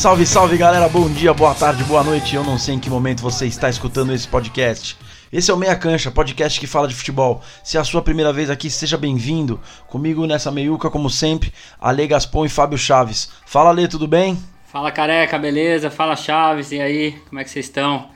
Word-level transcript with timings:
Salve, 0.00 0.24
salve 0.24 0.56
galera, 0.56 0.88
bom 0.88 1.10
dia, 1.10 1.34
boa 1.34 1.54
tarde, 1.54 1.84
boa 1.84 2.02
noite. 2.02 2.34
Eu 2.34 2.42
não 2.42 2.56
sei 2.56 2.74
em 2.74 2.80
que 2.80 2.88
momento 2.88 3.20
você 3.20 3.46
está 3.46 3.68
escutando 3.68 4.14
esse 4.14 4.26
podcast. 4.26 4.96
Esse 5.30 5.50
é 5.50 5.54
o 5.54 5.58
Meia 5.58 5.76
Cancha, 5.76 6.10
podcast 6.10 6.58
que 6.58 6.66
fala 6.66 6.88
de 6.88 6.94
futebol. 6.94 7.42
Se 7.62 7.76
é 7.76 7.80
a 7.80 7.84
sua 7.84 8.00
primeira 8.00 8.32
vez 8.32 8.48
aqui, 8.48 8.70
seja 8.70 8.96
bem-vindo. 8.96 9.60
Comigo 9.88 10.26
nessa 10.26 10.50
meiuca, 10.50 10.88
como 10.88 11.10
sempre, 11.10 11.52
Ale 11.78 12.06
Gaspon 12.06 12.46
e 12.46 12.48
Fábio 12.48 12.78
Chaves. 12.78 13.30
Fala, 13.44 13.68
Ale, 13.68 13.86
tudo 13.88 14.08
bem? 14.08 14.38
Fala, 14.72 14.90
careca, 14.90 15.38
beleza? 15.38 15.90
Fala, 15.90 16.16
Chaves, 16.16 16.72
e 16.72 16.80
aí, 16.80 17.12
como 17.28 17.38
é 17.38 17.44
que 17.44 17.50
vocês 17.50 17.66
estão? 17.66 18.08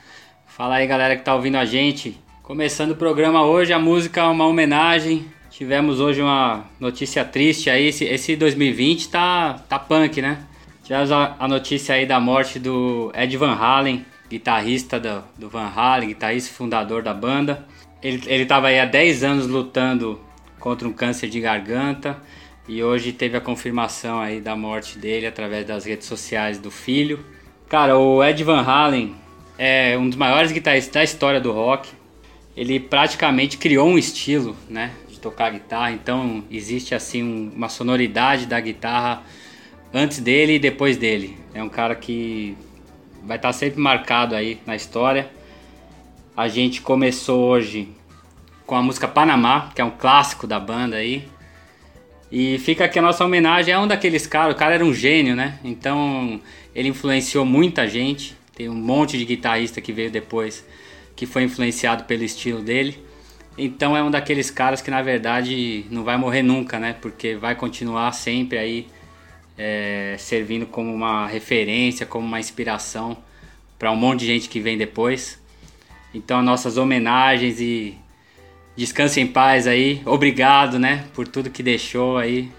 Fala 0.47 0.77
aí, 0.77 0.87
galera 0.87 1.15
que 1.17 1.23
tá 1.23 1.35
ouvindo 1.35 1.59
a 1.59 1.67
gente. 1.67 2.19
Começando 2.43 2.93
o 2.93 2.97
programa 2.97 3.45
hoje, 3.45 3.75
a 3.75 3.79
música 3.79 4.23
é 4.23 4.25
uma 4.25 4.47
homenagem. 4.47 5.27
Tivemos 5.51 6.01
hoje 6.01 6.23
uma 6.23 6.65
notícia 6.81 7.27
triste 7.27 7.69
aí, 7.69 7.89
esse, 7.89 8.07
esse 8.07 8.37
2020 8.37 9.11
tá, 9.11 9.57
tá 9.69 9.79
punk, 9.79 10.23
né? 10.23 10.39
Tivemos 10.85 11.11
a, 11.11 11.49
notícia 11.49 11.95
aí 11.95 12.05
da 12.05 12.21
morte 12.21 12.59
do 12.59 13.11
Ed 13.15 13.35
Van 13.39 13.55
Halen, 13.55 14.05
guitarrista 14.29 15.01
do, 15.01 15.25
do 15.39 15.49
Van 15.49 15.73
Halen, 15.75 16.09
guitarrista 16.09 16.53
fundador 16.53 17.03
da 17.03 17.15
banda. 17.15 17.67
Ele, 18.03 18.23
ele 18.27 18.45
tava 18.45 18.67
aí 18.67 18.79
há 18.79 18.85
10 18.85 19.25
anos 19.25 19.47
lutando 19.47 20.21
contra 20.61 20.87
um 20.87 20.93
câncer 20.93 21.31
de 21.31 21.41
garganta 21.41 22.19
e 22.69 22.83
hoje 22.83 23.13
teve 23.13 23.35
a 23.35 23.41
confirmação 23.41 24.21
aí 24.21 24.43
da 24.43 24.55
morte 24.55 24.99
dele 24.99 25.27
através 25.27 25.67
das 25.67 25.87
redes 25.87 26.07
sociais 26.07 26.59
do 26.59 26.71
filho. 26.71 27.25
Cara, 27.67 27.97
o 27.97 28.23
Ed 28.23 28.45
Van 28.45 28.61
Halen 28.61 29.15
é 29.57 29.97
um 29.97 30.07
dos 30.07 30.19
maiores 30.19 30.53
guitarristas 30.53 30.93
da 30.93 31.03
história 31.03 31.41
do 31.41 31.51
rock. 31.51 31.89
Ele 32.55 32.79
praticamente 32.79 33.57
criou 33.57 33.89
um 33.89 33.97
estilo, 33.97 34.55
né, 34.69 34.91
de 35.09 35.19
tocar 35.19 35.51
guitarra. 35.51 35.93
Então 35.93 36.45
existe 36.51 36.95
assim 36.95 37.23
um, 37.23 37.53
uma 37.57 37.71
sonoridade 37.71 38.45
da 38.45 38.61
guitarra 38.61 39.23
antes 39.95 40.19
dele 40.19 40.55
e 40.55 40.59
depois 40.59 40.97
dele. 40.97 41.39
É 41.55 41.63
um 41.63 41.69
cara 41.69 41.95
que 41.95 42.59
vai 43.23 43.37
estar 43.37 43.53
sempre 43.53 43.81
marcado 43.81 44.35
aí 44.35 44.59
na 44.67 44.75
história. 44.75 45.31
A 46.37 46.49
gente 46.49 46.83
começou 46.83 47.49
hoje 47.49 47.89
com 48.67 48.75
a 48.75 48.83
música 48.83 49.07
Panamá, 49.07 49.71
que 49.73 49.81
é 49.81 49.85
um 49.85 49.93
clássico 49.93 50.49
da 50.49 50.59
banda 50.59 50.97
aí. 50.97 51.29
E 52.33 52.59
fica 52.59 52.87
aqui 52.87 52.99
a 52.99 53.03
nossa 53.03 53.25
homenagem 53.25 53.73
a 53.73 53.81
um 53.81 53.87
daqueles 53.87 54.27
caras, 54.27 54.57
o 54.57 54.59
cara 54.59 54.75
era 54.75 54.85
um 54.85 54.93
gênio, 54.93 55.37
né? 55.37 55.61
Então 55.63 56.41
ele 56.75 56.89
influenciou 56.89 57.45
muita 57.45 57.87
gente. 57.87 58.37
Tem 58.57 58.69
um 58.69 58.75
monte 58.75 59.17
de 59.17 59.25
guitarrista 59.25 59.81
que 59.81 59.93
veio 59.93 60.11
depois 60.11 60.67
que 61.15 61.27
foi 61.27 61.45
influenciado 61.45 62.05
pelo 62.05 62.25
estilo 62.25 62.61
dele. 62.61 62.99
Então 63.57 63.97
é 63.97 64.03
um 64.03 64.11
daqueles 64.11 64.51
caras 64.51 64.83
que 64.83 64.91
na 64.91 65.01
verdade 65.01 65.87
não 65.89 66.03
vai 66.03 66.17
morrer 66.17 66.43
nunca, 66.43 66.81
né? 66.81 66.97
Porque 67.01 67.37
vai 67.37 67.55
continuar 67.55 68.11
sempre 68.11 68.59
aí 68.59 68.89
é, 69.57 70.17
servindo 70.19 70.67
como 70.67 70.93
uma 70.93 71.27
referência, 71.27 72.07
como 72.07 72.27
uma 72.27 72.41
inspiração 72.41 73.17
para 73.79 73.91
um 73.91 73.97
monte 73.97 74.21
de 74.21 74.27
gente 74.27 74.49
que 74.49 74.61
vem 74.61 74.77
depois. 74.77 75.41
Então, 76.13 76.43
nossas 76.43 76.77
homenagens 76.77 77.61
e 77.61 77.99
descanse 78.77 79.21
em 79.21 79.27
paz 79.27 79.67
aí. 79.67 80.03
Obrigado, 80.05 80.79
né, 80.79 81.05
por 81.15 81.27
tudo 81.27 81.51
que 81.51 81.63
deixou 81.63 82.17
aí. 82.17 82.51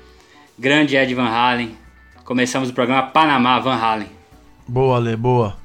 Grande 0.58 0.96
Ed 0.96 1.14
Van 1.14 1.28
Halen. 1.28 1.76
Começamos 2.24 2.70
o 2.70 2.74
programa 2.74 3.04
Panamá 3.04 3.60
Van 3.60 3.76
Halen. 3.76 4.10
Boa, 4.68 4.98
Ale, 4.98 5.16
boa. 5.16 5.58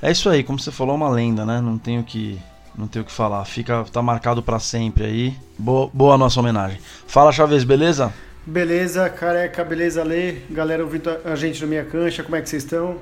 É 0.00 0.10
isso 0.10 0.28
aí, 0.28 0.42
como 0.42 0.58
você 0.58 0.70
falou, 0.70 0.94
uma 0.94 1.08
lenda, 1.08 1.44
né? 1.44 1.60
Não 1.60 1.76
tenho 1.78 2.02
que 2.02 2.38
não 2.76 2.86
tenho 2.86 3.02
o 3.02 3.06
que 3.06 3.12
falar. 3.12 3.44
Fica 3.44 3.84
tá 3.92 4.00
marcado 4.00 4.42
para 4.42 4.60
sempre 4.60 5.04
aí. 5.04 5.36
Boa, 5.58 5.90
boa 5.92 6.16
nossa 6.16 6.38
homenagem. 6.38 6.78
Fala, 7.06 7.32
Chaves, 7.32 7.64
beleza? 7.64 8.14
Beleza, 8.50 9.10
careca, 9.10 9.62
beleza, 9.62 10.02
Lê? 10.02 10.36
Galera 10.48 10.82
ouvindo 10.82 11.10
a 11.22 11.36
gente 11.36 11.60
na 11.60 11.66
minha 11.66 11.84
cancha, 11.84 12.22
como 12.22 12.34
é 12.34 12.40
que 12.40 12.48
vocês 12.48 12.62
estão? 12.62 12.96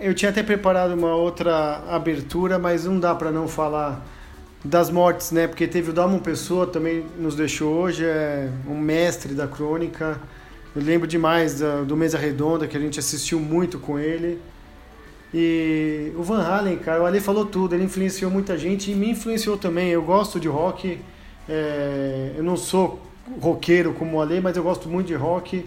Eu 0.00 0.12
tinha 0.12 0.32
até 0.32 0.42
preparado 0.42 0.94
uma 0.94 1.14
outra 1.14 1.84
abertura, 1.88 2.58
mas 2.58 2.84
não 2.84 2.98
dá 2.98 3.14
para 3.14 3.30
não 3.30 3.46
falar 3.46 4.04
das 4.64 4.90
mortes, 4.90 5.30
né? 5.30 5.46
Porque 5.46 5.68
teve 5.68 5.90
o 5.90 5.92
Dalmon 5.92 6.18
Pessoa, 6.18 6.66
também 6.66 7.06
nos 7.16 7.36
deixou 7.36 7.72
hoje, 7.72 8.04
é 8.04 8.50
um 8.66 8.76
mestre 8.76 9.32
da 9.32 9.46
crônica. 9.46 10.18
Eu 10.74 10.82
lembro 10.82 11.06
demais 11.06 11.60
do 11.86 11.96
Mesa 11.96 12.18
Redonda, 12.18 12.66
que 12.66 12.76
a 12.76 12.80
gente 12.80 12.98
assistiu 12.98 13.38
muito 13.38 13.78
com 13.78 13.96
ele. 13.96 14.40
E 15.32 16.10
o 16.16 16.22
Van 16.24 16.42
Halen, 16.42 16.78
cara, 16.78 17.00
o 17.00 17.06
Ale 17.06 17.20
falou 17.20 17.46
tudo, 17.46 17.76
ele 17.76 17.84
influenciou 17.84 18.28
muita 18.28 18.58
gente 18.58 18.90
e 18.90 18.94
me 18.96 19.10
influenciou 19.10 19.56
também. 19.56 19.90
Eu 19.90 20.02
gosto 20.02 20.40
de 20.40 20.48
rock, 20.48 20.98
é, 21.48 22.32
eu 22.36 22.42
não 22.42 22.56
sou 22.56 23.13
roqueiro 23.40 23.92
como 23.94 24.16
o 24.16 24.20
Ale, 24.20 24.40
mas 24.40 24.56
eu 24.56 24.62
gosto 24.62 24.88
muito 24.88 25.06
de 25.06 25.14
rock. 25.14 25.64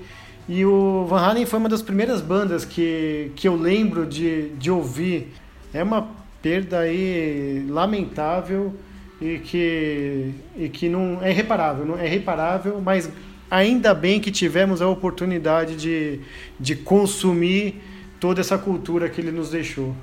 E 0.47 0.65
o 0.65 1.05
Van 1.05 1.19
Halen 1.19 1.45
foi 1.45 1.59
uma 1.59 1.69
das 1.69 1.81
primeiras 1.81 2.21
bandas 2.21 2.63
que, 2.63 3.31
que 3.35 3.47
eu 3.47 3.55
lembro 3.55 4.05
de, 4.05 4.49
de 4.49 4.71
ouvir. 4.71 5.33
É 5.73 5.83
uma 5.83 6.09
perda 6.41 6.79
aí 6.79 7.65
lamentável 7.69 8.73
e 9.19 9.39
que, 9.39 10.31
e 10.55 10.69
que 10.69 10.87
não 10.87 11.19
é 11.21 11.31
irreparável, 11.31 11.85
não 11.85 11.99
é 11.99 12.07
reparável, 12.07 12.79
mas 12.79 13.09
ainda 13.49 13.93
bem 13.93 14.21
que 14.21 14.31
tivemos 14.31 14.81
a 14.81 14.87
oportunidade 14.87 15.75
de, 15.75 16.21
de 16.59 16.75
consumir 16.75 17.81
toda 18.19 18.41
essa 18.41 18.57
cultura 18.57 19.09
que 19.09 19.19
ele 19.19 19.31
nos 19.31 19.49
deixou. 19.49 19.95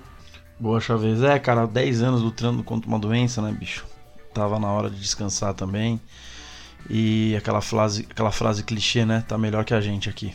Boa, 0.59 0.81
Chaves. 0.81 1.23
É, 1.23 1.39
cara, 1.39 1.67
10 1.67 2.03
anos 2.03 2.23
lutando 2.23 2.63
contra 2.63 2.89
uma 2.89 2.99
doença, 2.99 3.43
né, 3.43 3.55
bicho? 3.59 3.85
Tava 4.33 4.59
na 4.59 4.71
hora 4.71 4.91
de 4.91 5.01
descansar 5.01 5.55
também. 5.55 6.01
E 6.89 7.35
aquela 7.37 7.61
frase, 7.61 8.07
aquela 8.11 8.31
frase 8.31 8.63
clichê, 8.63 9.05
né? 9.05 9.25
Tá 9.27 9.39
melhor 9.39 9.65
que 9.65 9.75
a 9.75 9.81
gente 9.81 10.09
aqui. 10.09 10.35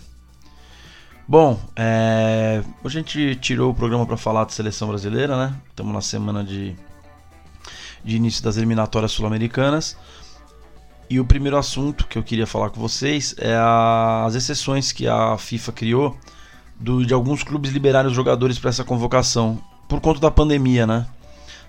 Bom, 1.27 1.59
é... 1.75 2.63
a 2.83 2.89
gente 2.89 3.35
tirou 3.35 3.71
o 3.71 3.73
programa 3.75 4.05
para 4.05 4.17
falar 4.17 4.45
de 4.45 4.53
seleção 4.53 4.87
brasileira, 4.87 5.37
né? 5.37 5.55
Estamos 5.69 5.93
na 5.93 6.01
semana 6.01 6.43
de, 6.43 6.75
de 8.03 8.15
início 8.15 8.43
das 8.43 8.57
eliminatórias 8.57 9.11
sul-americanas. 9.11 9.95
E 11.07 11.19
o 11.19 11.25
primeiro 11.25 11.57
assunto 11.57 12.07
que 12.07 12.17
eu 12.17 12.23
queria 12.23 12.47
falar 12.47 12.71
com 12.71 12.81
vocês 12.81 13.35
é 13.37 13.53
a... 13.53 14.25
as 14.25 14.33
exceções 14.33 14.91
que 14.91 15.07
a 15.07 15.37
FIFA 15.37 15.71
criou 15.71 16.17
do... 16.79 17.05
de 17.05 17.13
alguns 17.13 17.43
clubes 17.43 17.71
liberarem 17.71 18.09
os 18.09 18.15
jogadores 18.15 18.57
para 18.57 18.71
essa 18.71 18.83
convocação 18.83 19.61
por 19.87 20.01
conta 20.01 20.19
da 20.19 20.31
pandemia, 20.31 20.87
né? 20.87 21.05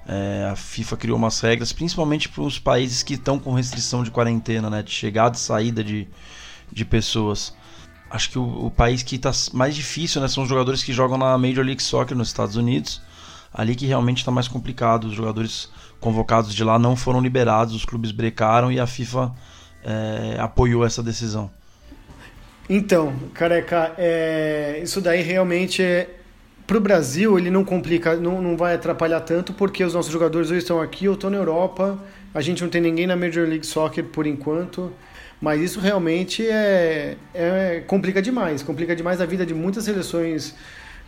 É, 0.06 0.48
a 0.50 0.56
FIFA 0.56 0.96
criou 0.96 1.16
umas 1.16 1.38
regras, 1.40 1.72
principalmente 1.72 2.28
para 2.28 2.42
os 2.42 2.58
países 2.58 3.02
que 3.02 3.14
estão 3.14 3.38
com 3.38 3.52
restrição 3.52 4.02
de 4.02 4.10
quarentena, 4.10 4.68
né, 4.68 4.82
de 4.82 4.90
chegada 4.90 5.36
e 5.36 5.38
saída 5.38 5.84
de, 5.84 6.08
de 6.72 6.84
pessoas. 6.84 7.54
Acho 8.10 8.30
que 8.30 8.38
o, 8.38 8.66
o 8.66 8.70
país 8.70 9.02
que 9.02 9.16
está 9.16 9.30
mais 9.52 9.74
difícil 9.74 10.20
né, 10.20 10.26
são 10.26 10.42
os 10.42 10.48
jogadores 10.48 10.82
que 10.82 10.92
jogam 10.92 11.16
na 11.16 11.38
Major 11.38 11.64
League 11.64 11.82
Soccer 11.82 12.16
nos 12.16 12.28
Estados 12.28 12.56
Unidos. 12.56 13.00
Ali 13.52 13.74
que 13.74 13.86
realmente 13.86 14.18
está 14.18 14.30
mais 14.30 14.48
complicado. 14.48 15.04
Os 15.04 15.12
jogadores 15.12 15.68
convocados 16.00 16.54
de 16.54 16.64
lá 16.64 16.78
não 16.78 16.96
foram 16.96 17.20
liberados, 17.20 17.74
os 17.74 17.84
clubes 17.84 18.10
brecaram 18.10 18.72
e 18.72 18.80
a 18.80 18.86
FIFA 18.86 19.32
é, 19.84 20.36
apoiou 20.40 20.84
essa 20.84 21.02
decisão. 21.02 21.50
Então, 22.68 23.12
careca, 23.34 23.92
é, 23.98 24.80
isso 24.82 25.00
daí 25.00 25.22
realmente 25.22 25.82
é, 25.82 26.19
para 26.70 26.78
o 26.78 26.80
Brasil, 26.80 27.36
ele 27.36 27.50
não 27.50 27.64
complica, 27.64 28.14
não, 28.14 28.40
não 28.40 28.56
vai 28.56 28.76
atrapalhar 28.76 29.18
tanto, 29.22 29.52
porque 29.52 29.82
os 29.82 29.92
nossos 29.92 30.12
jogadores 30.12 30.52
ou 30.52 30.56
estão 30.56 30.80
aqui 30.80 31.08
ou 31.08 31.14
estão 31.14 31.28
na 31.28 31.36
Europa. 31.36 31.98
A 32.32 32.40
gente 32.40 32.62
não 32.62 32.70
tem 32.70 32.80
ninguém 32.80 33.08
na 33.08 33.16
Major 33.16 33.44
League 33.44 33.66
Soccer 33.66 34.04
por 34.04 34.24
enquanto. 34.24 34.92
Mas 35.40 35.60
isso 35.60 35.80
realmente 35.80 36.46
é, 36.46 37.16
é 37.34 37.82
complica 37.88 38.22
demais. 38.22 38.62
Complica 38.62 38.94
demais 38.94 39.20
a 39.20 39.26
vida 39.26 39.44
de 39.44 39.52
muitas 39.52 39.82
seleções 39.82 40.54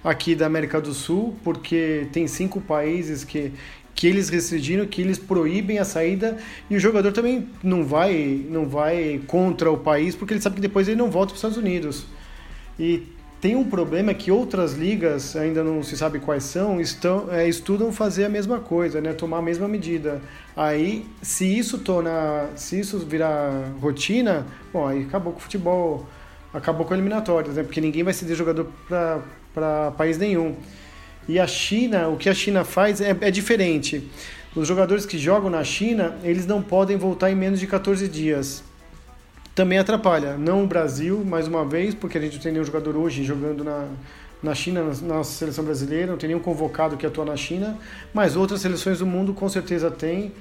aqui 0.03 0.35
da 0.35 0.47
América 0.47 0.81
do 0.81 0.93
Sul, 0.93 1.37
porque 1.45 2.09
tem 2.11 2.27
cinco 2.27 2.61
países 2.61 3.23
que, 3.23 3.53
que 3.95 4.09
eles 4.09 4.31
restringiram, 4.31 4.85
que 4.85 5.01
eles 5.01 5.17
proíbem 5.17 5.79
a 5.79 5.85
saída 5.85 6.39
e 6.69 6.75
o 6.75 6.81
jogador 6.81 7.13
também 7.13 7.49
não 7.63 7.85
vai, 7.85 8.45
não 8.51 8.67
vai 8.67 9.21
contra 9.29 9.71
o 9.71 9.79
país, 9.79 10.17
porque 10.17 10.35
ele 10.35 10.41
sabe 10.41 10.57
que 10.57 10.61
depois 10.61 10.89
ele 10.89 10.97
não 10.97 11.09
volta 11.09 11.27
para 11.29 11.35
os 11.35 11.39
Estados 11.39 11.57
Unidos. 11.57 12.05
E 12.81 13.05
tem 13.43 13.57
um 13.57 13.65
problema 13.65 14.15
que 14.15 14.31
outras 14.31 14.75
ligas, 14.75 15.35
ainda 15.35 15.65
não 15.65 15.83
se 15.83 15.97
sabe 15.97 16.21
quais 16.21 16.45
são, 16.45 16.81
estão, 16.81 17.27
é, 17.29 17.49
estudam 17.49 17.91
fazer 17.91 18.25
a 18.25 18.29
mesma 18.29 18.61
coisa, 18.61 19.01
né? 19.01 19.13
tomar 19.13 19.39
a 19.39 19.43
mesma 19.43 19.67
medida. 19.67 20.23
Aí, 20.57 21.05
se 21.21 21.59
isso 21.59 21.79
torna, 21.79 22.51
se 22.55 22.79
isso 22.79 23.01
virar 23.01 23.51
rotina, 23.81 24.47
bom, 24.73 24.87
aí 24.87 25.03
acabou 25.03 25.33
com 25.33 25.41
o 25.41 25.43
futebol, 25.43 26.07
acabou 26.55 26.87
com 26.87 26.95
eliminatórias, 26.95 27.57
né? 27.57 27.65
porque 27.65 27.81
ninguém 27.81 28.05
vai 28.05 28.13
ceder 28.13 28.37
jogador 28.37 28.71
para 28.87 29.91
país 29.91 30.17
nenhum. 30.17 30.55
E 31.29 31.41
a 31.41 31.47
China, 31.49 32.07
o 32.11 32.17
que 32.17 32.29
a 32.29 32.35
China 32.35 32.63
faz 32.63 33.01
é, 33.01 33.11
é 33.23 33.31
diferente. 33.33 34.09
Os 34.55 34.69
jogadores 34.69 35.05
que 35.05 35.19
jogam 35.19 35.51
na 35.51 35.65
China, 35.65 36.17
eles 36.23 36.47
não 36.47 36.63
podem 36.63 36.97
voltar 36.97 37.29
em 37.29 37.35
menos 37.35 37.59
de 37.59 37.67
14 37.67 38.07
dias 38.07 38.63
também 39.55 39.79
atrapalha. 39.79 40.37
Não 40.37 40.65
o 40.65 40.67
Brasil, 40.67 41.23
mais 41.25 41.47
uma 41.47 41.65
vez, 41.65 41.95
porque 41.95 42.19
a 42.19 42.21
gente 42.21 42.35
não 42.35 42.43
tem 42.43 42.53
nenhum 42.53 42.65
jogador 42.65 42.97
hoje 42.97 43.23
jogando 43.25 43.63
na, 43.63 43.87
na 44.43 44.55
China, 44.55 44.83
na 44.85 45.15
nossa 45.17 45.33
seleção 45.33 45.65
brasileira, 45.65 46.11
não 46.11 46.19
tem 46.19 46.29
nenhum 46.29 46.41
convocado 46.41 46.97
que 46.97 47.07
atua 47.07 47.25
na 47.25 47.37
China, 47.37 47.79
mas 48.13 48.35
outras 48.37 48.61
seleções 48.61 48.99
do 48.99 49.07
mundo 49.07 49.33
com 49.33 49.49
certeza 49.49 49.91
tem. 49.91 50.33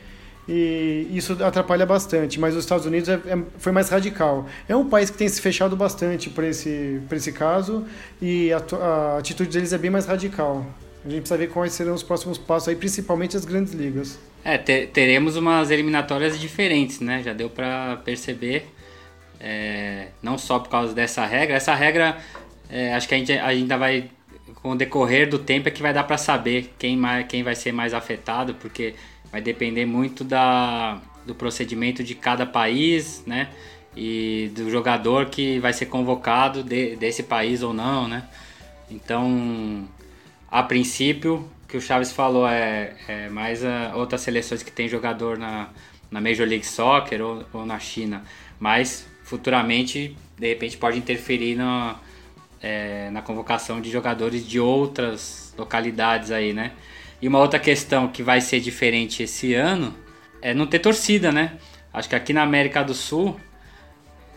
e 0.48 1.08
isso 1.12 1.38
atrapalha 1.44 1.86
bastante. 1.86 2.40
Mas 2.40 2.56
os 2.56 2.63
Estados 2.63 2.86
Unidos 2.86 3.10
é, 3.10 3.13
é, 3.13 3.38
foi 3.58 3.72
mais 3.72 3.90
radical. 3.90 4.48
É 4.68 4.75
um 4.75 4.90
país 4.90 5.10
que 5.10 5.18
tem 5.18 5.28
se 5.28 5.42
fechado 5.42 5.75
bastante 5.75 6.30
para 6.30 6.48
esse, 6.48 7.02
esse 7.12 7.31
caso 7.31 7.86
e 8.22 8.52
a, 8.52 8.62
a, 8.78 9.18
atitude 9.18 9.50
deles 9.50 9.74
é 9.74 9.78
bem 9.78 9.92
mais 9.92 10.06
radical. 10.06 10.66
A 11.04 11.10
gente 11.10 11.22
precisa 11.22 11.38
ver 11.38 11.50
quais 11.50 11.74
serão 11.74 11.96
os 11.96 12.04
próximos 12.04 12.38
passos 12.38 12.69
aí, 12.69 12.75
principalmente 12.75 13.36
as 13.36 13.44
grandes 13.44 13.74
ligas. 13.74 14.19
É, 14.44 14.58
ter, 14.58 14.88
teremos 14.88 15.36
umas 15.36 15.69
eliminatórias 15.69 16.40
diferentes, 16.40 17.00
né? 17.00 17.22
Já 17.24 17.34
deu 17.34 17.50
para 17.50 17.98
perceber, 17.98 18.68
é, 19.41 20.09
não 20.21 20.38
só 20.38 20.59
por 20.59 20.69
causa 20.69 20.93
dessa 20.93 21.25
regra. 21.25 21.55
Essa 21.55 21.73
regra, 21.73 22.17
é, 22.69 22.93
acho 22.93 23.07
que 23.07 23.15
a 23.15 23.17
gente 23.17 23.31
ainda 23.31 23.75
vai, 23.77 24.09
com 24.61 24.71
o 24.71 24.75
decorrer 24.75 25.27
do 25.27 25.39
tempo, 25.39 25.67
é 25.67 25.71
que 25.71 25.81
vai 25.81 25.93
dar 25.93 26.03
para 26.03 26.17
saber 26.17 26.73
quem, 26.77 26.95
mais, 26.95 27.25
quem 27.27 27.41
vai 27.41 27.55
ser 27.55 27.71
mais 27.71 27.93
afetado, 27.93 28.53
porque 28.55 28.93
vai 29.31 29.41
depender 29.41 29.85
muito 29.85 30.23
da, 30.23 31.01
do 31.25 31.33
procedimento 31.33 32.03
de 32.03 32.13
cada 32.13 32.45
país, 32.45 33.23
né? 33.25 33.49
E 33.97 34.51
do 34.55 34.69
jogador 34.69 35.25
que 35.25 35.59
vai 35.59 35.73
ser 35.73 35.88
convocado 35.88 36.63
de, 36.63 36.95
desse 36.95 37.23
país 37.23 37.61
ou 37.63 37.73
não, 37.73 38.07
né? 38.07 38.23
Então, 38.89 39.88
a 40.49 40.61
princípio, 40.61 41.49
o 41.63 41.67
que 41.67 41.77
o 41.77 41.81
Chaves 41.81 42.11
falou 42.11 42.47
é, 42.47 42.93
é 43.07 43.29
mais 43.29 43.65
a, 43.65 43.93
outras 43.95 44.21
seleções 44.21 44.61
que 44.61 44.71
tem 44.71 44.88
jogador 44.88 45.38
na, 45.38 45.69
na 46.09 46.21
Major 46.21 46.47
League 46.47 46.65
Soccer 46.65 47.21
ou, 47.21 47.43
ou 47.51 47.65
na 47.65 47.79
China, 47.79 48.23
mas 48.59 49.11
futuramente, 49.31 50.13
de 50.38 50.48
repente, 50.50 50.75
pode 50.75 50.98
interferir 50.98 51.56
na, 51.56 51.98
é, 52.62 53.10
na 53.12 53.22
convocação 53.22 53.80
de 53.80 53.89
jogadores 53.89 54.45
de 54.45 54.60
outras 54.60 55.54
localidades 55.57 56.31
aí, 56.31 56.51
né? 56.51 56.74
E 57.22 57.30
uma 57.30 57.39
outra 57.39 57.57
questão 57.57 58.10
que 58.10 58.22
vai 58.22 58.42
ser 58.42 58.60
diferente 58.60 59.24
esse 59.24 59.54
ano 59.54 59.95
é 60.42 60.54
não 60.54 60.68
ter 60.68 60.80
torcida, 60.80 61.31
né? 61.31 61.54
Acho 61.94 62.10
que 62.10 62.16
aqui 62.16 62.33
na 62.33 62.44
América 62.44 62.83
do 62.83 62.94
Sul, 62.94 63.39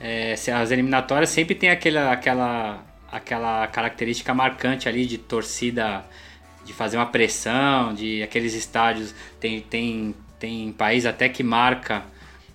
é, 0.00 0.35
as 0.35 0.70
eliminatórias 0.70 1.31
sempre 1.31 1.56
tem 1.56 1.70
aquela, 1.70 2.12
aquela, 2.12 2.85
aquela 3.11 3.67
característica 3.67 4.32
marcante 4.32 4.88
ali 4.88 5.06
de 5.06 5.19
torcida, 5.19 6.05
de 6.64 6.73
fazer 6.73 6.99
uma 6.99 7.06
pressão, 7.06 7.93
de 7.93 8.23
aqueles 8.23 8.55
estádios. 8.55 9.12
Tem, 9.40 9.61
tem, 9.61 10.14
tem 10.38 10.70
país 10.70 11.05
até 11.05 11.29
que 11.29 11.43
marca 11.43 12.05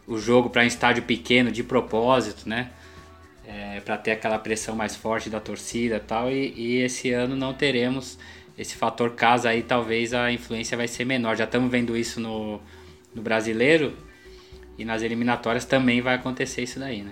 o 0.10 0.18
jogo 0.18 0.50
para 0.50 0.64
um 0.64 0.66
estádio 0.66 1.04
pequeno 1.04 1.52
de 1.52 1.64
propósito, 1.64 2.50
né? 2.50 2.72
É, 3.48 3.80
para 3.80 3.98
ter 3.98 4.12
aquela 4.12 4.38
pressão 4.38 4.76
mais 4.76 4.96
forte 4.96 5.30
da 5.30 5.40
torcida 5.40 6.00
tal. 6.00 6.30
E, 6.30 6.54
e 6.58 6.78
esse 6.78 7.12
ano 7.12 7.36
não 7.36 7.54
teremos 7.54 8.18
esse 8.58 8.76
fator 8.76 9.12
casa 9.12 9.50
aí, 9.50 9.64
talvez 9.64 10.14
a 10.14 10.32
influência 10.32 10.76
vai 10.76 10.88
ser 10.88 11.06
menor. 11.06 11.38
Já 11.38 11.46
estamos 11.46 11.72
vendo 11.72 11.96
isso 11.96 12.20
no, 12.20 12.60
no 13.14 13.22
brasileiro 13.22 13.94
e 14.78 14.84
nas 14.84 15.02
eliminatórias 15.02 15.64
também 15.64 16.02
vai 16.02 16.16
acontecer 16.16 16.64
isso 16.64 16.80
daí, 16.80 17.04
né? 17.04 17.12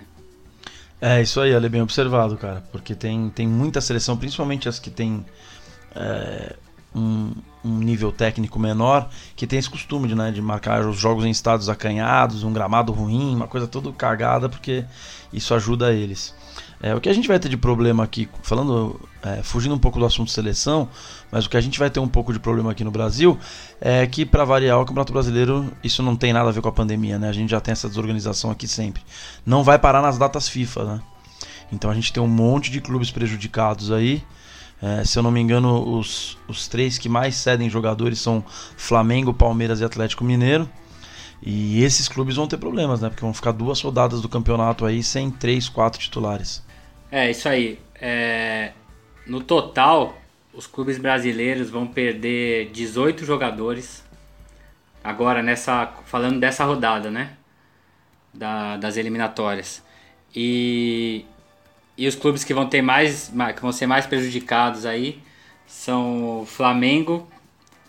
É, 1.00 1.22
isso 1.22 1.40
aí, 1.40 1.52
é 1.52 1.68
bem 1.68 1.80
observado, 1.80 2.36
cara. 2.36 2.62
Porque 2.72 2.94
tem, 2.94 3.30
tem 3.30 3.46
muita 3.46 3.80
seleção, 3.80 4.16
principalmente 4.16 4.68
as 4.68 4.80
que 4.80 4.90
tem 4.90 5.24
é, 5.94 6.56
um, 6.98 7.32
um, 7.64 7.78
nível 7.78 8.12
técnico 8.12 8.58
menor, 8.58 9.08
que 9.36 9.46
tem 9.46 9.58
esse 9.58 9.70
costume 9.70 10.08
de, 10.08 10.14
né, 10.14 10.30
de 10.30 10.42
marcar 10.42 10.84
os 10.86 10.98
jogos 10.98 11.24
em 11.24 11.30
estados 11.30 11.68
acanhados, 11.68 12.42
um 12.42 12.52
gramado 12.52 12.92
ruim, 12.92 13.34
uma 13.34 13.46
coisa 13.46 13.66
toda 13.66 13.92
cagada, 13.92 14.48
porque 14.48 14.84
isso 15.32 15.54
ajuda 15.54 15.92
eles. 15.92 16.34
É, 16.80 16.94
o 16.94 17.00
que 17.00 17.08
a 17.08 17.12
gente 17.12 17.26
vai 17.26 17.38
ter 17.38 17.48
de 17.48 17.56
problema 17.56 18.04
aqui, 18.04 18.28
falando, 18.42 19.00
é, 19.22 19.42
fugindo 19.42 19.74
um 19.74 19.78
pouco 19.78 19.98
do 19.98 20.06
assunto 20.06 20.30
seleção, 20.30 20.88
mas 21.30 21.44
o 21.44 21.50
que 21.50 21.56
a 21.56 21.60
gente 21.60 21.78
vai 21.78 21.90
ter 21.90 21.98
um 21.98 22.06
pouco 22.06 22.32
de 22.32 22.38
problema 22.38 22.70
aqui 22.70 22.84
no 22.84 22.90
Brasil 22.90 23.36
é 23.80 24.06
que, 24.06 24.24
para 24.24 24.44
variar 24.44 24.78
o 24.78 24.84
Campeonato 24.84 25.12
Brasileiro, 25.12 25.72
isso 25.82 26.02
não 26.02 26.14
tem 26.14 26.32
nada 26.32 26.48
a 26.48 26.52
ver 26.52 26.60
com 26.60 26.68
a 26.68 26.72
pandemia, 26.72 27.18
né? 27.18 27.28
A 27.28 27.32
gente 27.32 27.50
já 27.50 27.60
tem 27.60 27.72
essa 27.72 27.88
desorganização 27.88 28.50
aqui 28.50 28.68
sempre. 28.68 29.02
Não 29.44 29.64
vai 29.64 29.78
parar 29.78 30.00
nas 30.00 30.18
datas 30.18 30.48
FIFA, 30.48 30.84
né? 30.84 31.00
Então 31.72 31.90
a 31.90 31.94
gente 31.94 32.12
tem 32.12 32.22
um 32.22 32.28
monte 32.28 32.70
de 32.70 32.80
clubes 32.80 33.10
prejudicados 33.10 33.90
aí. 33.90 34.22
É, 34.80 35.04
se 35.04 35.18
eu 35.18 35.22
não 35.22 35.30
me 35.30 35.40
engano, 35.40 35.98
os, 35.98 36.38
os 36.46 36.68
três 36.68 36.98
que 36.98 37.08
mais 37.08 37.34
cedem 37.34 37.68
jogadores 37.68 38.20
são 38.20 38.44
Flamengo, 38.76 39.34
Palmeiras 39.34 39.80
e 39.80 39.84
Atlético 39.84 40.24
Mineiro. 40.24 40.68
E 41.42 41.82
esses 41.82 42.08
clubes 42.08 42.36
vão 42.36 42.46
ter 42.48 42.56
problemas, 42.56 43.00
né? 43.00 43.08
Porque 43.08 43.22
vão 43.22 43.34
ficar 43.34 43.52
duas 43.52 43.80
rodadas 43.80 44.20
do 44.20 44.28
campeonato 44.28 44.84
aí 44.84 45.02
sem 45.02 45.30
três, 45.30 45.68
quatro 45.68 46.00
titulares. 46.00 46.62
É, 47.10 47.30
isso 47.30 47.48
aí. 47.48 47.78
É, 48.00 48.72
no 49.26 49.40
total, 49.40 50.16
os 50.52 50.66
clubes 50.66 50.98
brasileiros 50.98 51.70
vão 51.70 51.86
perder 51.86 52.70
18 52.70 53.24
jogadores. 53.24 54.04
Agora, 55.02 55.42
nessa 55.42 55.92
falando 56.06 56.40
dessa 56.40 56.64
rodada, 56.64 57.10
né? 57.10 57.36
Da, 58.34 58.76
das 58.76 58.96
eliminatórias. 58.96 59.82
E, 60.34 61.24
e 61.98 62.06
os 62.06 62.14
clubes 62.14 62.44
que 62.44 62.54
vão 62.54 62.66
ter 62.66 62.80
mais, 62.80 63.32
que 63.56 63.60
vão 63.60 63.72
ser 63.72 63.86
mais 63.86 64.06
prejudicados 64.06 64.86
aí 64.86 65.20
são 65.66 66.44
Flamengo, 66.46 67.28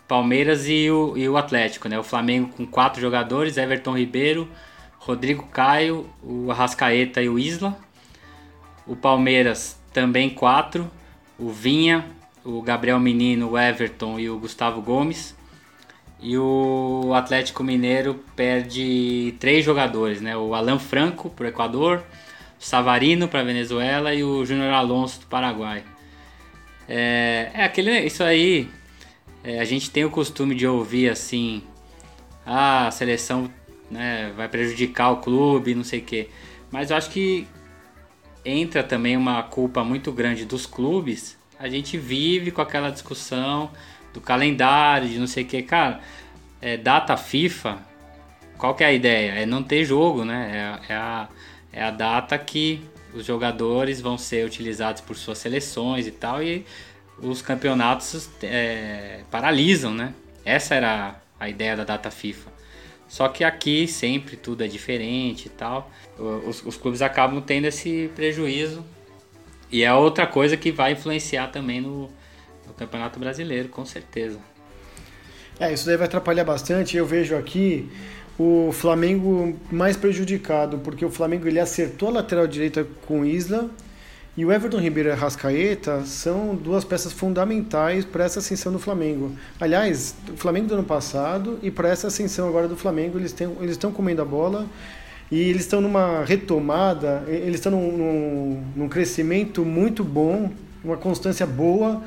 Palmeiras 0.08 0.68
e 0.68 0.90
o, 0.90 1.16
e 1.16 1.28
o 1.28 1.36
Atlético, 1.36 1.88
né? 1.88 1.96
O 1.96 2.02
Flamengo 2.02 2.48
com 2.48 2.66
quatro 2.66 3.00
jogadores, 3.00 3.56
Everton 3.56 3.96
Ribeiro, 3.96 4.48
Rodrigo 4.98 5.46
Caio, 5.46 6.10
o 6.22 6.50
Arrascaeta 6.50 7.22
e 7.22 7.28
o 7.28 7.38
Isla. 7.38 7.78
O 8.84 8.96
Palmeiras 8.96 9.80
também 9.92 10.28
quatro. 10.28 10.90
O 11.38 11.48
Vinha, 11.50 12.04
o 12.44 12.60
Gabriel 12.60 12.98
Menino, 12.98 13.50
o 13.50 13.58
Everton 13.58 14.18
e 14.18 14.28
o 14.28 14.38
Gustavo 14.38 14.82
Gomes. 14.82 15.34
E 16.20 16.36
o 16.36 17.12
Atlético 17.14 17.62
Mineiro 17.62 18.22
perde 18.36 19.34
três 19.38 19.64
jogadores, 19.64 20.20
né? 20.20 20.36
O 20.36 20.54
Alan 20.54 20.78
Franco 20.78 21.30
para 21.30 21.46
o 21.46 21.48
Equador, 21.48 21.98
o 21.98 22.02
Savarino 22.60 23.26
para 23.26 23.42
Venezuela 23.42 24.14
e 24.14 24.22
o 24.22 24.44
Júnior 24.44 24.72
Alonso 24.72 25.20
do 25.20 25.26
Paraguai. 25.26 25.82
É, 26.86 27.50
é 27.54 27.64
aquele, 27.64 27.98
isso 28.00 28.22
aí. 28.22 28.68
É, 29.42 29.58
a 29.58 29.64
gente 29.64 29.90
tem 29.90 30.04
o 30.04 30.10
costume 30.10 30.54
de 30.54 30.66
ouvir 30.66 31.08
assim, 31.08 31.62
ah, 32.44 32.88
a 32.88 32.90
seleção 32.90 33.50
né, 33.90 34.32
vai 34.36 34.46
prejudicar 34.46 35.10
o 35.10 35.16
clube, 35.16 35.74
não 35.74 35.82
sei 35.82 36.00
o 36.00 36.04
quê. 36.04 36.28
Mas 36.70 36.90
eu 36.90 36.96
acho 36.98 37.10
que 37.10 37.48
entra 38.44 38.82
também 38.82 39.16
uma 39.16 39.42
culpa 39.42 39.82
muito 39.82 40.12
grande 40.12 40.44
dos 40.44 40.66
clubes, 40.66 41.38
a 41.58 41.68
gente 41.68 41.96
vive 41.96 42.50
com 42.50 42.60
aquela 42.60 42.90
discussão 42.90 43.70
do 44.12 44.20
calendário, 44.20 45.08
de 45.08 45.18
não 45.18 45.26
sei 45.26 45.44
o 45.44 45.46
que. 45.46 45.62
Cara, 45.62 46.00
é, 46.60 46.76
data 46.76 47.16
FIFA, 47.16 47.78
qual 48.58 48.74
que 48.74 48.84
é 48.84 48.88
a 48.88 48.92
ideia? 48.92 49.32
É 49.32 49.46
não 49.46 49.62
ter 49.62 49.84
jogo, 49.84 50.24
né? 50.24 50.78
É, 50.88 50.92
é, 50.92 50.96
a, 50.96 51.28
é 51.72 51.82
a 51.82 51.90
data 51.90 52.38
que 52.38 52.82
os 53.12 53.24
jogadores 53.24 54.00
vão 54.00 54.16
ser 54.16 54.46
utilizados 54.46 55.00
por 55.00 55.16
suas 55.16 55.38
seleções 55.38 56.06
e 56.06 56.10
tal, 56.10 56.42
e 56.42 56.64
os 57.18 57.42
campeonatos 57.42 58.30
é, 58.42 59.20
paralisam, 59.30 59.92
né? 59.92 60.14
Essa 60.44 60.74
era 60.74 61.20
a 61.38 61.48
ideia 61.48 61.76
da 61.76 61.84
data 61.84 62.10
FIFA. 62.10 62.50
Só 63.08 63.28
que 63.28 63.42
aqui 63.42 63.88
sempre 63.88 64.36
tudo 64.36 64.62
é 64.62 64.68
diferente 64.68 65.46
e 65.46 65.48
tal. 65.48 65.90
Os, 66.16 66.64
os 66.64 66.76
clubes 66.76 67.02
acabam 67.02 67.40
tendo 67.40 67.64
esse 67.66 68.10
prejuízo. 68.14 68.84
E 69.70 69.82
é 69.82 69.92
outra 69.92 70.26
coisa 70.26 70.56
que 70.56 70.70
vai 70.70 70.92
influenciar 70.92 71.48
também 71.48 71.80
no, 71.80 72.08
no 72.66 72.72
Campeonato 72.76 73.18
Brasileiro, 73.18 73.68
com 73.68 73.84
certeza. 73.84 74.38
É, 75.58 75.72
isso 75.72 75.86
daí 75.86 75.96
vai 75.96 76.06
atrapalhar 76.06 76.44
bastante. 76.44 76.96
Eu 76.96 77.04
vejo 77.04 77.36
aqui 77.36 77.90
o 78.38 78.70
Flamengo 78.72 79.54
mais 79.70 79.96
prejudicado, 79.96 80.78
porque 80.78 81.04
o 81.04 81.10
Flamengo 81.10 81.46
ele 81.46 81.60
acertou 81.60 82.08
a 82.08 82.12
lateral 82.12 82.46
direita 82.46 82.86
com 83.06 83.24
Isla 83.24 83.70
e 84.36 84.44
o 84.44 84.52
Everton 84.52 84.78
Ribeiro 84.78 85.08
e 85.08 85.12
a 85.12 85.14
Rascaeta 85.14 86.04
são 86.06 86.54
duas 86.54 86.84
peças 86.84 87.12
fundamentais 87.12 88.04
para 88.04 88.24
essa 88.24 88.38
ascensão 88.38 88.72
do 88.72 88.78
Flamengo. 88.78 89.32
Aliás, 89.60 90.14
o 90.32 90.36
Flamengo 90.36 90.68
do 90.68 90.74
ano 90.74 90.84
passado 90.84 91.58
e 91.62 91.70
para 91.70 91.88
essa 91.88 92.06
ascensão 92.06 92.48
agora 92.48 92.68
do 92.68 92.76
Flamengo, 92.76 93.18
eles, 93.18 93.32
têm, 93.32 93.50
eles 93.60 93.72
estão 93.72 93.92
comendo 93.92 94.22
a 94.22 94.24
bola 94.24 94.66
e 95.30 95.38
eles 95.38 95.62
estão 95.62 95.80
numa 95.80 96.24
retomada, 96.24 97.24
eles 97.26 97.56
estão 97.56 97.72
num, 97.72 97.96
num, 97.96 98.64
num 98.76 98.88
crescimento 98.88 99.64
muito 99.64 100.02
bom, 100.02 100.50
uma 100.82 100.96
constância 100.96 101.46
boa, 101.46 102.02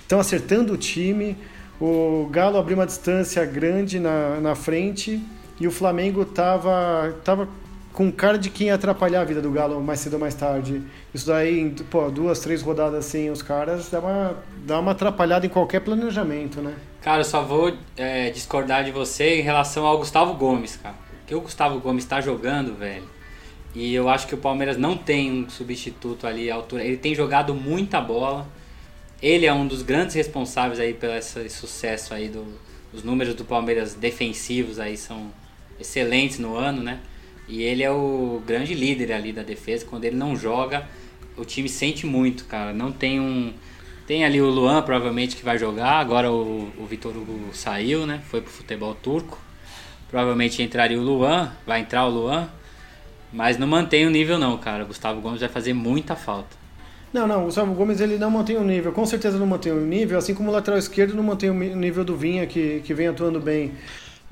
estão 0.00 0.18
acertando 0.18 0.72
o 0.72 0.76
time. 0.76 1.36
O 1.80 2.28
Galo 2.30 2.56
abriu 2.56 2.78
uma 2.78 2.86
distância 2.86 3.44
grande 3.44 3.98
na, 3.98 4.40
na 4.40 4.54
frente 4.54 5.20
e 5.60 5.66
o 5.66 5.70
Flamengo 5.70 6.22
estava 6.22 7.14
tava 7.24 7.48
com 7.92 8.10
cara 8.10 8.36
de 8.36 8.50
quem 8.50 8.66
ia 8.66 8.74
atrapalhar 8.74 9.20
a 9.20 9.24
vida 9.24 9.40
do 9.40 9.52
Galo 9.52 9.80
mais 9.80 10.00
cedo 10.00 10.14
ou 10.14 10.18
mais 10.18 10.34
tarde. 10.34 10.82
Isso 11.14 11.28
daí, 11.28 11.70
pô, 11.88 12.10
duas, 12.10 12.40
três 12.40 12.60
rodadas 12.60 13.06
assim, 13.06 13.30
os 13.30 13.40
caras 13.40 13.88
dá 13.88 14.00
uma, 14.00 14.36
dá 14.66 14.80
uma 14.80 14.90
atrapalhada 14.90 15.46
em 15.46 15.48
qualquer 15.48 15.80
planejamento, 15.80 16.60
né? 16.60 16.74
Cara, 17.00 17.20
eu 17.20 17.24
só 17.24 17.42
vou 17.42 17.72
é, 17.96 18.30
discordar 18.30 18.82
de 18.84 18.90
você 18.90 19.38
em 19.38 19.42
relação 19.42 19.86
ao 19.86 19.96
Gustavo 19.98 20.34
Gomes, 20.34 20.76
cara. 20.76 20.96
Que 21.24 21.34
o 21.34 21.40
Gustavo 21.40 21.78
Gomes 21.78 22.02
está 22.02 22.20
jogando, 22.20 22.74
velho. 22.74 23.04
E 23.74 23.94
eu 23.94 24.08
acho 24.08 24.26
que 24.26 24.34
o 24.34 24.38
Palmeiras 24.38 24.76
não 24.76 24.96
tem 24.96 25.44
um 25.44 25.48
substituto 25.48 26.26
ali 26.26 26.50
à 26.50 26.56
altura. 26.56 26.84
Ele 26.84 26.96
tem 26.96 27.14
jogado 27.14 27.54
muita 27.54 28.00
bola. 28.00 28.46
Ele 29.22 29.46
é 29.46 29.52
um 29.52 29.66
dos 29.66 29.82
grandes 29.82 30.14
responsáveis 30.16 30.80
aí 30.80 30.94
pelo 30.94 31.14
esse 31.14 31.48
sucesso 31.48 32.12
aí 32.12 32.28
do, 32.28 32.44
os 32.92 33.02
números 33.02 33.34
do 33.34 33.44
Palmeiras 33.44 33.94
defensivos 33.94 34.78
aí 34.78 34.96
são 34.96 35.30
excelentes 35.78 36.38
no 36.38 36.56
ano, 36.56 36.82
né? 36.82 37.00
E 37.46 37.62
ele 37.62 37.82
é 37.82 37.90
o 37.90 38.42
grande 38.46 38.74
líder 38.74 39.12
ali 39.12 39.32
da 39.32 39.42
defesa. 39.42 39.84
Quando 39.84 40.04
ele 40.04 40.16
não 40.16 40.34
joga, 40.34 40.88
o 41.36 41.44
time 41.44 41.68
sente 41.68 42.06
muito, 42.06 42.44
cara. 42.46 42.72
Não 42.72 42.90
tem 42.90 43.20
um. 43.20 43.52
Tem 44.06 44.24
ali 44.24 44.40
o 44.40 44.48
Luan, 44.50 44.82
provavelmente, 44.82 45.36
que 45.36 45.44
vai 45.44 45.58
jogar. 45.58 45.98
Agora 45.98 46.30
o, 46.30 46.70
o 46.78 46.86
Vitor 46.86 47.16
Hugo 47.16 47.50
saiu, 47.52 48.06
né? 48.06 48.22
Foi 48.28 48.40
pro 48.40 48.50
futebol 48.50 48.94
turco. 48.94 49.38
Provavelmente 50.08 50.62
entraria 50.62 50.98
o 50.98 51.02
Luan. 51.02 51.52
Vai 51.66 51.80
entrar 51.80 52.06
o 52.06 52.10
Luan. 52.10 52.48
Mas 53.32 53.58
não 53.58 53.66
mantém 53.66 54.06
o 54.06 54.10
nível, 54.10 54.38
não, 54.38 54.56
cara. 54.58 54.84
O 54.84 54.86
Gustavo 54.86 55.20
Gomes 55.20 55.40
vai 55.40 55.48
fazer 55.48 55.72
muita 55.72 56.14
falta. 56.14 56.64
Não, 57.14 57.28
não, 57.28 57.42
o 57.42 57.44
Gustavo 57.44 57.72
Gomes 57.74 58.00
ele 58.00 58.18
não 58.18 58.28
mantém 58.28 58.56
o 58.56 58.64
nível, 58.64 58.90
com 58.90 59.06
certeza 59.06 59.38
não 59.38 59.46
mantém 59.46 59.70
o 59.70 59.80
nível, 59.80 60.18
assim 60.18 60.34
como 60.34 60.50
o 60.50 60.52
lateral 60.52 60.76
esquerdo 60.76 61.14
não 61.14 61.22
mantém 61.22 61.48
o 61.48 61.54
nível 61.54 62.04
do 62.04 62.16
Vinha, 62.16 62.44
que, 62.44 62.80
que 62.84 62.92
vem 62.92 63.06
atuando 63.06 63.38
bem. 63.38 63.70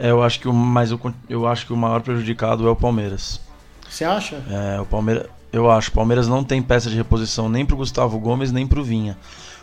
É, 0.02 0.10
eu 0.10 0.20
acho 0.20 0.40
que 0.40 0.48
o 0.48 0.52
mais 0.52 0.90
eu, 0.90 1.00
eu 1.28 1.46
acho 1.46 1.64
que 1.64 1.72
o 1.72 1.76
maior 1.76 2.00
prejudicado 2.00 2.66
é 2.66 2.70
o 2.70 2.74
Palmeiras. 2.74 3.40
Você 3.88 4.04
acha? 4.04 4.42
É, 4.50 4.80
o 4.80 4.84
Palmeiras, 4.84 5.28
eu 5.52 5.70
acho, 5.70 5.90
o 5.90 5.92
Palmeiras 5.92 6.26
não 6.26 6.42
tem 6.42 6.60
peça 6.60 6.90
de 6.90 6.96
reposição 6.96 7.48
nem 7.48 7.64
pro 7.64 7.76
Gustavo 7.76 8.18
Gomes, 8.18 8.50
nem 8.50 8.66
pro 8.66 8.82
Vinha. 8.82 9.16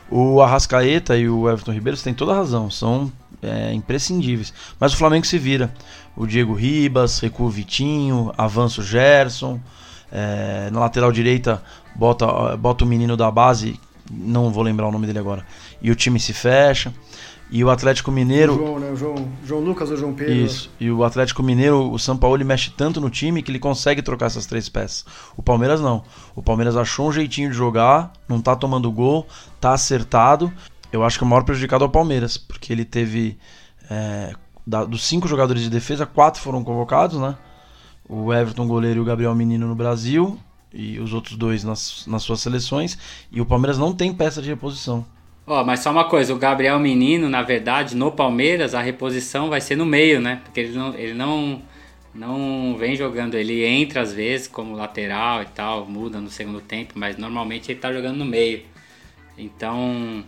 O 0.10 0.42
Arrascaeta 0.42 1.18
e 1.18 1.28
o 1.28 1.50
Everton 1.50 1.74
Ribeiro 1.74 2.00
têm 2.00 2.14
toda 2.14 2.32
a 2.32 2.36
razão, 2.38 2.72
são 2.72 3.12
é, 3.44 3.74
imprescindíveis. 3.74 4.54
Mas 4.80 4.94
o 4.94 4.98
Flamengo 4.98 5.28
se 5.28 5.38
vira. 5.38 5.74
O 6.16 6.26
Diego 6.26 6.54
Ribas, 6.54 7.20
recua 7.20 7.48
o 7.48 7.50
Vitinho, 7.50 8.34
avança 8.38 8.80
o 8.80 8.84
Gerson. 8.84 9.60
É, 10.10 10.70
na 10.72 10.80
lateral 10.80 11.12
direita 11.12 11.62
bota, 11.94 12.56
bota 12.56 12.86
o 12.86 12.88
menino 12.88 13.18
da 13.18 13.30
base, 13.30 13.78
não 14.10 14.52
vou 14.52 14.64
lembrar 14.64 14.88
o 14.88 14.92
nome 14.92 15.06
dele 15.06 15.20
agora. 15.20 15.46
E 15.82 15.92
o 15.92 15.96
time 15.96 16.18
se 16.18 16.32
fecha. 16.32 16.94
E 17.52 17.64
o 17.64 17.70
Atlético 17.70 18.12
Mineiro. 18.12 18.54
O 18.54 18.58
João, 18.58 18.80
né? 18.80 18.92
O 18.92 18.96
João, 18.96 19.28
João 19.44 19.62
Lucas 19.62 19.90
ou 19.90 19.98
João 19.98 20.14
Pedro? 20.14 20.34
Isso. 20.34 20.70
E 20.80 20.92
o 20.92 21.04
Atlético 21.04 21.42
Mineiro, 21.42 21.92
o 21.92 21.98
São 21.98 22.16
Paulo 22.16 22.44
mexe 22.46 22.70
tanto 22.70 23.02
no 23.02 23.10
time 23.10 23.42
que 23.42 23.52
ele 23.52 23.60
consegue 23.60 24.02
trocar 24.02 24.28
essas 24.28 24.46
três 24.46 24.70
peças. 24.70 25.04
O 25.36 25.42
Palmeiras 25.42 25.82
não. 25.82 26.04
O 26.36 26.44
Palmeiras 26.44 26.78
achou 26.78 27.10
um 27.10 27.12
jeitinho 27.12 27.50
de 27.50 27.56
jogar, 27.56 28.14
não 28.28 28.40
tá 28.40 28.56
tomando 28.56 28.92
gol, 28.92 29.28
tá 29.60 29.74
acertado. 29.74 30.54
Eu 30.92 31.04
acho 31.04 31.18
que 31.18 31.24
o 31.24 31.28
maior 31.28 31.44
prejudicado 31.44 31.84
é 31.84 31.88
o 31.88 31.92
Palmeiras, 31.92 32.38
porque 32.38 32.72
ele 32.72 32.86
teve. 32.86 33.38
É, 33.90 34.34
da, 34.66 34.86
dos 34.86 35.04
cinco 35.04 35.28
jogadores 35.28 35.64
de 35.64 35.70
defesa, 35.70 36.06
quatro 36.06 36.40
foram 36.40 36.64
convocados, 36.64 37.20
né? 37.20 37.36
O 38.08 38.32
Everton 38.32 38.68
goleiro 38.68 39.00
e 39.00 39.02
o 39.02 39.06
Gabriel 39.06 39.34
Menino 39.34 39.68
no 39.68 39.76
Brasil, 39.76 40.40
e 40.72 41.00
os 41.00 41.14
outros 41.14 41.36
dois 41.36 41.64
nas, 41.64 42.06
nas 42.06 42.22
suas 42.22 42.42
seleções. 42.42 42.98
E 43.32 43.42
o 43.42 43.46
Palmeiras 43.46 43.80
não 43.80 43.94
tem 43.94 44.14
peça 44.14 44.42
de 44.42 44.50
reposição. 44.50 45.06
Ó, 45.50 45.62
oh, 45.62 45.66
mas 45.66 45.80
só 45.80 45.90
uma 45.90 46.06
coisa, 46.06 46.32
o 46.32 46.38
Gabriel 46.38 46.78
Menino, 46.78 47.28
na 47.28 47.42
verdade, 47.42 47.96
no 47.96 48.12
Palmeiras, 48.12 48.76
a 48.76 48.82
reposição 48.82 49.50
vai 49.50 49.60
ser 49.60 49.76
no 49.76 49.84
meio, 49.84 50.22
né? 50.22 50.42
Porque 50.44 50.60
ele 50.60 50.78
não, 50.78 50.94
ele 50.94 51.14
não, 51.16 51.64
não 52.14 52.78
vem 52.78 52.96
jogando, 52.96 53.34
ele 53.34 53.66
entra 53.66 54.02
às 54.02 54.14
vezes 54.14 54.48
como 54.48 54.76
lateral 54.76 55.42
e 55.42 55.48
tal, 55.48 55.88
muda 55.88 56.22
no 56.22 56.30
segundo 56.30 56.62
tempo, 56.62 56.94
mas 56.96 57.18
normalmente 57.18 57.72
ele 57.72 57.80
tá 57.80 57.92
jogando 57.92 58.18
no 58.18 58.26
meio. 58.26 58.64
Então, 59.36 60.24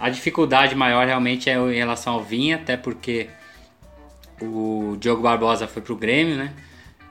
a 0.00 0.10
dificuldade 0.10 0.74
maior 0.74 1.06
realmente 1.06 1.48
é 1.48 1.54
em 1.54 1.76
relação 1.76 2.14
ao 2.14 2.24
Vinha, 2.24 2.56
até 2.56 2.76
porque 2.76 3.28
o 4.42 4.96
Diogo 4.98 5.22
Barbosa 5.22 5.68
foi 5.68 5.80
pro 5.80 5.94
Grêmio, 5.94 6.34
né? 6.34 6.52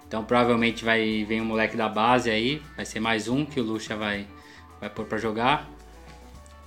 Então 0.05 0.25
provavelmente 0.25 0.83
vai 0.83 1.23
vir 1.23 1.41
um 1.41 1.45
moleque 1.45 1.77
da 1.77 1.87
base 1.87 2.29
aí, 2.29 2.61
vai 2.75 2.85
ser 2.85 2.99
mais 2.99 3.29
um 3.29 3.45
que 3.45 3.61
o 3.61 3.63
Lucha 3.63 3.95
vai, 3.95 4.27
vai 4.81 4.89
pôr 4.89 5.05
para 5.05 5.17
jogar. 5.17 5.78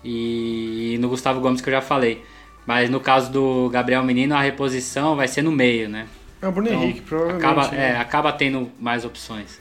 E 0.05 0.97
no 1.01 1.09
Gustavo 1.09 1.41
Gomes 1.41 1.61
que 1.61 1.69
eu 1.69 1.75
já 1.75 1.81
falei. 1.81 2.23
Mas 2.67 2.89
no 2.89 3.01
caso 3.01 3.31
do 3.31 3.69
Gabriel 3.71 4.05
Menino, 4.05 4.35
a 4.35 4.41
reposição 4.41 5.17
vai 5.17 5.27
ser 5.29 5.43
no 5.43 5.51
meio, 5.51 5.89
né? 5.89 6.07
É 6.41 6.47
o 6.49 6.53
Bruno 6.53 6.69
então, 6.69 6.83
Henrique, 6.83 7.01
provavelmente. 7.03 7.45
Acaba, 7.45 7.69
né? 7.69 7.91
é, 7.91 7.97
acaba 7.97 8.33
tendo 8.33 8.71
mais 8.81 9.05
opções. 9.05 9.61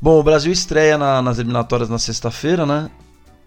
Bom, 0.00 0.18
o 0.18 0.22
Brasil 0.22 0.52
estreia 0.52 0.96
na, 0.96 1.20
nas 1.20 1.38
eliminatórias 1.38 1.88
na 1.88 1.98
sexta-feira, 1.98 2.64
né? 2.64 2.90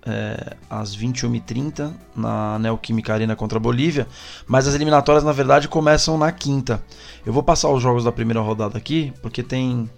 É, 0.06 0.58
às 0.70 0.96
21h30 0.96 1.94
na 2.14 2.60
Neoquímica 2.60 3.14
Arena 3.14 3.38
contra 3.38 3.58
a 3.58 3.62
Bolívia, 3.62 4.06
mas 4.46 4.68
as 4.68 4.76
eliminatórias 4.76 5.24
na 5.24 5.32
verdade 5.32 5.70
começam 5.70 6.18
na 6.18 6.30
quinta. 6.32 6.84
Eu 7.26 7.32
vou 7.32 7.42
passar 7.42 7.70
os 7.70 7.82
jogos 7.82 8.04
da 8.04 8.12
primeira 8.12 8.42
rodada 8.42 8.78
aqui, 8.78 9.14
porque 9.22 9.42
tem, 9.42 9.90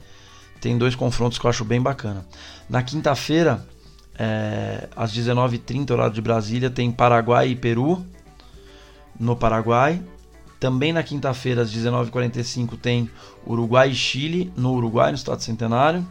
tem 0.61 0.77
dois 0.77 0.95
confrontos 0.95 1.39
que 1.39 1.45
eu 1.45 1.49
acho 1.49 1.65
bem 1.65 1.81
bacana. 1.81 2.25
Na 2.69 2.83
quinta-feira, 2.83 3.65
é, 4.17 4.87
às 4.95 5.13
19h30, 5.13 5.91
horário 5.91 6.13
de 6.13 6.21
Brasília, 6.21 6.69
tem 6.69 6.91
Paraguai 6.91 7.49
e 7.49 7.55
Peru 7.55 8.05
no 9.19 9.35
Paraguai. 9.35 10.01
Também 10.59 10.93
na 10.93 11.03
quinta-feira, 11.03 11.61
às 11.61 11.71
19h45, 11.71 12.77
tem 12.77 13.09
Uruguai 13.45 13.91
e 13.91 13.95
Chile 13.95 14.51
no 14.55 14.73
Uruguai, 14.73 15.11
no 15.11 15.17
Estado 15.17 15.41
Centenário. 15.41 16.05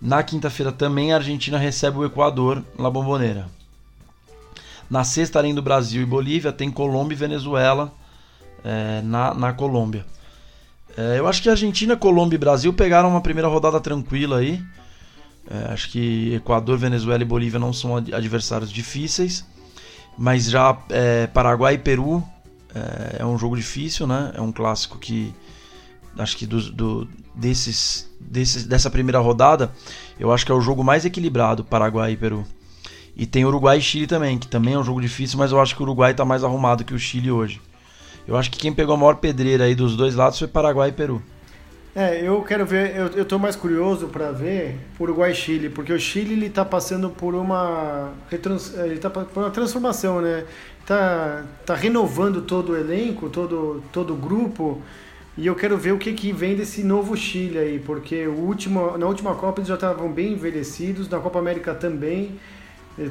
Na 0.00 0.22
quinta-feira 0.22 0.70
também 0.70 1.12
a 1.12 1.16
Argentina 1.16 1.56
recebe 1.56 1.98
o 1.98 2.04
Equador 2.04 2.62
na 2.78 2.90
Bomboneira. 2.90 3.48
Na 4.90 5.02
sexta, 5.02 5.38
além 5.38 5.54
do 5.54 5.62
Brasil 5.62 6.02
e 6.02 6.06
Bolívia, 6.06 6.52
tem 6.52 6.70
Colômbia 6.70 7.14
e 7.14 7.18
Venezuela 7.18 7.92
é, 8.62 9.00
na, 9.02 9.32
na 9.32 9.52
Colômbia. 9.52 10.04
É, 10.96 11.18
eu 11.18 11.26
acho 11.26 11.42
que 11.42 11.48
Argentina, 11.48 11.96
Colômbia 11.96 12.36
e 12.36 12.38
Brasil 12.38 12.72
pegaram 12.72 13.08
uma 13.08 13.20
primeira 13.20 13.48
rodada 13.48 13.80
tranquila 13.80 14.38
aí. 14.38 14.62
É, 15.50 15.72
acho 15.72 15.90
que 15.90 16.34
Equador, 16.34 16.78
Venezuela 16.78 17.22
e 17.22 17.26
Bolívia 17.26 17.58
não 17.58 17.72
são 17.72 17.96
adversários 17.96 18.70
difíceis. 18.70 19.44
Mas 20.16 20.48
já 20.48 20.76
é, 20.90 21.26
Paraguai 21.26 21.74
e 21.74 21.78
Peru 21.78 22.22
é, 22.74 23.16
é, 23.20 23.26
um 23.26 23.38
jogo 23.38 23.56
difícil, 23.56 24.06
né? 24.06 24.32
É 24.34 24.40
um 24.40 24.52
clássico 24.52 24.98
que 24.98 25.34
acho 26.16 26.36
que 26.36 26.46
do, 26.46 26.60
do, 26.70 27.08
desses, 27.34 28.08
desses, 28.20 28.64
dessa 28.64 28.88
primeira 28.88 29.18
rodada, 29.18 29.72
eu 30.18 30.32
acho 30.32 30.46
que 30.46 30.52
é 30.52 30.54
o 30.54 30.60
jogo 30.60 30.84
mais 30.84 31.04
equilibrado, 31.04 31.64
Paraguai 31.64 32.12
e 32.12 32.16
Peru. 32.16 32.44
E 33.16 33.26
tem 33.26 33.44
Uruguai 33.44 33.78
e 33.78 33.82
Chile 33.82 34.06
também, 34.06 34.38
que 34.38 34.48
também 34.48 34.74
é 34.74 34.78
um 34.78 34.84
jogo 34.84 35.00
difícil, 35.00 35.38
mas 35.38 35.52
eu 35.52 35.60
acho 35.60 35.74
que 35.74 35.82
o 35.82 35.84
Uruguai 35.84 36.12
está 36.12 36.24
mais 36.24 36.42
arrumado 36.42 36.84
que 36.84 36.94
o 36.94 36.98
Chile 36.98 37.30
hoje. 37.30 37.60
Eu 38.26 38.36
acho 38.36 38.50
que 38.50 38.58
quem 38.58 38.72
pegou 38.72 38.94
a 38.94 38.98
maior 38.98 39.16
pedreira 39.16 39.64
aí 39.64 39.74
dos 39.74 39.96
dois 39.96 40.14
lados 40.14 40.38
foi 40.38 40.48
Paraguai 40.48 40.88
e 40.88 40.92
Peru. 40.92 41.22
É, 41.96 42.26
eu 42.26 42.42
quero 42.42 42.66
ver, 42.66 42.96
eu, 42.96 43.06
eu 43.08 43.24
tô 43.24 43.38
mais 43.38 43.54
curioso 43.54 44.08
para 44.08 44.32
ver 44.32 44.76
Uruguai 44.98 45.30
e 45.30 45.34
Chile, 45.34 45.68
porque 45.70 45.92
o 45.92 45.98
Chile 45.98 46.32
ele 46.32 46.50
tá 46.50 46.64
passando 46.64 47.08
por 47.08 47.36
uma 47.36 48.12
ele 48.82 48.98
tá 48.98 49.08
por 49.08 49.28
uma 49.36 49.50
transformação, 49.50 50.20
né? 50.20 50.44
Tá, 50.84 51.44
tá 51.64 51.74
renovando 51.74 52.42
todo 52.42 52.72
o 52.72 52.76
elenco, 52.76 53.30
todo 53.30 53.80
todo 53.92 54.12
o 54.12 54.16
grupo, 54.16 54.82
e 55.38 55.46
eu 55.46 55.54
quero 55.54 55.78
ver 55.78 55.92
o 55.92 55.98
que 55.98 56.12
que 56.12 56.32
vem 56.32 56.56
desse 56.56 56.82
novo 56.82 57.16
Chile 57.16 57.58
aí, 57.58 57.78
porque 57.78 58.26
o 58.26 58.40
último 58.40 58.98
na 58.98 59.06
última 59.06 59.34
Copa 59.36 59.60
eles 59.60 59.68
já 59.68 59.74
estavam 59.74 60.10
bem 60.10 60.32
envelhecidos, 60.32 61.08
na 61.08 61.20
Copa 61.20 61.38
América 61.38 61.74
também. 61.74 62.40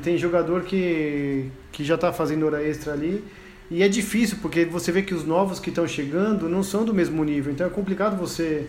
Tem 0.02 0.18
jogador 0.18 0.64
que 0.64 1.50
que 1.72 1.84
já 1.86 1.98
tá 1.98 2.12
fazendo 2.14 2.46
hora 2.46 2.62
extra 2.62 2.94
ali. 2.94 3.24
E 3.72 3.82
é 3.82 3.88
difícil, 3.88 4.38
porque 4.42 4.66
você 4.66 4.92
vê 4.92 5.02
que 5.02 5.14
os 5.14 5.26
novos 5.26 5.60
que 5.60 5.70
estão 5.70 5.88
chegando 5.88 6.48
não 6.50 6.64
são 6.64 6.84
do 6.86 6.94
mesmo 6.94 7.24
nível. 7.24 7.52
Então 7.52 7.66
é 7.66 7.70
complicado 7.70 8.18
você. 8.18 8.68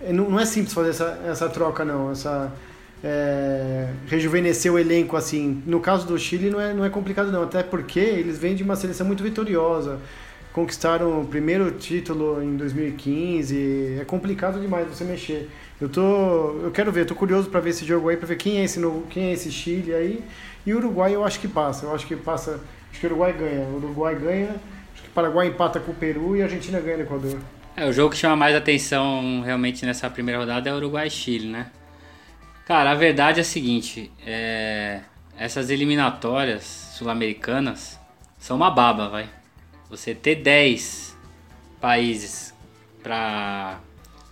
É, 0.00 0.12
não, 0.12 0.38
é 0.38 0.44
simples 0.44 0.74
fazer 0.74 0.90
essa, 0.90 1.20
essa 1.26 1.48
troca, 1.48 1.84
não. 1.84 2.10
Essa. 2.10 2.52
É, 3.04 3.88
rejuvenescer 4.06 4.72
o 4.72 4.78
elenco 4.78 5.16
assim. 5.16 5.60
No 5.66 5.80
caso 5.80 6.06
do 6.06 6.16
Chile 6.18 6.50
não 6.50 6.60
é, 6.60 6.72
não 6.72 6.84
é 6.84 6.90
complicado, 6.90 7.32
não. 7.32 7.42
Até 7.42 7.62
porque 7.62 7.98
eles 7.98 8.38
vêm 8.38 8.54
de 8.54 8.62
uma 8.62 8.76
seleção 8.76 9.06
muito 9.06 9.22
vitoriosa. 9.22 9.98
Conquistaram 10.52 11.22
o 11.22 11.26
primeiro 11.26 11.70
título 11.72 12.42
em 12.42 12.56
2015. 12.56 13.98
É 14.00 14.04
complicado 14.04 14.60
demais 14.60 14.86
você 14.86 15.04
mexer. 15.04 15.48
Eu 15.80 15.88
tô, 15.88 16.60
eu 16.62 16.70
quero 16.72 16.92
ver, 16.92 17.06
tô 17.06 17.14
curioso 17.14 17.48
para 17.48 17.58
ver 17.58 17.70
esse 17.70 17.84
jogo 17.84 18.08
aí, 18.08 18.16
para 18.16 18.26
ver 18.28 18.36
quem 18.36 18.58
é 18.58 18.64
esse 18.64 18.78
novo, 18.78 19.06
quem 19.08 19.30
é 19.30 19.32
esse 19.32 19.50
Chile 19.50 19.94
aí. 19.94 20.22
E 20.64 20.74
o 20.74 20.76
Uruguai 20.76 21.14
eu 21.14 21.24
acho 21.24 21.40
que 21.40 21.48
passa. 21.48 21.86
Eu 21.86 21.94
acho 21.94 22.06
que 22.06 22.14
passa 22.14 22.60
Acho 22.92 23.00
que 23.00 23.06
o 23.06 23.10
Uruguai 23.10 23.32
ganha. 23.32 23.66
O 23.66 23.76
Uruguai 23.76 24.14
ganha, 24.14 24.50
acho 24.92 25.02
que 25.02 25.08
o 25.08 25.12
Paraguai 25.12 25.48
empata 25.48 25.80
com 25.80 25.90
o 25.90 25.94
Peru 25.94 26.36
e 26.36 26.42
a 26.42 26.44
Argentina 26.44 26.78
ganha 26.78 26.98
no 26.98 27.02
Equador. 27.02 27.40
É, 27.74 27.86
o 27.86 27.92
jogo 27.92 28.10
que 28.10 28.18
chama 28.18 28.36
mais 28.36 28.54
atenção 28.54 29.40
realmente 29.44 29.84
nessa 29.86 30.08
primeira 30.10 30.38
rodada 30.38 30.68
é 30.68 30.72
o 30.72 30.76
Uruguai 30.76 31.08
Chile, 31.08 31.48
né? 31.48 31.70
Cara, 32.66 32.90
a 32.90 32.94
verdade 32.94 33.38
é 33.38 33.40
a 33.40 33.44
seguinte, 33.44 34.12
é... 34.24 35.00
essas 35.36 35.70
eliminatórias 35.70 36.62
sul-americanas 36.62 37.98
são 38.38 38.56
uma 38.56 38.70
baba, 38.70 39.08
vai. 39.08 39.28
Você 39.88 40.14
ter 40.14 40.36
10 40.36 41.16
países 41.80 42.54
para 43.02 43.80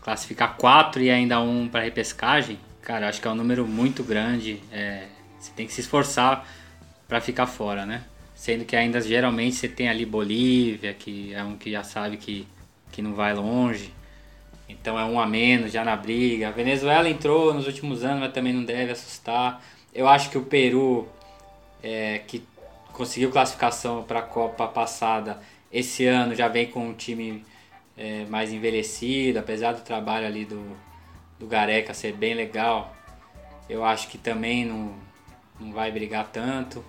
classificar 0.02 0.56
4 0.56 1.02
e 1.02 1.10
ainda 1.10 1.40
um 1.40 1.66
para 1.66 1.80
repescagem, 1.80 2.58
cara, 2.82 3.08
acho 3.08 3.20
que 3.20 3.26
é 3.26 3.30
um 3.30 3.34
número 3.34 3.66
muito 3.66 4.04
grande. 4.04 4.62
É... 4.70 5.06
Você 5.38 5.50
tem 5.56 5.66
que 5.66 5.72
se 5.72 5.80
esforçar 5.80 6.46
para 7.08 7.20
ficar 7.20 7.46
fora, 7.46 7.86
né? 7.86 8.04
Sendo 8.40 8.64
que 8.64 8.74
ainda 8.74 9.02
geralmente 9.02 9.56
você 9.56 9.68
tem 9.68 9.86
ali 9.86 10.06
Bolívia, 10.06 10.94
que 10.94 11.34
é 11.34 11.44
um 11.44 11.58
que 11.58 11.70
já 11.70 11.84
sabe 11.84 12.16
que, 12.16 12.48
que 12.90 13.02
não 13.02 13.12
vai 13.12 13.34
longe. 13.34 13.92
Então 14.66 14.98
é 14.98 15.04
um 15.04 15.20
a 15.20 15.26
menos 15.26 15.70
já 15.70 15.84
na 15.84 15.94
briga. 15.94 16.48
A 16.48 16.50
Venezuela 16.50 17.06
entrou 17.06 17.52
nos 17.52 17.66
últimos 17.66 18.02
anos, 18.02 18.20
mas 18.20 18.32
também 18.32 18.54
não 18.54 18.64
deve 18.64 18.92
assustar. 18.92 19.62
Eu 19.94 20.08
acho 20.08 20.30
que 20.30 20.38
o 20.38 20.42
Peru, 20.42 21.06
é, 21.82 22.22
que 22.26 22.42
conseguiu 22.94 23.30
classificação 23.30 24.04
para 24.04 24.20
a 24.20 24.22
Copa 24.22 24.66
passada, 24.66 25.38
esse 25.70 26.06
ano 26.06 26.34
já 26.34 26.48
vem 26.48 26.66
com 26.66 26.88
um 26.88 26.94
time 26.94 27.44
é, 27.94 28.24
mais 28.24 28.54
envelhecido, 28.54 29.38
apesar 29.38 29.72
do 29.74 29.82
trabalho 29.82 30.26
ali 30.26 30.46
do, 30.46 30.64
do 31.38 31.46
Gareca 31.46 31.92
ser 31.92 32.14
bem 32.14 32.32
legal, 32.32 32.96
eu 33.68 33.84
acho 33.84 34.08
que 34.08 34.16
também 34.16 34.64
não, 34.64 34.94
não 35.60 35.72
vai 35.72 35.92
brigar 35.92 36.26
tanto. 36.32 36.82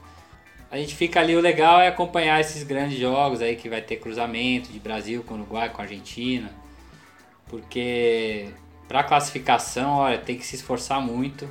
A 0.72 0.78
gente 0.78 0.96
fica 0.96 1.20
ali, 1.20 1.36
o 1.36 1.42
legal 1.42 1.82
é 1.82 1.90
acompanhar 1.90 2.40
esses 2.40 2.64
grandes 2.64 2.98
jogos 2.98 3.42
aí 3.42 3.58
que 3.58 3.68
vai 3.68 3.82
ter 3.82 3.98
cruzamento 3.98 4.72
de 4.72 4.80
Brasil 4.80 5.22
com 5.22 5.34
Uruguai, 5.34 5.70
com 5.70 5.82
Argentina. 5.82 6.50
Porque 7.50 8.48
para 8.88 9.04
classificação, 9.04 9.98
olha, 9.98 10.18
tem 10.18 10.38
que 10.38 10.46
se 10.46 10.56
esforçar 10.56 11.02
muito 11.02 11.46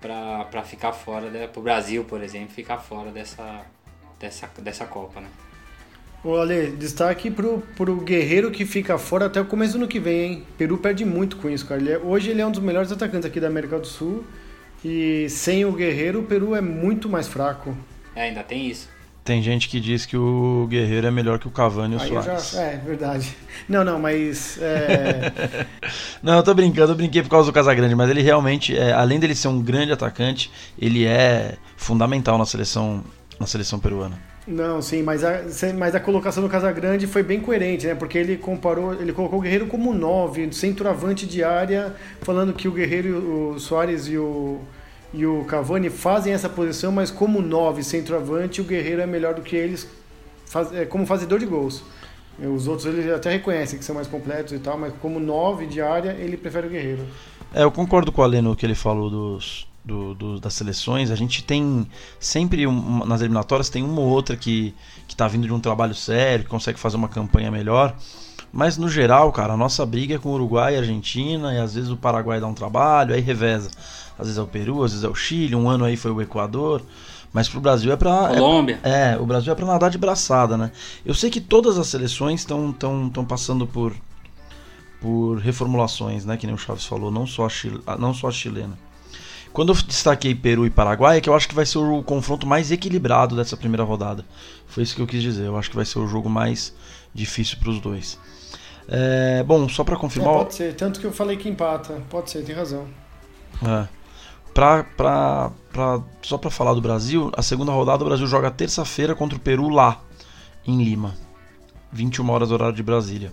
para 0.00 0.62
ficar 0.62 0.92
fora, 0.92 1.28
para 1.48 1.60
o 1.60 1.62
Brasil, 1.62 2.04
por 2.04 2.22
exemplo, 2.22 2.50
ficar 2.50 2.78
fora 2.78 3.10
dessa, 3.10 3.62
dessa, 4.20 4.48
dessa 4.60 4.84
Copa, 4.86 5.20
né? 5.20 5.28
Ô 6.22 6.36
Ale, 6.36 6.70
destaque 6.72 7.30
pro, 7.30 7.62
pro 7.76 7.96
Guerreiro 7.96 8.52
que 8.52 8.64
fica 8.64 8.96
fora 8.96 9.26
até 9.26 9.40
o 9.40 9.44
começo 9.44 9.72
do 9.72 9.78
ano 9.78 9.88
que 9.88 9.98
vem, 9.98 10.20
hein? 10.20 10.46
Peru 10.56 10.78
perde 10.78 11.04
muito 11.04 11.36
com 11.38 11.50
isso, 11.50 11.66
cara. 11.66 11.80
Ele 11.80 11.92
é, 11.92 11.98
hoje 11.98 12.30
ele 12.30 12.40
é 12.40 12.46
um 12.46 12.52
dos 12.52 12.62
melhores 12.62 12.92
atacantes 12.92 13.26
aqui 13.26 13.40
da 13.40 13.48
América 13.48 13.76
do 13.78 13.86
Sul. 13.86 14.24
E 14.84 15.28
sem 15.28 15.64
o 15.64 15.72
Guerreiro, 15.72 16.20
o 16.20 16.24
Peru 16.24 16.54
é 16.54 16.60
muito 16.60 17.08
mais 17.08 17.26
fraco. 17.26 17.74
É, 18.20 18.28
ainda 18.28 18.42
tem 18.42 18.68
isso. 18.68 18.88
Tem 19.24 19.42
gente 19.42 19.68
que 19.68 19.78
diz 19.80 20.06
que 20.06 20.16
o 20.16 20.66
Guerreiro 20.70 21.06
é 21.06 21.10
melhor 21.10 21.38
que 21.38 21.46
o 21.46 21.50
Cavani 21.50 21.94
e 21.94 21.96
o 21.98 22.00
Aí 22.00 22.08
Soares. 22.08 22.50
já, 22.52 22.60
é, 22.62 22.76
verdade. 22.78 23.36
Não, 23.68 23.84
não, 23.84 23.98
mas. 24.00 24.58
É, 24.60 25.32
Não, 26.22 26.36
eu 26.36 26.42
tô 26.42 26.54
brincando, 26.54 26.92
eu 26.92 26.96
brinquei 26.96 27.22
por 27.22 27.28
causa 27.30 27.50
do 27.50 27.54
Casagrande, 27.54 27.94
mas 27.94 28.10
ele 28.10 28.22
realmente, 28.22 28.76
é, 28.76 28.92
além 28.92 29.20
dele 29.20 29.34
ser 29.34 29.48
um 29.48 29.62
grande 29.62 29.92
atacante, 29.92 30.50
ele 30.78 31.04
é 31.06 31.56
fundamental 31.76 32.38
na 32.38 32.46
seleção, 32.46 33.04
na 33.38 33.46
seleção 33.46 33.78
peruana. 33.78 34.18
não, 34.46 34.80
sim, 34.82 35.02
mas 35.02 35.22
a, 35.24 35.40
mas 35.76 35.94
a 35.94 36.00
colocação 36.00 36.42
do 36.42 36.48
Casagrande 36.48 37.06
foi 37.06 37.22
bem 37.22 37.40
coerente, 37.40 37.86
né? 37.86 37.94
Porque 37.94 38.18
ele 38.18 38.36
comparou, 38.36 38.94
ele 38.94 39.12
colocou 39.12 39.38
o 39.38 39.42
Guerreiro 39.42 39.66
como 39.66 39.92
9, 39.94 40.52
centroavante 40.52 41.26
de 41.26 41.44
área, 41.44 41.94
falando 42.22 42.52
que 42.52 42.66
o 42.66 42.72
Guerreiro, 42.72 43.52
o 43.54 43.60
Soares 43.60 44.08
e 44.08 44.16
o, 44.18 44.60
e 45.12 45.26
o 45.26 45.44
Cavani 45.44 45.90
fazem 45.90 46.32
essa 46.32 46.48
posição, 46.48 46.92
mas 46.92 47.10
como 47.10 47.40
9 47.42 47.82
centroavante, 47.82 48.60
o 48.60 48.64
Guerreiro 48.64 49.00
é 49.02 49.06
melhor 49.06 49.34
do 49.34 49.42
que 49.42 49.56
eles 49.56 49.88
faz, 50.46 50.72
é, 50.74 50.84
como 50.84 51.06
fazedor 51.06 51.38
de 51.38 51.46
gols. 51.46 51.82
Os 52.38 52.66
outros 52.66 52.86
ele 52.86 53.12
até 53.12 53.30
reconhece 53.30 53.76
que 53.76 53.84
são 53.84 53.94
mais 53.94 54.06
completos 54.08 54.52
e 54.52 54.58
tal, 54.58 54.78
mas 54.78 54.94
como 55.00 55.20
9 55.20 55.66
de 55.66 55.82
área, 55.82 56.12
ele 56.18 56.36
prefere 56.36 56.66
o 56.68 56.70
Guerreiro. 56.70 57.06
É, 57.52 57.62
eu 57.64 57.70
concordo 57.70 58.10
com 58.12 58.22
o 58.22 58.24
Alê 58.24 58.40
no 58.40 58.56
que 58.56 58.64
ele 58.64 58.74
falou 58.74 59.10
dos, 59.10 59.66
do- 59.84 60.14
do- 60.14 60.40
das 60.40 60.54
seleções. 60.54 61.10
A 61.10 61.16
gente 61.16 61.42
tem 61.44 61.86
sempre, 62.18 62.64
nas 63.04 63.20
eliminatórias, 63.20 63.68
tem 63.68 63.82
uma 63.82 64.00
ou 64.00 64.08
outra 64.08 64.36
que, 64.36 64.74
que 65.06 65.14
tá 65.16 65.26
vindo 65.28 65.46
de 65.46 65.52
um 65.52 65.60
trabalho 65.60 65.94
sério, 65.94 66.44
que 66.44 66.50
consegue 66.50 66.78
fazer 66.78 66.96
uma 66.96 67.08
campanha 67.08 67.50
melhor. 67.50 67.94
Mas 68.52 68.76
no 68.78 68.88
geral, 68.88 69.30
cara, 69.32 69.52
a 69.52 69.56
nossa 69.56 69.84
briga 69.84 70.14
é 70.14 70.18
com 70.18 70.30
o 70.30 70.32
Uruguai 70.34 70.74
e 70.74 70.78
Argentina, 70.78 71.52
e 71.54 71.58
às 71.58 71.74
vezes 71.74 71.90
o 71.90 71.96
Paraguai 71.96 72.40
dá 72.40 72.46
um 72.46 72.54
trabalho, 72.54 73.14
aí 73.14 73.20
reveza. 73.20 73.70
Às 74.20 74.26
vezes 74.26 74.38
é 74.38 74.42
o 74.42 74.46
Peru, 74.46 74.82
às 74.84 74.92
vezes 74.92 75.04
é 75.04 75.08
o 75.08 75.14
Chile, 75.14 75.54
um 75.56 75.68
ano 75.68 75.84
aí 75.84 75.96
foi 75.96 76.10
o 76.10 76.20
Equador. 76.20 76.82
Mas 77.32 77.48
pro 77.48 77.60
Brasil 77.60 77.92
é 77.92 77.96
pra. 77.96 78.32
é 78.32 78.38
Colômbia. 78.38 78.80
é, 78.82 79.16
o 79.16 79.24
Brasil 79.24 79.52
é 79.52 79.54
pra 79.56 79.64
nadar 79.66 79.88
de 79.90 79.96
braçada, 79.98 80.56
né? 80.56 80.72
Eu 81.06 81.14
sei 81.14 81.30
que 81.30 81.40
todas 81.40 81.78
as 81.78 81.86
seleções 81.86 82.40
estão 82.40 82.72
tão, 82.72 83.08
tão 83.08 83.24
passando 83.24 83.66
por, 83.68 83.94
por 85.00 85.36
reformulações, 85.38 86.24
né? 86.24 86.36
Que 86.36 86.46
nem 86.46 86.54
o 86.54 86.58
Chaves 86.58 86.84
falou, 86.84 87.10
não 87.10 87.26
só 87.26 87.46
a, 87.46 87.48
Chile- 87.48 87.80
a- 87.86 87.96
não 87.96 88.12
só 88.12 88.28
a 88.28 88.32
chilena. 88.32 88.76
Quando 89.52 89.72
eu 89.72 89.76
destaquei 89.82 90.34
Peru 90.34 90.64
e 90.66 90.70
Paraguai, 90.70 91.18
é 91.18 91.20
que 91.20 91.28
eu 91.28 91.34
acho 91.34 91.48
que 91.48 91.54
vai 91.54 91.66
ser 91.66 91.78
o 91.78 92.02
confronto 92.02 92.46
mais 92.46 92.70
equilibrado 92.70 93.34
dessa 93.34 93.56
primeira 93.56 93.82
rodada. 93.82 94.24
Foi 94.66 94.82
isso 94.82 94.94
que 94.94 95.02
eu 95.02 95.06
quis 95.06 95.22
dizer. 95.22 95.46
Eu 95.46 95.56
acho 95.56 95.70
que 95.70 95.76
vai 95.76 95.84
ser 95.84 95.98
o 95.98 96.06
jogo 96.06 96.28
mais 96.28 96.72
difícil 97.14 97.58
para 97.58 97.70
os 97.70 97.80
dois. 97.80 98.18
É, 98.88 99.42
bom, 99.44 99.68
só 99.68 99.82
para 99.84 99.94
É, 99.94 99.98
confirmar. 99.98 100.34
pode 100.34 100.54
ser, 100.54 100.74
tanto 100.74 100.98
que 101.00 101.06
eu 101.06 101.12
falei 101.12 101.36
que 101.36 101.48
empata. 101.48 102.00
Pode 102.10 102.30
ser, 102.30 102.44
tem 102.44 102.54
razão. 102.54 102.86
É. 103.64 103.88
Pra, 104.52 104.84
pra, 104.84 105.50
pra, 105.72 106.02
só 106.22 106.36
pra 106.36 106.50
falar 106.50 106.74
do 106.74 106.80
Brasil, 106.80 107.30
a 107.36 107.42
segunda 107.42 107.72
rodada 107.72 108.02
o 108.02 108.06
Brasil 108.06 108.26
joga 108.26 108.50
terça-feira 108.50 109.14
contra 109.14 109.36
o 109.36 109.40
Peru 109.40 109.68
lá, 109.68 110.00
em 110.66 110.82
Lima. 110.82 111.14
21 111.92 112.28
horas 112.30 112.50
horário 112.50 112.74
de 112.74 112.82
Brasília. 112.82 113.32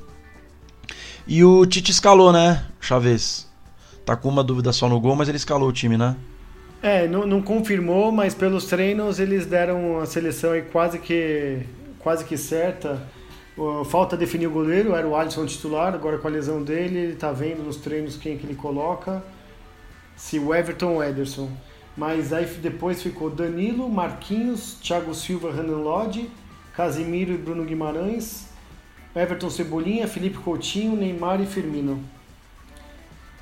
E 1.27 1.43
o 1.43 1.65
Tite 1.65 1.91
escalou, 1.91 2.31
né, 2.31 2.65
Chaves? 2.79 3.47
Tá 4.05 4.15
com 4.15 4.29
uma 4.29 4.43
dúvida 4.43 4.71
só 4.71 4.87
no 4.87 4.99
gol, 4.99 5.15
mas 5.15 5.27
ele 5.27 5.37
escalou 5.37 5.67
o 5.67 5.73
time, 5.73 5.97
né? 5.97 6.15
É, 6.81 7.07
não, 7.07 7.25
não 7.25 7.41
confirmou, 7.41 8.11
mas 8.11 8.33
pelos 8.33 8.65
treinos 8.65 9.19
eles 9.19 9.45
deram 9.45 9.99
a 9.99 10.05
seleção 10.05 10.51
aí 10.51 10.61
quase 10.61 10.99
que, 10.99 11.59
quase 11.99 12.23
que 12.23 12.37
certa. 12.37 13.01
Falta 13.89 14.15
definir 14.15 14.47
o 14.47 14.51
goleiro, 14.51 14.95
era 14.95 15.07
o 15.07 15.15
Alisson 15.15 15.45
titular, 15.45 15.93
agora 15.93 16.19
com 16.19 16.27
a 16.27 16.31
lesão 16.31 16.61
dele, 16.61 16.99
ele 16.99 17.15
tá 17.15 17.31
vendo 17.31 17.63
nos 17.63 17.77
treinos 17.77 18.15
quem 18.15 18.37
que 18.37 18.45
ele 18.45 18.53
coloca, 18.53 19.23
se 20.17 20.37
o 20.37 20.53
Everton 20.53 20.95
ou 20.95 21.03
Ederson. 21.03 21.49
Mas 21.95 22.33
aí 22.33 22.45
depois 22.45 23.01
ficou 23.01 23.29
Danilo, 23.29 23.89
Marquinhos, 23.89 24.77
Thiago 24.81 25.15
Silva, 25.15 25.53
Renan 25.53 25.77
Lodge, 25.77 26.29
Casimiro 26.75 27.31
e 27.31 27.37
Bruno 27.37 27.63
Guimarães, 27.63 28.47
Everton 29.15 29.49
Cebolinha, 29.49 30.07
Felipe 30.07 30.37
Coutinho, 30.37 30.95
Neymar 30.95 31.41
e 31.41 31.45
Firmino. 31.45 32.03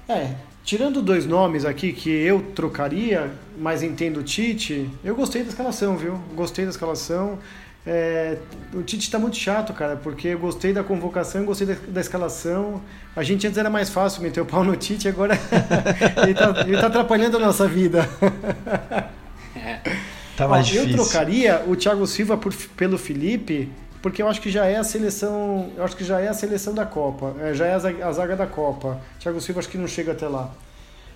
É, 0.08 0.36
tirando 0.64 1.02
dois 1.02 1.26
nomes 1.26 1.66
aqui 1.66 1.92
que 1.92 2.10
eu 2.10 2.42
trocaria, 2.54 3.34
mas 3.58 3.82
entendo 3.82 4.20
o 4.20 4.24
Tite, 4.24 4.90
eu 5.04 5.16
gostei 5.16 5.42
da 5.44 5.50
escalação, 5.50 5.98
viu? 5.98 6.18
Gostei 6.36 6.64
da 6.64 6.72
escalação. 6.72 7.40
É, 7.88 8.38
o 8.74 8.82
Tite 8.82 9.12
tá 9.12 9.20
muito 9.20 9.38
chato, 9.38 9.72
cara, 9.74 9.96
porque 9.96 10.30
eu 10.30 10.40
gostei 10.40 10.74
da 10.74 10.84
convocação, 10.84 11.42
eu 11.42 11.48
gostei 11.48 11.68
da, 11.68 11.76
da 11.88 12.02
escalação. 12.02 12.82
A 13.16 13.22
gente 13.22 13.46
antes 13.46 13.58
era 13.60 13.70
mais 13.70 13.90
fácil 13.90 14.24
meter 14.24 14.42
o 14.42 14.46
pau 14.46 14.64
no 14.64 14.76
Tite, 14.76 15.08
agora 15.08 15.38
ele, 16.24 16.34
tá, 16.34 16.64
ele 16.66 16.78
tá 16.78 16.88
atrapalhando 16.88 17.38
a 17.38 17.40
nossa 17.40 17.68
vida. 17.68 18.10
Tá 20.36 20.46
Ó, 20.46 20.50
mais 20.50 20.68
eu 20.74 20.86
difícil. 20.86 21.04
trocaria 21.04 21.64
o 21.68 21.76
Thiago 21.76 22.06
Silva 22.06 22.36
por- 22.38 22.54
pelo 22.76 22.98
Felipe, 22.98 23.70
porque 24.02 24.22
eu 24.22 24.28
acho 24.28 24.42
que 24.42 24.50
já 24.50 24.66
é 24.66 24.76
a 24.78 24.84
seleção, 24.84 25.72
eu 25.78 25.84
acho 25.84 25.96
que 25.96 26.04
já 26.04 26.20
é 26.20 26.28
a 26.28 26.34
seleção 26.34 26.74
da 26.74 26.86
Copa, 26.86 27.36
é, 27.40 27.54
já 27.54 27.66
é 27.66 27.74
a 27.74 27.80
zaga, 27.80 28.06
a 28.08 28.12
zaga 28.12 28.36
da 28.36 28.46
Copa. 28.48 29.00
Thiago 29.20 29.40
Silva 29.40 29.60
acho 29.60 29.70
que 29.70 29.78
não 29.78 29.88
chega 29.88 30.12
até 30.12 30.28
lá. 30.28 30.52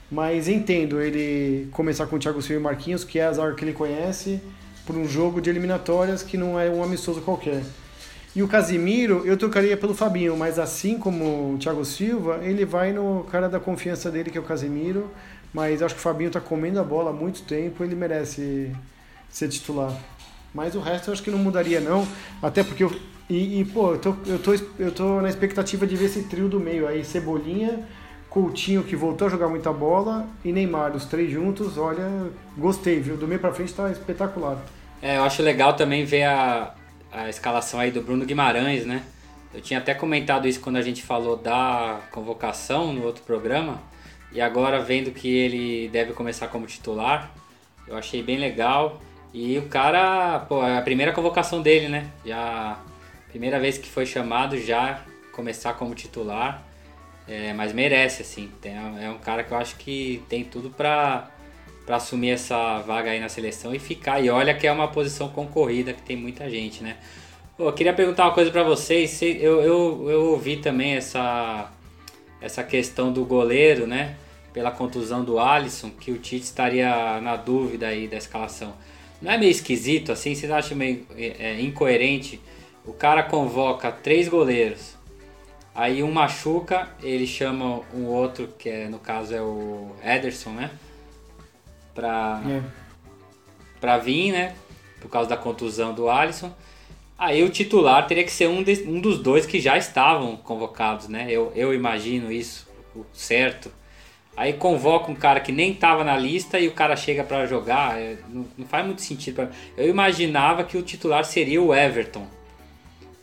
Mas 0.09 0.47
entendo 0.47 0.99
ele 1.01 1.67
começar 1.71 2.07
com 2.07 2.15
o 2.15 2.19
Thiago 2.19 2.41
Silva 2.41 2.59
e 2.59 2.63
Marquinhos, 2.63 3.03
que 3.03 3.19
é 3.19 3.25
a 3.25 3.33
zaga 3.33 3.53
que 3.53 3.63
ele 3.63 3.73
conhece, 3.73 4.39
por 4.89 4.97
um 4.97 5.07
jogo 5.07 5.39
de 5.39 5.51
eliminatórias 5.51 6.23
que 6.23 6.35
não 6.35 6.59
é 6.59 6.67
um 6.67 6.83
amistoso 6.83 7.21
qualquer. 7.21 7.61
E 8.35 8.41
o 8.41 8.47
Casimiro 8.47 9.21
eu 9.23 9.37
trocaria 9.37 9.77
pelo 9.77 9.93
Fabinho, 9.93 10.35
mas 10.35 10.57
assim 10.57 10.97
como 10.97 11.53
o 11.53 11.57
Thiago 11.59 11.85
Silva, 11.85 12.39
ele 12.41 12.65
vai 12.65 12.91
no 12.91 13.23
cara 13.31 13.47
da 13.47 13.59
confiança 13.59 14.09
dele, 14.09 14.31
que 14.31 14.37
é 14.39 14.41
o 14.41 14.43
Casimiro. 14.43 15.11
Mas 15.53 15.83
acho 15.83 15.93
que 15.93 15.99
o 15.99 16.03
Fabinho 16.03 16.31
tá 16.31 16.41
comendo 16.41 16.79
a 16.79 16.83
bola 16.83 17.11
há 17.11 17.13
muito 17.13 17.43
tempo, 17.43 17.83
ele 17.83 17.93
merece 17.93 18.71
ser 19.29 19.49
titular. 19.49 19.95
Mas 20.55 20.73
o 20.73 20.79
resto 20.79 21.09
eu 21.09 21.13
acho 21.13 21.21
que 21.21 21.29
não 21.29 21.37
mudaria 21.37 21.79
não, 21.79 22.07
até 22.41 22.63
porque 22.63 22.83
eu 22.83 22.91
e, 23.29 23.59
e, 23.59 23.65
pô, 23.65 23.91
eu 23.91 23.99
tô, 23.99 24.15
eu 24.25 24.39
tô 24.39 24.55
eu 24.79 24.91
tô 24.91 25.21
na 25.21 25.29
expectativa 25.29 25.85
de 25.85 25.95
ver 25.95 26.05
esse 26.05 26.23
trio 26.23 26.49
do 26.49 26.59
meio 26.59 26.87
aí, 26.87 27.05
Cebolinha, 27.05 27.87
Coutinho 28.27 28.83
que 28.83 28.95
voltou 28.95 29.27
a 29.27 29.29
jogar 29.29 29.49
muita 29.49 29.71
bola 29.71 30.27
e 30.43 30.51
Neymar, 30.51 30.95
os 30.95 31.05
três 31.05 31.31
juntos, 31.31 31.77
olha, 31.77 32.09
gostei, 32.57 32.99
viu? 32.99 33.15
Do 33.15 33.27
meio 33.27 33.39
pra 33.39 33.53
frente 33.53 33.71
tá 33.71 33.91
espetacular. 33.91 34.57
É, 35.01 35.17
eu 35.17 35.23
acho 35.23 35.41
legal 35.41 35.73
também 35.73 36.03
ver 36.03 36.23
a, 36.23 36.73
a 37.11 37.29
escalação 37.29 37.79
aí 37.79 37.91
do 37.91 38.01
Bruno 38.01 38.25
Guimarães, 38.25 38.85
né? 38.85 39.03
Eu 39.53 39.61
tinha 39.61 39.79
até 39.79 39.93
comentado 39.93 40.47
isso 40.47 40.59
quando 40.59 40.75
a 40.75 40.81
gente 40.81 41.01
falou 41.01 41.35
da 41.35 42.01
convocação 42.11 42.93
no 42.93 43.03
outro 43.05 43.23
programa. 43.23 43.81
E 44.31 44.39
agora 44.39 44.79
vendo 44.79 45.11
que 45.11 45.27
ele 45.27 45.89
deve 45.89 46.13
começar 46.13 46.47
como 46.49 46.67
titular, 46.67 47.31
eu 47.87 47.97
achei 47.97 48.21
bem 48.21 48.37
legal. 48.37 49.01
E 49.33 49.57
o 49.57 49.67
cara, 49.67 50.39
pô, 50.47 50.63
é 50.63 50.77
a 50.77 50.81
primeira 50.81 51.11
convocação 51.11 51.61
dele, 51.61 51.87
né? 51.87 52.11
Já 52.25 52.79
primeira 53.29 53.59
vez 53.59 53.77
que 53.77 53.87
foi 53.87 54.05
chamado 54.05 54.57
já 54.57 55.01
começar 55.31 55.73
como 55.73 55.95
titular. 55.95 56.63
É, 57.27 57.53
mas 57.53 57.73
merece, 57.73 58.21
assim. 58.21 58.51
Tem, 58.61 58.75
é 58.75 59.09
um 59.09 59.19
cara 59.19 59.43
que 59.43 59.51
eu 59.51 59.57
acho 59.57 59.75
que 59.77 60.23
tem 60.27 60.43
tudo 60.43 60.69
pra, 60.69 61.29
pra 61.89 61.95
assumir 61.95 62.29
essa 62.29 62.77
vaga 62.81 63.09
aí 63.09 63.19
na 63.19 63.29
seleção 63.29 63.73
e 63.73 63.79
ficar. 63.79 64.23
E 64.23 64.29
olha 64.29 64.53
que 64.53 64.67
é 64.67 64.71
uma 64.71 64.89
posição 64.89 65.27
concorrida, 65.27 65.91
que 65.91 66.03
tem 66.03 66.15
muita 66.15 66.47
gente, 66.47 66.83
né? 66.83 66.97
Pô, 67.57 67.63
eu 67.63 67.73
queria 67.73 67.91
perguntar 67.91 68.25
uma 68.25 68.31
coisa 68.31 68.51
pra 68.51 68.61
vocês. 68.61 69.19
Eu, 69.23 69.59
eu, 69.59 70.07
eu 70.07 70.25
ouvi 70.25 70.57
também 70.57 70.93
essa, 70.93 71.71
essa 72.39 72.63
questão 72.63 73.11
do 73.11 73.25
goleiro, 73.25 73.87
né? 73.87 74.17
Pela 74.53 74.69
contusão 74.69 75.25
do 75.25 75.39
Alisson, 75.39 75.89
que 75.89 76.11
o 76.11 76.19
Tite 76.19 76.43
estaria 76.43 77.19
na 77.21 77.35
dúvida 77.35 77.87
aí 77.87 78.07
da 78.07 78.17
escalação. 78.17 78.75
Não 79.19 79.31
é 79.31 79.37
meio 79.39 79.49
esquisito 79.49 80.11
assim? 80.11 80.35
Vocês 80.35 80.51
acham 80.51 80.77
meio 80.77 81.07
é, 81.17 81.37
é, 81.39 81.59
incoerente? 81.59 82.39
O 82.85 82.93
cara 82.93 83.23
convoca 83.23 83.91
três 83.91 84.27
goleiros, 84.27 84.95
aí 85.73 86.03
um 86.03 86.11
machuca, 86.11 86.87
ele 87.01 87.25
chama 87.25 87.81
um 87.95 88.05
outro, 88.05 88.47
que 88.59 88.69
é, 88.69 88.87
no 88.87 88.99
caso 88.99 89.33
é 89.33 89.41
o 89.41 89.89
Ederson, 90.03 90.51
né? 90.51 90.69
Pra, 91.93 92.41
É. 92.47 92.61
pra 93.79 93.97
vir, 93.97 94.31
né? 94.31 94.55
Por 95.01 95.09
causa 95.09 95.29
da 95.29 95.37
contusão 95.37 95.93
do 95.93 96.09
Alisson. 96.09 96.51
Aí 97.17 97.43
o 97.43 97.49
titular 97.49 98.07
teria 98.07 98.23
que 98.23 98.31
ser 98.31 98.47
um, 98.47 98.63
de, 98.63 98.83
um 98.87 99.01
dos 99.01 99.19
dois 99.19 99.45
que 99.45 99.59
já 99.59 99.77
estavam 99.77 100.37
convocados, 100.37 101.09
né? 101.09 101.27
Eu, 101.29 101.51
eu 101.53 101.73
imagino 101.73 102.31
isso, 102.31 102.65
certo. 103.11 103.69
Aí 104.37 104.53
convoca 104.53 105.11
um 105.11 105.15
cara 105.15 105.41
que 105.41 105.51
nem 105.51 105.73
estava 105.73 106.01
na 106.05 106.17
lista 106.17 106.57
e 106.57 106.69
o 106.69 106.71
cara 106.71 106.95
chega 106.95 107.25
para 107.25 107.45
jogar, 107.45 107.99
é, 107.99 108.19
não, 108.29 108.45
não, 108.57 108.65
faz 108.65 108.85
muito 108.85 109.01
sentido. 109.01 109.49
Eu 109.75 109.89
imaginava 109.89 110.63
que 110.63 110.77
o 110.77 110.81
titular 110.81 111.25
seria 111.25 111.61
o 111.61 111.75
Everton, 111.75 112.25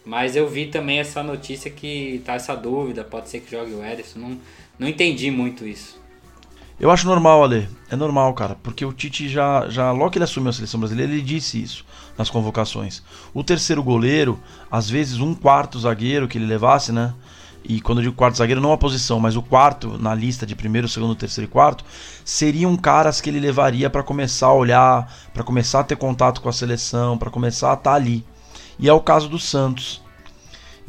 mas 0.04 0.36
eu 0.36 0.46
vi 0.46 0.66
também 0.66 0.98
essa 0.98 1.22
notícia 1.22 1.70
que 1.70 2.20
tá 2.22 2.34
essa 2.34 2.54
dúvida, 2.54 3.02
pode 3.02 3.30
ser 3.30 3.40
que 3.40 3.50
jogue 3.50 3.72
o 3.72 3.82
Ederson, 3.82 4.18
não, 4.18 4.38
não 4.78 4.86
entendi 4.86 5.30
muito 5.30 5.66
isso. 5.66 5.98
Eu 6.78 6.90
acho 6.90 7.06
normal, 7.06 7.42
Ale. 7.42 7.68
É 7.90 7.96
normal, 7.96 8.34
cara. 8.34 8.56
Porque 8.62 8.84
o 8.84 8.92
Tite 8.92 9.28
já, 9.28 9.68
já 9.68 9.90
logo 9.92 10.10
que 10.10 10.18
ele 10.18 10.24
assumiu 10.24 10.50
a 10.50 10.52
seleção 10.52 10.78
brasileira, 10.78 11.10
ele 11.10 11.22
disse 11.22 11.62
isso 11.62 11.84
nas 12.18 12.28
convocações. 12.28 13.02
O 13.32 13.42
terceiro 13.42 13.82
goleiro, 13.82 14.38
às 14.70 14.88
vezes 14.88 15.18
um 15.18 15.34
quarto 15.34 15.78
zagueiro 15.78 16.28
que 16.28 16.36
ele 16.36 16.46
levasse, 16.46 16.92
né? 16.92 17.14
E 17.64 17.80
quando 17.80 17.98
eu 17.98 18.04
digo 18.04 18.14
quarto 18.14 18.36
zagueiro, 18.36 18.60
não 18.60 18.72
a 18.72 18.78
posição, 18.78 19.18
mas 19.18 19.36
o 19.36 19.42
quarto 19.42 19.98
na 19.98 20.14
lista 20.14 20.46
de 20.46 20.54
primeiro, 20.54 20.88
segundo, 20.88 21.16
terceiro 21.16 21.50
e 21.50 21.52
quarto, 21.52 21.84
seriam 22.24 22.76
caras 22.76 23.20
que 23.20 23.28
ele 23.28 23.40
levaria 23.40 23.90
para 23.90 24.04
começar 24.04 24.46
a 24.46 24.54
olhar, 24.54 25.12
para 25.34 25.42
começar 25.42 25.80
a 25.80 25.84
ter 25.84 25.96
contato 25.96 26.40
com 26.40 26.48
a 26.48 26.52
seleção, 26.52 27.18
para 27.18 27.30
começar 27.30 27.70
a 27.70 27.74
estar 27.74 27.90
tá 27.90 27.96
ali. 27.96 28.24
E 28.78 28.88
é 28.88 28.92
o 28.92 29.00
caso 29.00 29.28
do 29.28 29.38
Santos. 29.38 30.00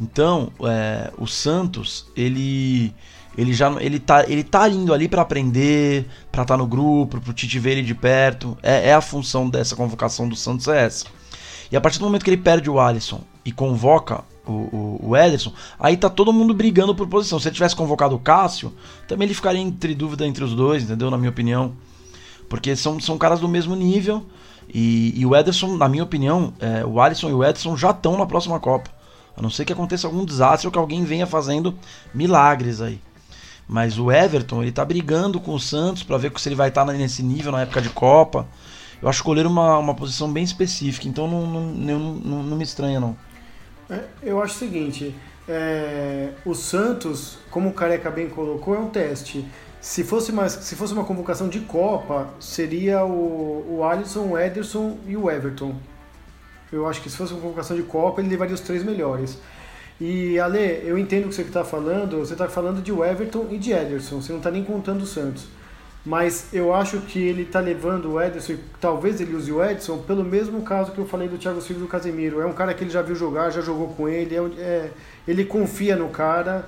Então, 0.00 0.52
é, 0.62 1.10
o 1.18 1.26
Santos, 1.26 2.06
ele 2.14 2.94
ele 3.38 3.52
já 3.52 3.72
ele 3.80 4.00
tá, 4.00 4.24
ele 4.28 4.42
tá 4.42 4.68
indo 4.68 4.92
ali 4.92 5.06
para 5.06 5.22
aprender, 5.22 6.06
para 6.32 6.42
estar 6.42 6.54
tá 6.54 6.58
no 6.58 6.66
grupo, 6.66 7.20
pro 7.20 7.32
Tite 7.32 7.56
ver 7.60 7.72
ele 7.72 7.82
de 7.82 7.94
perto. 7.94 8.58
É, 8.60 8.88
é, 8.88 8.94
a 8.94 9.00
função 9.00 9.48
dessa 9.48 9.76
convocação 9.76 10.28
do 10.28 10.34
Santos 10.34 10.66
é 10.66 10.84
essa. 10.84 11.06
E 11.70 11.76
a 11.76 11.80
partir 11.80 12.00
do 12.00 12.04
momento 12.04 12.24
que 12.24 12.30
ele 12.30 12.36
perde 12.36 12.68
o 12.68 12.80
Alisson 12.80 13.20
e 13.44 13.52
convoca 13.52 14.24
o, 14.44 14.52
o, 14.52 15.00
o 15.10 15.16
Ederson, 15.16 15.52
aí 15.78 15.96
tá 15.96 16.10
todo 16.10 16.32
mundo 16.32 16.52
brigando 16.52 16.96
por 16.96 17.06
posição. 17.06 17.38
Se 17.38 17.46
ele 17.46 17.54
tivesse 17.54 17.76
convocado 17.76 18.16
o 18.16 18.18
Cássio, 18.18 18.72
também 19.06 19.26
ele 19.26 19.34
ficaria 19.34 19.60
entre 19.60 19.94
dúvida 19.94 20.26
entre 20.26 20.42
os 20.42 20.52
dois, 20.52 20.82
entendeu? 20.82 21.08
Na 21.08 21.16
minha 21.16 21.30
opinião. 21.30 21.74
Porque 22.48 22.74
são, 22.74 22.98
são 22.98 23.16
caras 23.16 23.38
do 23.38 23.48
mesmo 23.48 23.76
nível. 23.76 24.26
E, 24.68 25.12
e 25.16 25.24
o 25.24 25.36
Ederson, 25.36 25.76
na 25.76 25.88
minha 25.88 26.02
opinião, 26.02 26.52
é, 26.58 26.84
o 26.84 27.00
Alisson 27.00 27.30
e 27.30 27.34
o 27.34 27.44
Ederson 27.44 27.76
já 27.76 27.90
estão 27.90 28.18
na 28.18 28.26
próxima 28.26 28.58
Copa. 28.58 28.90
A 29.36 29.40
não 29.40 29.48
ser 29.48 29.64
que 29.64 29.72
aconteça 29.72 30.08
algum 30.08 30.24
desastre 30.24 30.66
ou 30.66 30.72
que 30.72 30.78
alguém 30.78 31.04
venha 31.04 31.24
fazendo 31.24 31.72
milagres 32.12 32.80
aí. 32.80 33.00
Mas 33.68 33.98
o 33.98 34.10
Everton, 34.10 34.62
ele 34.62 34.72
tá 34.72 34.84
brigando 34.84 35.38
com 35.38 35.54
o 35.54 35.60
Santos 35.60 36.02
para 36.02 36.16
ver 36.16 36.32
se 36.38 36.48
ele 36.48 36.56
vai 36.56 36.70
estar 36.70 36.86
tá 36.86 36.92
nesse 36.92 37.22
nível 37.22 37.52
na 37.52 37.60
época 37.60 37.82
de 37.82 37.90
Copa. 37.90 38.48
Eu 39.00 39.08
acho 39.08 39.20
o 39.22 39.24
goleiro 39.24 39.48
uma, 39.48 39.78
uma 39.78 39.94
posição 39.94 40.32
bem 40.32 40.42
específica, 40.42 41.06
então 41.06 41.28
não, 41.28 41.46
não, 41.46 41.98
não, 42.14 42.42
não 42.42 42.56
me 42.56 42.64
estranha 42.64 42.98
não. 42.98 43.16
É, 43.90 44.04
eu 44.22 44.42
acho 44.42 44.54
o 44.54 44.58
seguinte, 44.58 45.14
é, 45.48 46.30
o 46.44 46.54
Santos, 46.54 47.38
como 47.50 47.68
o 47.68 47.72
Careca 47.72 48.10
bem 48.10 48.28
colocou, 48.28 48.74
é 48.74 48.78
um 48.78 48.88
teste. 48.88 49.46
Se 49.80 50.02
fosse 50.02 50.32
uma, 50.32 50.48
se 50.48 50.74
fosse 50.74 50.92
uma 50.92 51.04
convocação 51.04 51.48
de 51.48 51.60
Copa, 51.60 52.28
seria 52.40 53.04
o, 53.04 53.78
o 53.78 53.84
Alisson, 53.84 54.30
o 54.30 54.38
Ederson 54.38 54.98
e 55.06 55.16
o 55.16 55.30
Everton. 55.30 55.74
Eu 56.72 56.86
acho 56.86 57.00
que 57.00 57.08
se 57.08 57.16
fosse 57.16 57.32
uma 57.32 57.40
convocação 57.40 57.76
de 57.76 57.82
Copa, 57.82 58.20
ele 58.20 58.28
levaria 58.28 58.54
os 58.54 58.60
três 58.60 58.82
melhores. 58.82 59.38
E 60.00 60.38
Ale, 60.38 60.82
eu 60.84 60.96
entendo 60.96 61.26
o 61.26 61.28
que 61.28 61.34
você 61.34 61.42
está 61.42 61.64
falando, 61.64 62.18
você 62.18 62.32
está 62.32 62.48
falando 62.48 62.80
de 62.80 62.92
Everton 62.92 63.46
e 63.50 63.58
de 63.58 63.72
Ederson, 63.72 64.20
você 64.22 64.30
não 64.30 64.38
está 64.38 64.50
nem 64.50 64.62
contando 64.62 65.02
o 65.02 65.06
Santos. 65.06 65.48
Mas 66.06 66.48
eu 66.52 66.72
acho 66.72 67.00
que 67.00 67.18
ele 67.18 67.42
está 67.42 67.58
levando 67.58 68.12
o 68.12 68.20
Ederson, 68.20 68.54
talvez 68.80 69.20
ele 69.20 69.34
use 69.34 69.50
o 69.50 69.62
Edson, 69.62 69.98
pelo 69.98 70.24
mesmo 70.24 70.62
caso 70.62 70.92
que 70.92 70.98
eu 70.98 71.06
falei 71.06 71.28
do 71.28 71.36
Thiago 71.36 71.60
Silva 71.60 71.80
e 71.80 71.84
do 71.84 71.88
Casemiro. 71.88 72.40
É 72.40 72.46
um 72.46 72.52
cara 72.52 72.72
que 72.72 72.84
ele 72.84 72.90
já 72.90 73.02
viu 73.02 73.16
jogar, 73.16 73.50
já 73.50 73.60
jogou 73.60 73.88
com 73.88 74.08
ele, 74.08 74.36
é, 74.36 74.40
é, 74.60 74.90
ele 75.26 75.44
confia 75.44 75.96
no 75.96 76.08
cara. 76.08 76.64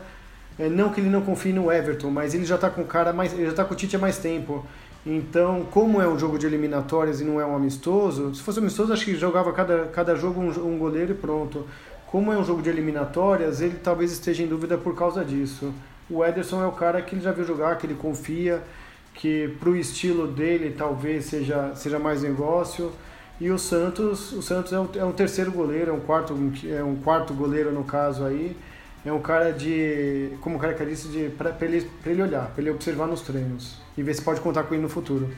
É, 0.59 0.69
não 0.69 0.90
que 0.90 1.01
ele 1.01 1.09
não 1.09 1.23
confie 1.23 1.53
no 1.53 1.73
Everton, 1.73 2.11
mas 2.11 2.35
ele 2.35 2.45
já 2.45 2.57
está 2.57 2.69
com 2.69 2.83
o 2.83 2.87
cara 2.87 3.12
mais, 3.12 3.33
ele 3.33 3.45
já 3.45 3.51
está 3.51 3.64
com 3.64 3.73
o 3.73 3.77
Tite 3.77 3.97
há 3.97 3.99
mais 3.99 4.19
tempo. 4.19 4.66
Então, 5.07 5.66
como 5.71 6.03
é 6.03 6.07
um 6.07 6.19
jogo 6.19 6.38
de 6.38 6.45
eliminatórias 6.45 7.23
e 7.23 7.25
não 7.25 7.40
é 7.40 7.47
um 7.47 7.57
amistoso, 7.57 8.35
se 8.35 8.43
fosse 8.43 8.59
amistoso, 8.59 8.93
acho 8.93 9.05
que 9.07 9.16
jogava 9.16 9.51
cada, 9.53 9.87
cada 9.87 10.14
jogo 10.14 10.38
um, 10.38 10.75
um 10.75 10.79
goleiro 10.79 11.12
e 11.12 11.14
pronto. 11.14 11.66
Como 12.11 12.33
é 12.33 12.37
um 12.37 12.44
jogo 12.44 12.61
de 12.61 12.68
eliminatórias, 12.68 13.61
ele 13.61 13.77
talvez 13.77 14.11
esteja 14.11 14.42
em 14.42 14.46
dúvida 14.49 14.77
por 14.77 14.96
causa 14.96 15.25
disso. 15.25 15.73
O 16.11 16.25
Ederson 16.25 16.61
é 16.61 16.66
o 16.66 16.73
cara 16.73 17.01
que 17.01 17.14
ele 17.14 17.23
já 17.23 17.31
viu 17.31 17.44
jogar, 17.44 17.79
que 17.79 17.87
ele 17.87 17.94
confia, 17.94 18.61
que 19.14 19.55
para 19.61 19.70
o 19.70 19.77
estilo 19.77 20.27
dele 20.27 20.75
talvez 20.77 21.27
seja, 21.27 21.73
seja 21.77 22.01
mais 22.01 22.23
negócio. 22.23 22.92
E 23.40 23.49
o 23.49 23.59
Santos, 23.59 24.33
o 24.33 24.42
Santos 24.42 24.73
é 24.73 24.81
um, 24.81 24.88
é 24.96 25.05
um 25.05 25.12
terceiro 25.12 25.53
goleiro, 25.53 25.92
é 25.92 25.94
um 25.94 26.01
quarto, 26.01 26.37
é 26.68 26.83
um 26.83 26.96
quarto 26.96 27.33
goleiro 27.33 27.70
no 27.70 27.85
caso 27.85 28.25
aí. 28.25 28.57
É 29.07 29.12
um 29.12 29.20
cara 29.20 29.53
de, 29.53 30.33
como 30.40 30.57
o 30.57 30.59
cara 30.59 30.75
disse, 30.85 31.07
de 31.09 31.31
para 31.31 31.55
ele, 31.61 31.88
ele 32.05 32.23
olhar, 32.23 32.49
para 32.49 32.61
ele 32.61 32.70
observar 32.70 33.07
nos 33.07 33.20
treinos 33.23 33.79
e 33.96 34.03
ver 34.03 34.14
se 34.14 34.23
pode 34.23 34.40
contar 34.40 34.64
com 34.64 34.75
ele 34.75 34.83
no 34.83 34.88
futuro. 34.88 35.31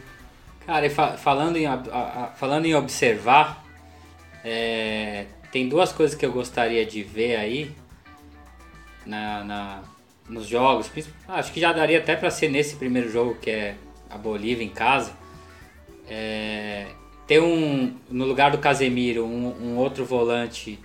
Cara, 0.66 0.86
e 0.86 0.90
fa 0.90 1.18
falando, 1.18 1.56
em, 1.56 1.66
a, 1.66 1.74
a, 1.74 2.26
falando 2.34 2.64
em 2.64 2.74
observar, 2.74 3.62
é, 4.42 5.26
tem 5.52 5.68
duas 5.68 5.92
coisas 5.92 6.16
que 6.16 6.24
eu 6.24 6.32
gostaria 6.32 6.84
de 6.84 7.02
ver 7.02 7.36
aí 7.36 7.70
na, 9.04 9.44
na 9.44 9.82
nos 10.28 10.46
jogos. 10.46 10.90
Acho 11.28 11.52
que 11.52 11.60
já 11.60 11.72
daria 11.72 11.98
até 11.98 12.16
para 12.16 12.30
ser 12.30 12.48
nesse 12.48 12.76
primeiro 12.76 13.10
jogo 13.10 13.34
que 13.34 13.50
é 13.50 13.76
a 14.08 14.16
Bolívia 14.16 14.64
em 14.64 14.70
casa. 14.70 15.12
É, 16.08 16.86
ter 17.26 17.40
um 17.40 17.94
no 18.10 18.24
lugar 18.24 18.50
do 18.50 18.58
Casemiro 18.58 19.24
um, 19.24 19.48
um 19.62 19.76
outro 19.76 20.04
volante 20.04 20.80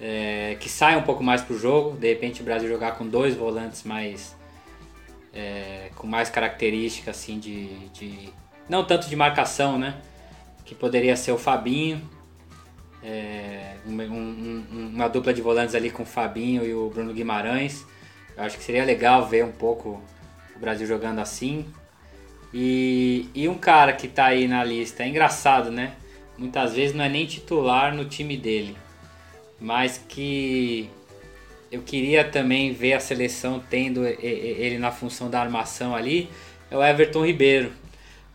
é, 0.00 0.56
que 0.60 0.68
saia 0.68 0.96
um 0.96 1.02
pouco 1.02 1.24
mais 1.24 1.42
pro 1.42 1.58
jogo. 1.58 1.96
De 1.96 2.08
repente 2.08 2.40
o 2.40 2.44
Brasil 2.44 2.68
jogar 2.68 2.92
com 2.92 3.04
dois 3.04 3.34
volantes 3.34 3.82
mais 3.82 4.36
é, 5.34 5.90
com 5.96 6.06
mais 6.06 6.30
características 6.30 7.16
assim 7.16 7.40
de, 7.40 7.88
de 7.88 8.28
não 8.68 8.84
tanto 8.84 9.08
de 9.08 9.16
marcação, 9.16 9.76
né? 9.76 9.96
Que 10.64 10.72
poderia 10.72 11.16
ser 11.16 11.32
o 11.32 11.38
Fabinho 11.38 12.00
é, 13.02 13.74
um, 13.86 13.92
um, 13.92 14.92
uma 14.94 15.08
dupla 15.08 15.32
de 15.32 15.40
volantes 15.40 15.74
ali 15.74 15.90
com 15.90 16.02
o 16.02 16.06
Fabinho 16.06 16.64
e 16.64 16.74
o 16.74 16.90
Bruno 16.90 17.12
Guimarães. 17.12 17.84
Eu 18.36 18.44
acho 18.44 18.56
que 18.56 18.64
seria 18.64 18.84
legal 18.84 19.26
ver 19.26 19.44
um 19.44 19.52
pouco 19.52 20.02
o 20.54 20.58
Brasil 20.58 20.86
jogando 20.86 21.18
assim. 21.18 21.66
E, 22.52 23.28
e 23.34 23.48
um 23.48 23.58
cara 23.58 23.92
que 23.92 24.06
está 24.06 24.26
aí 24.26 24.48
na 24.48 24.64
lista, 24.64 25.02
é 25.02 25.08
engraçado, 25.08 25.70
né? 25.70 25.94
Muitas 26.36 26.74
vezes 26.74 26.94
não 26.94 27.04
é 27.04 27.08
nem 27.08 27.26
titular 27.26 27.94
no 27.94 28.04
time 28.04 28.36
dele, 28.36 28.76
mas 29.60 30.00
que 30.08 30.88
eu 31.70 31.82
queria 31.82 32.24
também 32.24 32.72
ver 32.72 32.94
a 32.94 33.00
seleção 33.00 33.62
tendo 33.68 34.06
ele 34.06 34.78
na 34.78 34.92
função 34.92 35.28
da 35.28 35.40
armação 35.40 35.94
ali, 35.94 36.30
é 36.70 36.76
o 36.76 36.84
Everton 36.84 37.26
Ribeiro, 37.26 37.72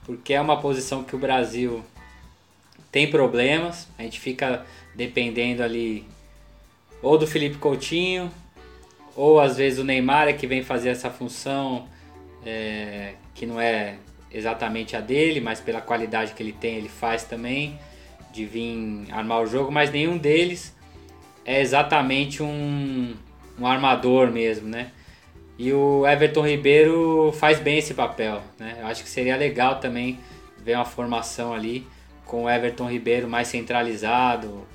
porque 0.05 0.33
é 0.33 0.41
uma 0.41 0.59
posição 0.59 1.03
que 1.03 1.15
o 1.15 1.19
Brasil 1.19 1.83
tem 2.93 3.09
problemas, 3.09 3.89
a 3.97 4.03
gente 4.03 4.19
fica 4.19 4.63
dependendo 4.95 5.63
ali 5.63 6.05
ou 7.01 7.17
do 7.17 7.25
Felipe 7.25 7.57
Coutinho, 7.57 8.31
ou 9.15 9.39
às 9.39 9.57
vezes 9.57 9.79
o 9.79 9.83
Neymar 9.83 10.27
é 10.27 10.33
que 10.33 10.45
vem 10.45 10.61
fazer 10.61 10.89
essa 10.89 11.09
função 11.09 11.87
é, 12.45 13.15
que 13.33 13.47
não 13.47 13.59
é 13.59 13.95
exatamente 14.31 14.95
a 14.95 15.01
dele, 15.01 15.41
mas 15.41 15.59
pela 15.59 15.81
qualidade 15.81 16.33
que 16.33 16.43
ele 16.43 16.53
tem 16.53 16.75
ele 16.75 16.87
faz 16.87 17.23
também, 17.23 17.79
de 18.31 18.45
vir 18.45 19.07
armar 19.11 19.41
o 19.41 19.47
jogo, 19.47 19.71
mas 19.71 19.91
nenhum 19.91 20.15
deles 20.15 20.75
é 21.43 21.61
exatamente 21.61 22.43
um, 22.43 23.15
um 23.59 23.65
armador 23.65 24.31
mesmo, 24.31 24.67
né? 24.67 24.91
E 25.57 25.73
o 25.73 26.05
Everton 26.07 26.45
Ribeiro 26.45 27.31
faz 27.33 27.59
bem 27.59 27.79
esse 27.79 27.95
papel, 27.95 28.43
né? 28.59 28.77
Eu 28.81 28.85
acho 28.85 29.03
que 29.03 29.09
seria 29.09 29.35
legal 29.35 29.79
também 29.79 30.19
ver 30.59 30.75
uma 30.75 30.85
formação 30.85 31.53
ali 31.53 31.85
com 32.25 32.43
o 32.43 32.49
Everton 32.49 32.89
Ribeiro 32.89 33.27
mais 33.27 33.47
centralizado. 33.47 34.65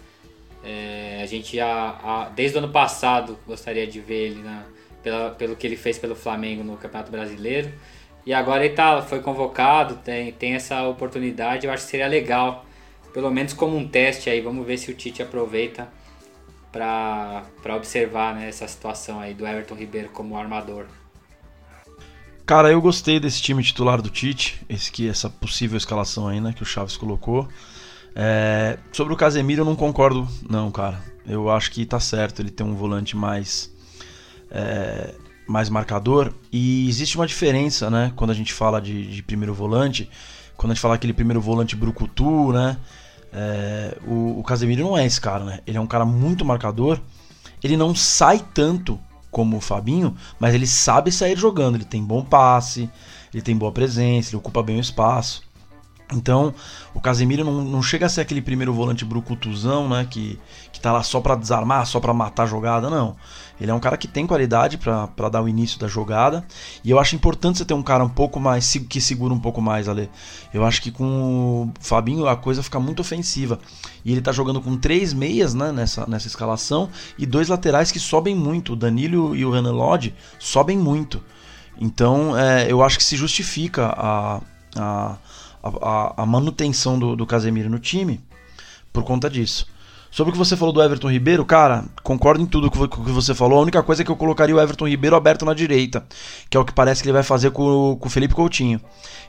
É, 0.65 1.21
a 1.23 1.27
gente 1.27 1.57
já, 1.57 1.99
a, 2.03 2.29
desde 2.35 2.57
o 2.57 2.59
ano 2.59 2.71
passado, 2.71 3.39
gostaria 3.47 3.87
de 3.87 4.01
ver 4.01 4.31
ele 4.31 4.43
na, 4.43 4.65
pela, 5.03 5.31
pelo 5.31 5.57
que 5.57 5.67
ele 5.67 5.77
fez 5.77 5.99
pelo 5.99 6.15
Flamengo 6.15 6.63
no 6.63 6.77
Campeonato 6.77 7.11
Brasileiro. 7.11 7.73
E 8.27 8.35
agora 8.35 8.65
ele 8.65 8.75
tá, 8.75 9.01
foi 9.01 9.21
convocado, 9.21 9.97
tem, 9.97 10.33
tem 10.33 10.55
essa 10.55 10.87
oportunidade. 10.87 11.67
Eu 11.67 11.73
acho 11.73 11.85
que 11.85 11.91
seria 11.91 12.07
legal, 12.07 12.67
pelo 13.13 13.31
menos 13.31 13.53
como 13.53 13.77
um 13.77 13.89
teste 13.89 14.29
aí. 14.29 14.41
Vamos 14.41 14.67
ver 14.67 14.77
se 14.77 14.91
o 14.91 14.95
Tite 14.95 15.23
aproveita 15.23 15.89
para 16.71 17.75
observar 17.75 18.35
né, 18.35 18.49
essa 18.49 18.69
situação 18.69 19.21
aí 19.21 19.33
do 19.33 19.47
Everton 19.47 19.75
Ribeiro 19.75 20.11
como 20.11 20.37
armador. 20.37 20.87
Cara, 22.49 22.71
eu 22.71 22.81
gostei 22.81 23.21
desse 23.21 23.43
time 23.43 23.63
titular 23.63 24.01
do 24.01 24.09
Tite, 24.09 24.59
esse 24.71 24.91
que 24.91 25.07
essa 25.07 25.29
possível 25.29 25.77
escalação 25.77 26.29
aí, 26.29 26.41
né, 26.41 26.55
que 26.55 26.63
o 26.63 26.65
Chaves 26.65 26.97
colocou. 26.97 27.47
É, 28.17 28.79
sobre 28.91 29.13
o 29.13 29.17
Casemiro 29.19 29.61
eu 29.61 29.65
não 29.67 29.77
concordo, 29.77 30.27
não, 30.49 30.71
cara. 30.71 30.99
Eu 31.27 31.51
acho 31.51 31.71
que 31.71 31.85
tá 31.85 32.01
certo 32.01 32.41
ele 32.41 32.49
tem 32.51 32.67
um 32.67 32.75
volante 32.75 33.15
mais 33.15 33.71
é, 34.51 35.15
mais 35.47 35.69
marcador 35.69 36.33
e 36.51 36.89
existe 36.89 37.19
uma 37.19 37.27
diferença, 37.27 37.91
né, 37.91 38.15
quando 38.17 38.31
a 38.31 38.35
gente 38.35 38.55
fala 38.55 38.81
de, 38.81 39.07
de, 39.07 39.23
primeiro 39.23 39.53
volante, 39.53 40.09
quando 40.57 40.71
a 40.71 40.75
gente 40.75 40.81
fala 40.81 40.95
aquele 40.95 41.13
primeiro 41.13 41.43
volante 41.43 41.77
brucutu, 41.77 42.51
né, 42.51 42.79
É, 43.31 43.99
o, 44.07 44.41
o 44.41 44.43
Casemiro 44.43 44.85
não 44.85 44.97
é 44.97 45.05
esse 45.05 45.21
cara, 45.21 45.45
né? 45.45 45.61
Ele 45.67 45.77
é 45.77 45.81
um 45.81 45.87
cara 45.87 46.07
muito 46.07 46.47
marcador. 46.47 46.99
Ele 47.63 47.77
não 47.77 47.95
sai 47.95 48.43
tanto 48.55 48.99
como 49.31 49.57
o 49.57 49.61
Fabinho, 49.61 50.17
mas 50.39 50.55
ele 50.55 50.67
sabe 50.67 51.13
sair 51.13 51.37
jogando. 51.37 51.77
Ele 51.77 51.85
tem 51.85 52.03
bom 52.03 52.25
passe, 52.25 52.91
ele 53.33 53.43
tem 53.43 53.57
boa 53.57 53.73
presença, 53.73 54.31
ele 54.31 54.39
ocupa 54.39 54.63
bem 54.63 54.77
o 54.77 54.81
espaço. 54.81 55.43
Então, 56.13 56.55
o 56.95 57.01
Casemiro 57.01 57.45
não, 57.45 57.63
não 57.63 57.83
chega 57.83 58.07
a 58.07 58.09
ser 58.09 58.23
aquele 58.23 58.41
primeiro 58.41 58.73
volante 58.73 59.05
brucutuzão, 59.05 59.89
né? 59.89 60.07
Que, 60.09 60.39
que 60.73 60.81
tá 60.81 60.93
lá 60.93 61.03
só 61.03 61.21
para 61.21 61.35
desarmar, 61.35 61.87
só 61.87 62.01
para 62.01 62.15
matar 62.15 62.45
a 62.45 62.47
jogada, 62.47 62.89
não. 62.89 63.15
Ele 63.61 63.71
é 63.71 63.75
um 63.75 63.81
cara 63.81 63.97
que 63.97 64.07
tem 64.07 64.27
qualidade 64.27 64.79
para 64.79 65.29
dar 65.29 65.43
o 65.43 65.49
início 65.49 65.79
da 65.79 65.89
jogada. 65.89 66.45
E 66.85 66.91
eu 66.91 66.99
acho 66.99 67.17
importante 67.17 67.59
você 67.59 67.65
ter 67.65 67.75
um 67.75 67.83
cara 67.83 68.05
um 68.05 68.09
pouco 68.09 68.39
mais. 68.39 68.77
que 68.89 69.01
segura 69.01 69.35
um 69.35 69.39
pouco 69.39 69.61
mais, 69.61 69.89
Ale. 69.89 70.09
Eu 70.55 70.65
acho 70.65 70.81
que 70.81 70.91
com 70.91 71.05
o 71.05 71.73
Fabinho 71.81 72.27
a 72.29 72.37
coisa 72.37 72.63
fica 72.63 72.79
muito 72.79 73.01
ofensiva. 73.01 73.59
E 74.05 74.13
ele 74.13 74.21
tá 74.21 74.33
jogando 74.33 74.61
com 74.61 74.77
três 74.77 75.13
meias 75.13 75.55
né, 75.55 75.73
nessa, 75.73 76.07
nessa 76.07 76.29
escalação 76.29 76.89
e 77.19 77.27
dois 77.27 77.49
laterais 77.49 77.91
que 77.91 77.99
sobem 77.99 78.35
muito. 78.35 78.75
O 78.75 78.77
Danilo 78.77 79.35
e 79.35 79.45
o 79.45 79.51
Renan 79.51 79.73
Lodge 79.73 80.15
sobem 80.39 80.79
muito. 80.79 81.23
Então 81.81 82.37
é, 82.37 82.71
eu 82.71 82.83
acho 82.83 82.99
que 82.99 83.05
se 83.05 83.17
justifica 83.17 83.87
a, 83.87 84.41
a 84.77 85.17
a, 85.63 86.23
a 86.23 86.27
manutenção 86.27 86.99
do, 86.99 87.17
do 87.17 87.27
Casemiro 87.27 87.69
no 87.69 87.79
time 87.79 88.21
por 88.93 89.03
conta 89.03 89.29
disso. 89.29 89.67
Sobre 90.11 90.31
o 90.31 90.33
que 90.33 90.39
você 90.39 90.57
falou 90.57 90.73
do 90.73 90.83
Everton 90.83 91.11
Ribeiro, 91.11 91.45
cara, 91.45 91.85
concordo 92.03 92.43
em 92.43 92.47
tudo 92.47 92.71
com 92.71 92.83
o 92.83 92.89
que 92.89 93.11
você 93.11 93.35
falou. 93.35 93.59
A 93.59 93.63
única 93.63 93.83
coisa 93.83 94.03
é 94.03 94.05
que 94.05 94.11
eu 94.11 94.17
colocaria 94.17 94.57
o 94.57 94.61
Everton 94.61 94.89
Ribeiro 94.89 95.15
aberto 95.15 95.45
na 95.45 95.53
direita, 95.53 96.05
que 96.49 96.57
é 96.57 96.61
o 96.61 96.65
que 96.65 96.73
parece 96.73 97.03
que 97.03 97.09
ele 97.09 97.13
vai 97.13 97.23
fazer 97.23 97.51
com, 97.51 97.97
com 98.01 98.07
o 98.07 98.11
Felipe 98.11 98.35
Coutinho. 98.35 98.81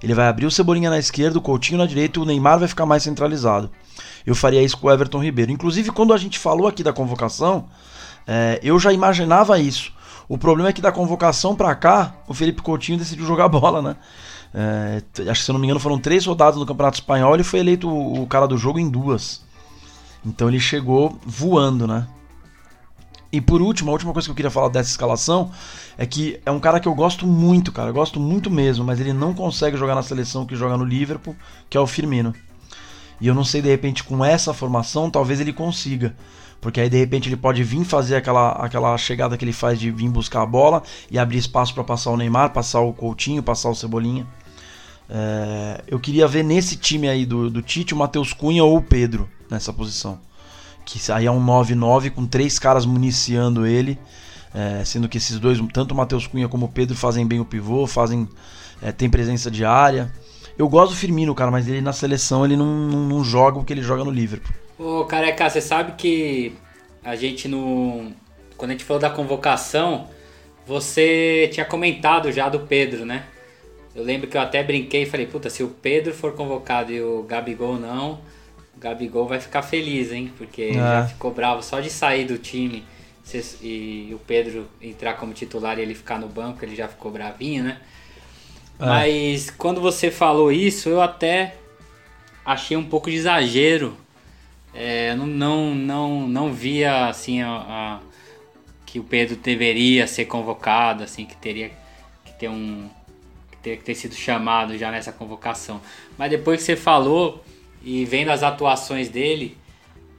Ele 0.01 0.13
vai 0.13 0.27
abrir 0.27 0.45
o 0.45 0.51
Cebolinha 0.51 0.89
na 0.89 0.97
esquerda, 0.97 1.37
o 1.37 1.41
Coutinho 1.41 1.77
na 1.77 1.85
direita 1.85 2.17
e 2.19 2.21
o 2.21 2.25
Neymar 2.25 2.59
vai 2.59 2.67
ficar 2.67 2.85
mais 2.85 3.03
centralizado. 3.03 3.69
Eu 4.25 4.33
faria 4.33 4.63
isso 4.63 4.77
com 4.77 4.87
o 4.87 4.91
Everton 4.91 5.21
Ribeiro. 5.21 5.51
Inclusive, 5.51 5.91
quando 5.91 6.13
a 6.13 6.17
gente 6.17 6.39
falou 6.39 6.67
aqui 6.67 6.81
da 6.81 6.93
convocação, 6.93 7.67
é, 8.25 8.59
eu 8.63 8.79
já 8.79 8.93
imaginava 8.93 9.59
isso. 9.59 9.91
O 10.29 10.37
problema 10.37 10.69
é 10.69 10.73
que 10.73 10.81
da 10.81 10.91
convocação 10.91 11.55
para 11.55 11.73
cá, 11.75 12.13
o 12.27 12.33
Felipe 12.33 12.61
Coutinho 12.61 12.99
decidiu 12.99 13.25
jogar 13.25 13.49
bola, 13.49 13.81
né? 13.81 13.95
É, 14.53 15.01
acho 15.29 15.41
que 15.41 15.45
se 15.45 15.51
eu 15.51 15.53
não 15.53 15.59
me 15.59 15.67
engano 15.67 15.79
foram 15.79 15.99
três 15.99 16.25
rodadas 16.25 16.59
no 16.59 16.65
Campeonato 16.65 16.99
Espanhol. 16.99 17.33
Ele 17.33 17.43
foi 17.43 17.59
eleito 17.59 17.89
o, 17.89 18.25
cara 18.27 18.47
do 18.47 18.57
jogo 18.57 18.79
em 18.79 18.89
duas. 18.89 19.43
Então 20.25 20.47
ele 20.47 20.59
chegou 20.59 21.19
voando, 21.25 21.87
né? 21.87 22.07
E 23.31 23.39
por 23.39 23.61
último, 23.61 23.91
a 23.91 23.93
última 23.93 24.11
coisa 24.11 24.27
que 24.27 24.31
eu 24.31 24.35
queria 24.35 24.49
falar 24.49 24.69
dessa 24.69 24.89
escalação 24.89 25.51
é 25.97 26.05
que 26.05 26.39
é 26.45 26.51
um 26.51 26.59
cara 26.59 26.79
que 26.79 26.87
eu 26.87 26.95
gosto 26.95 27.27
muito, 27.27 27.71
cara. 27.71 27.89
Eu 27.89 27.93
gosto 27.93 28.19
muito 28.19 28.49
mesmo, 28.49 28.83
mas 28.83 28.99
ele 28.99 29.13
não 29.13 29.33
consegue 29.33 29.77
jogar 29.77 29.93
na 29.93 30.01
seleção 30.01 30.45
que 30.45 30.55
joga 30.55 30.75
no 30.75 30.83
Liverpool, 30.83 31.35
que 31.69 31.77
é 31.77 31.79
o 31.79 31.85
Firmino. 31.85 32.33
E 33.21 33.27
eu 33.27 33.35
não 33.35 33.43
sei, 33.43 33.61
de 33.61 33.69
repente, 33.69 34.03
com 34.03 34.23
essa 34.25 34.53
formação, 34.53 35.11
talvez 35.11 35.39
ele 35.39 35.53
consiga. 35.53 36.15
Porque 36.61 36.81
aí 36.81 36.89
de 36.89 36.97
repente 36.97 37.29
ele 37.29 37.37
pode 37.37 37.63
vir 37.63 37.83
fazer 37.85 38.15
aquela, 38.15 38.51
aquela 38.51 38.97
chegada 38.97 39.37
que 39.37 39.45
ele 39.45 39.53
faz 39.53 39.79
de 39.79 39.91
vir 39.91 40.09
buscar 40.09 40.41
a 40.41 40.45
bola 40.45 40.83
e 41.09 41.17
abrir 41.17 41.37
espaço 41.37 41.73
para 41.73 41.83
passar 41.83 42.11
o 42.11 42.17
Neymar, 42.17 42.51
passar 42.51 42.81
o 42.81 42.93
Coutinho, 42.93 43.43
passar 43.43 43.69
o 43.69 43.75
Cebolinha. 43.75 44.27
É, 45.09 45.81
eu 45.87 45.99
queria 45.99 46.27
ver 46.27 46.43
nesse 46.43 46.75
time 46.75 47.09
aí 47.09 47.25
do, 47.25 47.49
do 47.49 47.61
Tite 47.61 47.93
o 47.93 47.97
Matheus 47.97 48.31
Cunha 48.31 48.63
ou 48.63 48.77
o 48.77 48.81
Pedro 48.81 49.29
nessa 49.49 49.73
posição. 49.73 50.19
Que 50.85 51.11
aí 51.11 51.25
é 51.25 51.31
um 51.31 51.43
9-9 51.43 52.11
com 52.11 52.25
três 52.25 52.59
caras 52.59 52.85
municiando 52.85 53.65
ele. 53.65 53.97
É, 54.53 54.83
sendo 54.83 55.07
que 55.07 55.17
esses 55.17 55.39
dois, 55.39 55.59
tanto 55.71 55.93
o 55.93 55.97
Matheus 55.97 56.25
Cunha 56.25 56.47
como 56.47 56.65
o 56.65 56.69
Pedro, 56.69 56.95
fazem 56.95 57.25
bem 57.25 57.39
o 57.39 57.45
pivô, 57.45 57.85
fazem. 57.85 58.27
É, 58.81 58.91
tem 58.91 59.09
presença 59.09 59.49
de 59.51 59.65
área. 59.65 60.11
Eu 60.57 60.67
gosto 60.67 60.91
do 60.91 60.97
Firmino, 60.97 61.33
cara, 61.33 61.51
mas 61.51 61.67
ele 61.67 61.81
na 61.81 61.93
seleção 61.93 62.43
ele 62.43 62.57
não, 62.57 62.65
não, 62.65 62.99
não 63.07 63.23
joga 63.23 63.59
o 63.59 63.63
que 63.63 63.71
ele 63.71 63.81
joga 63.81 64.03
no 64.03 64.11
Liverpool. 64.11 64.53
Ô, 64.77 65.05
Careca, 65.05 65.49
você 65.49 65.61
sabe 65.61 65.93
que 65.93 66.53
a 67.03 67.15
gente 67.15 67.47
no. 67.47 68.11
Quando 68.57 68.71
a 68.71 68.73
gente 68.73 68.83
falou 68.83 68.99
da 68.99 69.09
convocação, 69.09 70.07
você 70.65 71.49
tinha 71.53 71.65
comentado 71.65 72.31
já 72.31 72.49
do 72.49 72.61
Pedro, 72.61 73.05
né? 73.05 73.23
Eu 73.95 74.03
lembro 74.03 74.27
que 74.27 74.37
eu 74.37 74.41
até 74.41 74.63
brinquei 74.63 75.03
e 75.03 75.05
falei, 75.05 75.25
puta, 75.25 75.49
se 75.49 75.63
o 75.63 75.69
Pedro 75.69 76.13
for 76.13 76.33
convocado 76.33 76.91
e 76.91 77.01
o 77.01 77.23
Gabigol 77.23 77.77
não, 77.77 78.21
o 78.75 78.79
Gabigol 78.79 79.27
vai 79.27 79.39
ficar 79.39 79.61
feliz, 79.61 80.11
hein? 80.11 80.31
Porque 80.37 80.63
é. 80.63 80.73
já 80.73 81.07
ficou 81.07 81.31
bravo 81.31 81.63
só 81.63 81.79
de 81.79 81.89
sair 81.89 82.25
do 82.25 82.37
time 82.37 82.83
e 83.61 84.09
o 84.13 84.19
Pedro 84.19 84.67
entrar 84.81 85.13
como 85.13 85.33
titular 85.33 85.77
e 85.77 85.83
ele 85.83 85.93
ficar 85.93 86.19
no 86.19 86.27
banco, 86.27 86.65
ele 86.65 86.75
já 86.75 86.87
ficou 86.87 87.11
bravinho, 87.11 87.63
né? 87.63 87.77
É. 88.79 88.85
Mas 88.85 89.49
quando 89.51 89.81
você 89.81 90.09
falou 90.09 90.51
isso, 90.51 90.89
eu 90.89 91.01
até 91.01 91.55
achei 92.45 92.75
um 92.75 92.85
pouco 92.85 93.09
de 93.09 93.17
exagero 93.17 93.95
é, 94.73 95.15
não, 95.15 95.25
não, 95.25 95.75
não, 95.75 96.27
não 96.27 96.53
via 96.53 97.07
assim 97.07 97.41
a, 97.41 97.49
a, 97.49 97.99
que 98.85 98.99
o 98.99 99.03
Pedro 99.03 99.35
deveria 99.35 100.05
ser 100.07 100.25
convocado, 100.25 101.03
assim 101.03 101.25
que 101.25 101.35
teria 101.35 101.71
que 102.23 102.33
ter 102.33 102.49
um 102.49 102.89
que 103.61 103.83
ter 103.83 103.95
sido 103.95 104.15
chamado 104.15 104.77
já 104.77 104.91
nessa 104.91 105.11
convocação. 105.11 105.81
Mas 106.17 106.29
depois 106.29 106.59
que 106.59 106.65
você 106.65 106.75
falou 106.75 107.43
e 107.83 108.05
vendo 108.05 108.29
as 108.29 108.43
atuações 108.43 109.09
dele, 109.09 109.57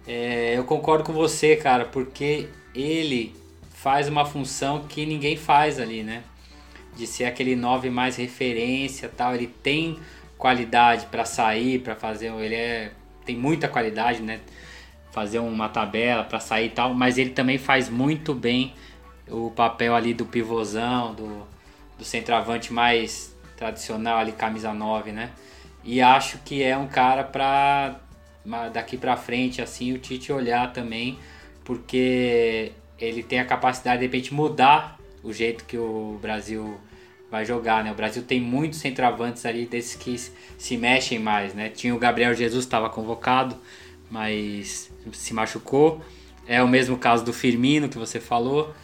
é, 0.07 0.57
eu 0.57 0.65
concordo 0.65 1.05
com 1.05 1.13
você, 1.13 1.57
cara, 1.57 1.85
porque 1.85 2.49
ele 2.75 3.35
faz 3.75 4.09
uma 4.09 4.25
função 4.25 4.85
que 4.89 5.07
ninguém 5.07 5.37
faz 5.37 5.79
ali, 5.79 6.03
né? 6.03 6.23
De 6.97 7.07
ser 7.07 7.25
aquele 7.25 7.57
9 7.57 7.89
mais 7.91 8.17
referência, 8.17 9.09
tal. 9.09 9.35
Ele 9.35 9.47
tem 9.47 9.99
qualidade 10.37 11.07
para 11.07 11.25
sair, 11.25 11.81
para 11.81 11.95
fazer, 11.95 12.33
ele 12.33 12.55
é 12.55 12.93
tem 13.25 13.37
muita 13.37 13.69
qualidade, 13.69 14.23
né? 14.23 14.41
Fazer 15.13 15.39
uma 15.39 15.69
tabela 15.69 16.25
para 16.25 16.41
sair 16.41 16.67
e 16.67 16.71
tal, 16.71 16.95
mas 16.95 17.19
ele 17.19 17.31
também 17.31 17.59
faz 17.59 17.89
muito 17.89 18.35
bem 18.35 18.75
o 19.29 19.51
papel 19.51 19.95
ali 19.95 20.13
do 20.13 20.25
pivôzão, 20.25 21.15
do, 21.15 21.47
do 22.01 22.05
centroavante 22.05 22.73
mais 22.73 23.37
tradicional 23.59 24.19
ali, 24.19 24.33
camisa 24.33 24.73
9, 24.73 25.13
né? 25.13 25.31
E 25.85 26.01
acho 26.01 26.39
que 26.39 26.63
é 26.63 26.77
um 26.77 26.89
cara 26.89 27.23
para 27.23 28.01
daqui 28.73 28.97
para 28.97 29.19
frente 29.19 29.61
assim 29.61 29.93
o 29.93 29.99
Tite 29.99 30.33
olhar 30.33 30.73
também, 30.73 31.19
porque 31.63 32.73
ele 32.99 33.23
tem 33.23 33.39
a 33.39 33.45
capacidade 33.45 33.99
de 33.99 34.07
repente 34.07 34.33
mudar 34.33 34.99
o 35.23 35.31
jeito 35.31 35.65
que 35.67 35.77
o 35.77 36.19
Brasil 36.23 36.81
vai 37.31 37.45
jogar, 37.45 37.85
né? 37.85 37.93
O 37.93 37.95
Brasil 37.95 38.23
tem 38.23 38.41
muitos 38.41 38.79
centroavantes 38.79 39.45
ali 39.45 39.67
desses 39.67 39.95
que 39.95 40.17
se 40.19 40.77
mexem 40.79 41.19
mais, 41.19 41.53
né? 41.53 41.69
Tinha 41.69 41.95
o 41.95 41.99
Gabriel 41.99 42.35
Jesus 42.35 42.65
estava 42.65 42.89
convocado, 42.89 43.57
mas 44.11 44.91
se 45.13 45.35
machucou. 45.35 46.01
É 46.47 46.63
o 46.63 46.69
mesmo 46.69 46.97
caso 46.97 47.25
do 47.25 47.33
Firmino 47.33 47.91
que 47.91 47.99
você 47.99 48.19
falou. 48.19 48.75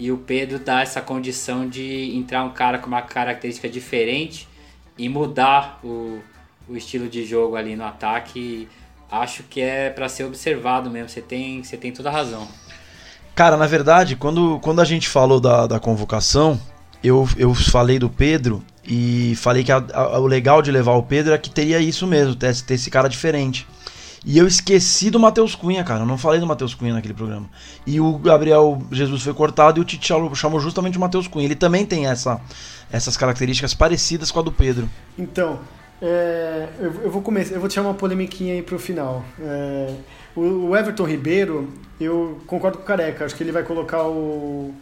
E 0.00 0.10
o 0.10 0.16
Pedro 0.16 0.58
dá 0.58 0.80
essa 0.80 1.02
condição 1.02 1.68
de 1.68 2.16
entrar 2.16 2.42
um 2.42 2.48
cara 2.52 2.78
com 2.78 2.86
uma 2.86 3.02
característica 3.02 3.68
diferente 3.68 4.48
e 4.96 5.10
mudar 5.10 5.78
o, 5.84 6.20
o 6.66 6.74
estilo 6.74 7.06
de 7.06 7.22
jogo 7.26 7.54
ali 7.54 7.76
no 7.76 7.84
ataque. 7.84 8.66
Acho 9.12 9.42
que 9.42 9.60
é 9.60 9.90
para 9.90 10.08
ser 10.08 10.24
observado 10.24 10.88
mesmo. 10.88 11.10
Você 11.10 11.20
tem, 11.20 11.62
você 11.62 11.76
tem 11.76 11.92
toda 11.92 12.08
a 12.08 12.12
razão. 12.12 12.48
Cara, 13.34 13.58
na 13.58 13.66
verdade, 13.66 14.16
quando, 14.16 14.58
quando 14.60 14.80
a 14.80 14.86
gente 14.86 15.06
falou 15.06 15.38
da, 15.38 15.66
da 15.66 15.78
convocação, 15.78 16.58
eu, 17.04 17.28
eu 17.36 17.52
falei 17.52 17.98
do 17.98 18.08
Pedro 18.08 18.64
e 18.82 19.34
falei 19.36 19.62
que 19.62 19.70
a, 19.70 19.84
a, 19.92 20.18
o 20.18 20.26
legal 20.26 20.62
de 20.62 20.70
levar 20.70 20.94
o 20.94 21.02
Pedro 21.02 21.34
é 21.34 21.38
que 21.38 21.50
teria 21.50 21.78
isso 21.78 22.06
mesmo, 22.06 22.34
ter, 22.34 22.58
ter 22.62 22.72
esse 22.72 22.90
cara 22.90 23.06
diferente. 23.06 23.68
E 24.24 24.36
eu 24.36 24.46
esqueci 24.46 25.10
do 25.10 25.18
Matheus 25.18 25.54
Cunha, 25.54 25.82
cara. 25.82 26.00
Eu 26.00 26.06
não 26.06 26.18
falei 26.18 26.40
do 26.40 26.46
Matheus 26.46 26.74
Cunha 26.74 26.92
naquele 26.92 27.14
programa. 27.14 27.46
E 27.86 28.00
o 28.00 28.18
Gabriel 28.18 28.82
Jesus 28.92 29.22
foi 29.22 29.32
cortado 29.32 29.80
e 29.80 29.82
o 29.82 29.84
Tite 29.84 30.12
chamou 30.34 30.60
justamente 30.60 30.98
o 30.98 31.00
Matheus 31.00 31.26
Cunha. 31.26 31.44
Ele 31.44 31.54
também 31.54 31.86
tem 31.86 32.06
essa, 32.06 32.40
essas 32.92 33.16
características 33.16 33.72
parecidas 33.72 34.30
com 34.30 34.40
a 34.40 34.42
do 34.42 34.52
Pedro. 34.52 34.88
Então, 35.18 35.58
é, 36.02 36.68
eu, 36.78 36.92
eu, 37.04 37.10
vou 37.10 37.22
começar, 37.22 37.54
eu 37.54 37.60
vou 37.60 37.68
tirar 37.68 37.82
uma 37.82 37.94
polemiquinha 37.94 38.54
aí 38.54 38.62
pro 38.62 38.78
final. 38.78 39.24
É, 39.40 39.94
o, 40.36 40.68
o 40.68 40.76
Everton 40.76 41.04
Ribeiro, 41.04 41.72
eu 41.98 42.40
concordo 42.46 42.78
com 42.78 42.84
o 42.84 42.86
Careca. 42.86 43.24
Acho 43.24 43.34
que 43.34 43.42
ele 43.42 43.52
vai 43.52 43.62
colocar 43.62 44.02
o 44.04 44.74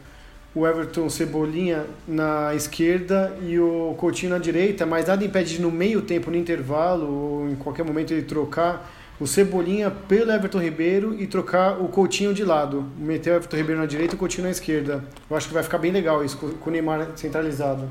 o 0.54 0.66
Everton 0.66 1.08
Cebolinha 1.08 1.84
na 2.06 2.54
esquerda 2.54 3.36
e 3.42 3.58
o 3.60 3.94
Coutinho 3.96 4.30
na 4.30 4.38
direita, 4.38 4.84
mas 4.84 5.06
nada 5.06 5.24
impede 5.24 5.56
de 5.56 5.62
no 5.62 5.70
meio 5.70 6.02
tempo, 6.02 6.30
no 6.30 6.36
intervalo, 6.36 7.06
ou 7.06 7.48
em 7.48 7.54
qualquer 7.54 7.84
momento 7.84 8.12
ele 8.12 8.22
trocar 8.22 8.90
o 9.20 9.26
Cebolinha 9.26 9.90
pelo 9.90 10.30
Everton 10.30 10.60
Ribeiro 10.60 11.14
e 11.18 11.26
trocar 11.26 11.80
o 11.80 11.88
Coutinho 11.88 12.32
de 12.32 12.44
lado. 12.44 12.84
Meter 12.96 13.32
o 13.32 13.36
Everton 13.36 13.56
Ribeiro 13.56 13.80
na 13.80 13.86
direita 13.86 14.14
e 14.14 14.16
o 14.16 14.18
Coutinho 14.18 14.44
na 14.44 14.50
esquerda. 14.50 15.04
Eu 15.28 15.36
acho 15.36 15.48
que 15.48 15.54
vai 15.54 15.62
ficar 15.62 15.78
bem 15.78 15.90
legal 15.90 16.24
isso, 16.24 16.36
com 16.36 16.70
o 16.70 16.72
Neymar 16.72 17.08
centralizado. 17.16 17.88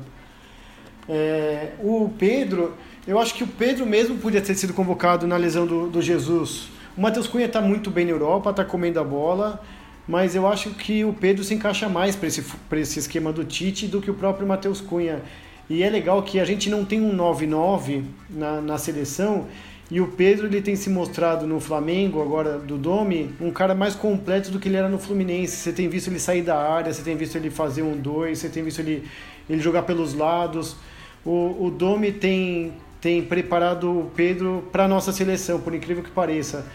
É, 1.08 1.72
o 1.80 2.10
Pedro, 2.18 2.74
eu 3.06 3.18
acho 3.18 3.34
que 3.34 3.44
o 3.44 3.46
Pedro 3.46 3.86
mesmo 3.86 4.18
podia 4.18 4.40
ter 4.40 4.54
sido 4.54 4.72
convocado 4.72 5.26
na 5.26 5.36
lesão 5.36 5.66
do, 5.66 5.88
do 5.88 6.02
Jesus. 6.02 6.68
O 6.96 7.00
Matheus 7.00 7.26
Cunha 7.26 7.46
está 7.46 7.60
muito 7.60 7.90
bem 7.90 8.04
na 8.04 8.12
Europa, 8.12 8.50
está 8.50 8.64
comendo 8.64 8.98
a 9.00 9.04
bola 9.04 9.62
mas 10.08 10.34
eu 10.34 10.48
acho 10.48 10.70
que 10.70 11.04
o 11.04 11.12
Pedro 11.12 11.44
se 11.44 11.52
encaixa 11.52 11.86
mais 11.86 12.16
para 12.16 12.28
esse, 12.28 12.42
esse 12.72 12.98
esquema 12.98 13.30
do 13.30 13.44
Tite 13.44 13.86
do 13.86 14.00
que 14.00 14.10
o 14.10 14.14
próprio 14.14 14.48
Matheus 14.48 14.80
Cunha. 14.80 15.20
E 15.68 15.82
é 15.82 15.90
legal 15.90 16.22
que 16.22 16.40
a 16.40 16.46
gente 16.46 16.70
não 16.70 16.82
tem 16.82 17.02
um 17.02 17.14
9-9 17.14 18.04
na, 18.30 18.58
na 18.62 18.78
seleção 18.78 19.46
E 19.90 20.02
o 20.02 20.08
Pedro 20.08 20.46
ele 20.46 20.60
tem 20.60 20.76
se 20.76 20.90
mostrado 20.90 21.46
no 21.46 21.58
Flamengo, 21.60 22.20
agora 22.20 22.58
do 22.58 22.76
Domi, 22.76 23.34
um 23.40 23.50
cara 23.50 23.74
mais 23.74 23.94
completo 23.94 24.50
do 24.50 24.58
que 24.58 24.68
ele 24.68 24.76
era 24.76 24.88
no 24.88 24.98
Fluminense. 24.98 25.56
Você 25.56 25.72
tem 25.72 25.88
visto 25.88 26.08
ele 26.08 26.18
sair 26.18 26.42
da 26.42 26.58
área, 26.58 26.92
você 26.92 27.02
tem 27.02 27.16
visto 27.16 27.36
ele 27.36 27.50
fazer 27.50 27.82
um 27.82 27.96
dois, 27.96 28.38
você 28.38 28.50
tem 28.50 28.62
visto 28.62 28.80
ele, 28.80 29.04
ele 29.48 29.60
jogar 29.60 29.82
pelos 29.82 30.12
lados. 30.12 30.76
O, 31.24 31.66
o 31.66 31.70
Domi 31.70 32.12
tem, 32.12 32.74
tem 33.00 33.22
preparado 33.22 33.90
o 33.90 34.10
Pedro 34.14 34.68
para 34.70 34.84
a 34.84 34.88
nossa 34.88 35.10
seleção, 35.10 35.58
por 35.58 35.74
incrível 35.74 36.02
que 36.02 36.10
pareça. 36.10 36.66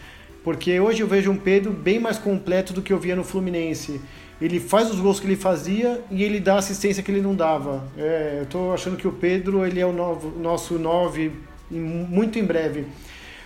Porque 0.42 0.78
hoje 0.80 1.00
eu 1.00 1.06
vejo 1.06 1.30
um 1.30 1.36
Pedro 1.36 1.72
bem 1.72 2.00
mais 2.00 2.18
completo 2.18 2.72
do 2.72 2.82
que 2.82 2.92
eu 2.92 2.98
via 2.98 3.14
no 3.14 3.22
Fluminense. 3.22 4.00
Ele 4.40 4.58
faz 4.58 4.90
os 4.90 4.98
gols 4.98 5.20
que 5.20 5.26
ele 5.26 5.36
fazia 5.36 6.02
e 6.10 6.24
ele 6.24 6.40
dá 6.40 6.56
a 6.56 6.58
assistência 6.58 7.00
que 7.00 7.12
ele 7.12 7.22
não 7.22 7.36
dava. 7.36 7.84
É, 7.96 8.38
eu 8.38 8.42
estou 8.42 8.74
achando 8.74 8.96
que 8.96 9.06
o 9.06 9.12
Pedro 9.12 9.64
ele 9.64 9.78
é 9.78 9.86
o 9.86 9.92
novo, 9.92 10.36
nosso 10.38 10.74
nove 10.78 11.32
muito 11.70 12.38
em 12.38 12.44
breve. 12.44 12.86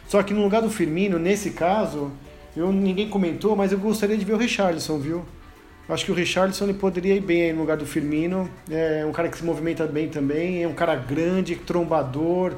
Só 0.06 0.22
que 0.22 0.32
no 0.32 0.42
lugar 0.42 0.62
do 0.62 0.70
Firmino, 0.70 1.18
nesse 1.18 1.50
caso, 1.50 2.10
eu, 2.56 2.72
ninguém 2.72 3.08
comentou, 3.08 3.54
mas 3.54 3.72
eu 3.72 3.78
gostaria 3.78 4.16
de 4.16 4.24
ver 4.24 4.32
o 4.32 4.36
Richarlison, 4.36 4.98
viu? 4.98 5.24
Acho 5.88 6.04
que 6.04 6.12
o 6.12 6.14
Richarlison 6.14 6.64
ele 6.64 6.74
poderia 6.74 7.14
ir 7.14 7.20
bem 7.20 7.52
no 7.52 7.60
lugar 7.60 7.76
do 7.76 7.86
Firmino. 7.86 8.48
É 8.70 9.06
um 9.06 9.12
cara 9.12 9.28
que 9.28 9.38
se 9.38 9.44
movimenta 9.44 9.86
bem 9.86 10.08
também, 10.08 10.62
é 10.62 10.68
um 10.68 10.74
cara 10.74 10.94
grande, 10.94 11.56
trombador. 11.56 12.54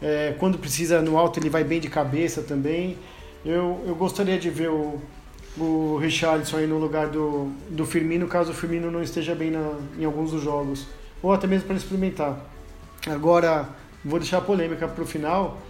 É, 0.00 0.34
quando 0.38 0.58
precisa 0.58 1.02
no 1.02 1.18
alto 1.18 1.40
ele 1.40 1.50
vai 1.50 1.64
bem 1.64 1.80
de 1.80 1.88
cabeça 1.88 2.42
também. 2.42 2.96
Eu, 3.44 3.82
eu 3.86 3.96
gostaria 3.96 4.38
de 4.38 4.48
ver 4.48 4.70
o, 4.70 5.00
o 5.56 5.98
Richarlison 6.00 6.58
aí 6.58 6.66
no 6.68 6.78
lugar 6.78 7.08
do, 7.08 7.50
do 7.70 7.84
Firmino, 7.84 8.28
caso 8.28 8.52
o 8.52 8.54
Firmino 8.54 8.90
não 8.92 9.02
esteja 9.02 9.34
bem 9.34 9.50
na, 9.50 9.76
em 9.98 10.04
alguns 10.04 10.30
dos 10.30 10.42
jogos. 10.42 10.86
Ou 11.20 11.32
até 11.32 11.48
mesmo 11.48 11.66
para 11.66 11.76
experimentar. 11.76 12.38
Agora, 13.08 13.68
vou 14.04 14.18
deixar 14.18 14.38
a 14.38 14.40
polêmica 14.40 14.86
para 14.86 15.02
o 15.02 15.06
final. 15.06 15.60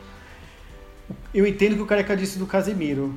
Eu 1.33 1.47
entendo 1.47 1.77
que 1.77 1.83
o 1.83 1.87
Careca 1.87 2.17
disse 2.17 2.38
do 2.38 2.47
Casemiro. 2.47 3.14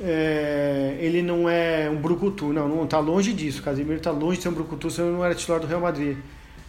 É, 0.00 0.96
ele 1.00 1.22
não 1.22 1.48
é 1.48 1.88
um 1.90 1.96
brucutu, 1.96 2.52
não, 2.52 2.68
não 2.68 2.86
tá 2.86 2.98
longe 2.98 3.32
disso. 3.32 3.60
O 3.60 3.64
Casemiro 3.64 3.98
está 3.98 4.10
longe 4.10 4.38
de 4.38 4.42
ser 4.42 4.48
um 4.48 4.54
brucutu, 4.54 4.90
senão 4.90 5.12
não 5.12 5.24
era 5.24 5.34
titular 5.34 5.60
do 5.60 5.66
Real 5.66 5.80
Madrid. 5.80 6.16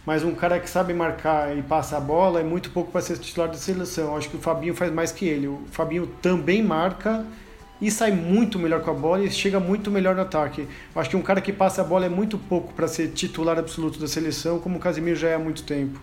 Mas 0.06 0.22
um 0.22 0.34
cara 0.34 0.60
que 0.60 0.68
sabe 0.68 0.92
marcar 0.92 1.56
e 1.56 1.62
passa 1.62 1.96
a 1.96 2.00
bola 2.00 2.40
é 2.40 2.44
muito 2.44 2.70
pouco 2.70 2.92
para 2.92 3.00
ser 3.00 3.18
titular 3.18 3.48
da 3.48 3.56
seleção. 3.56 4.16
Acho 4.16 4.28
que 4.28 4.36
o 4.36 4.40
Fabinho 4.40 4.74
faz 4.74 4.92
mais 4.92 5.10
que 5.10 5.26
ele. 5.26 5.48
O 5.48 5.62
Fabinho 5.70 6.06
também 6.20 6.62
marca 6.62 7.24
e 7.80 7.90
sai 7.90 8.12
muito 8.12 8.58
melhor 8.58 8.82
com 8.82 8.90
a 8.90 8.94
bola 8.94 9.24
e 9.24 9.30
chega 9.30 9.58
muito 9.58 9.90
melhor 9.90 10.14
no 10.14 10.22
ataque. 10.22 10.68
Acho 10.94 11.10
que 11.10 11.16
um 11.16 11.22
cara 11.22 11.40
que 11.40 11.52
passa 11.52 11.80
a 11.80 11.84
bola 11.84 12.06
é 12.06 12.08
muito 12.08 12.38
pouco 12.38 12.72
para 12.74 12.86
ser 12.86 13.08
titular 13.08 13.58
absoluto 13.58 13.98
da 13.98 14.06
seleção, 14.06 14.58
como 14.58 14.76
o 14.76 14.80
Casemiro 14.80 15.16
já 15.16 15.28
é 15.28 15.34
há 15.34 15.38
muito 15.38 15.62
tempo. 15.62 15.98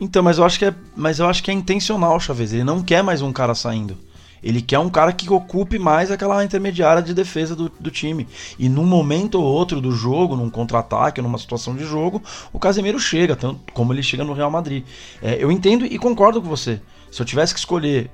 Então, 0.00 0.22
mas 0.22 0.38
eu 0.38 0.44
acho 0.44 0.58
que 0.58 0.64
é, 0.64 0.74
mas 0.96 1.18
eu 1.18 1.26
acho 1.26 1.42
que 1.42 1.50
é 1.50 1.54
intencional, 1.54 2.18
Chaves. 2.20 2.52
Ele 2.52 2.64
não 2.64 2.82
quer 2.82 3.02
mais 3.02 3.20
um 3.20 3.32
cara 3.32 3.54
saindo. 3.54 3.96
Ele 4.42 4.62
quer 4.62 4.78
um 4.78 4.88
cara 4.88 5.12
que 5.12 5.30
ocupe 5.30 5.78
mais 5.78 6.10
aquela 6.10 6.44
intermediária 6.44 7.02
de 7.02 7.12
defesa 7.12 7.56
do, 7.56 7.68
do 7.68 7.90
time. 7.90 8.26
E 8.58 8.68
num 8.68 8.86
momento 8.86 9.40
ou 9.40 9.44
outro 9.44 9.80
do 9.80 9.90
jogo, 9.90 10.36
num 10.36 10.48
contra-ataque, 10.48 11.20
numa 11.20 11.38
situação 11.38 11.74
de 11.74 11.84
jogo, 11.84 12.22
o 12.52 12.58
Casemiro 12.58 12.98
chega, 13.00 13.34
tanto 13.34 13.72
como 13.72 13.92
ele 13.92 14.02
chega 14.02 14.22
no 14.22 14.32
Real 14.32 14.50
Madrid. 14.50 14.84
É, 15.20 15.42
eu 15.42 15.50
entendo 15.50 15.84
e 15.84 15.98
concordo 15.98 16.40
com 16.40 16.48
você. 16.48 16.80
Se 17.10 17.20
eu 17.20 17.26
tivesse 17.26 17.52
que 17.52 17.58
escolher 17.58 18.10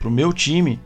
pro 0.00 0.10
meu 0.10 0.32
time 0.32 0.80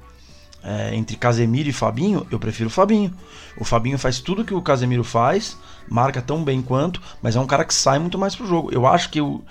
é, 0.63 0.95
entre 0.95 1.17
Casemiro 1.17 1.69
e 1.69 1.73
Fabinho, 1.73 2.27
eu 2.31 2.39
prefiro 2.39 2.69
o 2.69 2.73
Fabinho. 2.73 3.13
O 3.59 3.65
Fabinho 3.65 3.99
faz 3.99 4.19
tudo 4.19 4.45
que 4.45 4.55
o 4.55 4.63
Casemiro 4.63 5.05
faz, 5.05 5.57
marca 5.89 6.21
tão 6.21 6.43
bem 6.43 6.61
quanto, 6.63 7.01
mas 7.23 7.37
é 7.37 7.41
um 7.41 7.47
cara 7.47 7.65
que 7.65 7.75
sai 7.75 7.99
muito 7.99 8.19
mais 8.19 8.35
pro 8.35 8.47
jogo. 8.47 8.71
Eu 8.73 8.87
acho 8.87 9.11
que 9.11 9.21
o, 9.21 9.43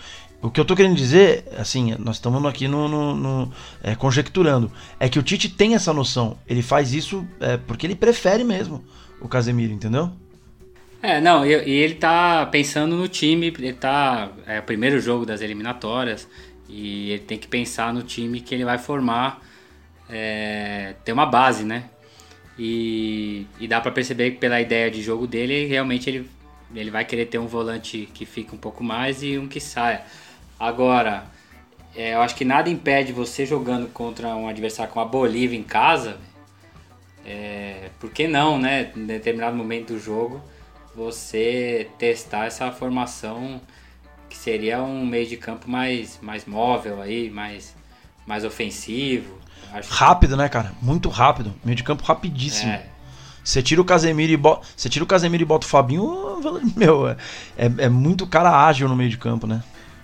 o 0.43 0.51
que 0.51 0.59
eu 0.59 0.65
tô 0.65 0.75
querendo 0.75 0.95
dizer, 0.97 1.45
assim, 1.57 1.95
nós 1.97 2.17
estamos 2.17 2.45
aqui 2.45 2.67
no, 2.67 2.89
no, 2.89 3.15
no 3.15 3.53
é, 3.81 3.95
conjecturando, 3.95 4.69
é 4.99 5.07
que 5.07 5.17
o 5.17 5.23
Tite 5.23 5.47
tem 5.47 5.73
essa 5.73 5.93
noção. 5.93 6.37
Ele 6.45 6.61
faz 6.61 6.93
isso 6.93 7.25
é, 7.39 7.55
porque 7.55 7.87
ele 7.87 7.95
prefere 7.95 8.43
mesmo 8.43 8.83
o 9.21 9.27
Casemiro, 9.29 9.71
entendeu? 9.71 10.11
É, 11.01 11.21
não, 11.21 11.45
e, 11.45 11.49
e 11.49 11.71
ele 11.71 11.95
tá 11.95 12.45
pensando 12.45 12.97
no 12.97 13.07
time, 13.07 13.47
ele 13.57 13.71
tá. 13.71 14.31
É 14.45 14.59
o 14.59 14.63
primeiro 14.63 14.99
jogo 14.99 15.25
das 15.25 15.39
eliminatórias, 15.39 16.27
e 16.67 17.11
ele 17.11 17.23
tem 17.23 17.37
que 17.37 17.47
pensar 17.47 17.93
no 17.93 18.03
time 18.03 18.41
que 18.41 18.53
ele 18.53 18.65
vai 18.65 18.77
formar, 18.77 19.41
é, 20.09 20.95
ter 21.05 21.13
uma 21.13 21.25
base, 21.25 21.63
né? 21.63 21.85
E, 22.59 23.47
e 23.61 23.67
dá 23.67 23.79
para 23.79 23.91
perceber 23.93 24.31
que 24.31 24.37
pela 24.39 24.59
ideia 24.59 24.91
de 24.91 25.01
jogo 25.01 25.25
dele, 25.25 25.67
realmente 25.67 26.09
ele, 26.09 26.29
ele 26.75 26.91
vai 26.91 27.05
querer 27.05 27.27
ter 27.27 27.37
um 27.37 27.47
volante 27.47 28.09
que 28.13 28.25
fica 28.25 28.53
um 28.53 28.59
pouco 28.59 28.83
mais 28.83 29.23
e 29.23 29.37
um 29.37 29.47
que 29.47 29.61
saia. 29.61 30.03
Agora, 30.63 31.25
é, 31.93 32.13
eu 32.13 32.21
acho 32.21 32.35
que 32.35 32.45
nada 32.45 32.69
impede 32.69 33.11
você 33.11 33.45
jogando 33.45 33.91
contra 33.91 34.29
um 34.29 34.47
adversário 34.47 34.93
como 34.93 35.05
a 35.05 35.09
Bolívia 35.09 35.59
em 35.59 35.63
casa. 35.63 36.15
É, 37.25 37.89
por 37.99 38.09
que 38.11 38.29
não, 38.29 38.57
né? 38.57 38.89
Em 38.95 39.05
determinado 39.05 39.57
momento 39.57 39.91
do 39.91 39.99
jogo, 39.99 40.41
você 40.95 41.89
testar 41.97 42.45
essa 42.45 42.71
formação 42.71 43.59
que 44.29 44.37
seria 44.37 44.81
um 44.81 45.05
meio 45.05 45.27
de 45.27 45.35
campo 45.35 45.69
mais, 45.69 46.17
mais 46.21 46.45
móvel 46.45 47.01
aí, 47.01 47.29
mais, 47.29 47.75
mais 48.25 48.45
ofensivo. 48.45 49.37
Rápido, 49.89 50.37
né, 50.37 50.47
cara? 50.47 50.71
Muito 50.81 51.09
rápido. 51.09 51.53
Meio 51.61 51.75
de 51.75 51.83
campo 51.83 52.05
rapidíssimo. 52.05 52.71
É. 52.71 52.85
Você 53.43 53.61
tira 53.61 53.81
o 53.81 53.85
Casemiro 53.85 54.31
e 54.31 54.37
bota, 54.37 54.65
você 54.77 54.87
tira 54.87 55.03
o 55.03 55.07
Casemiro 55.07 55.43
e 55.43 55.45
bota 55.45 55.67
o 55.67 55.69
Fabinho, 55.69 56.39
meu, 56.77 57.09
é, 57.09 57.17
é 57.57 57.89
muito 57.89 58.25
cara 58.25 58.65
ágil 58.65 58.87
no 58.87 58.95
meio 58.95 59.09
de 59.09 59.17
campo, 59.17 59.45
né? 59.45 59.61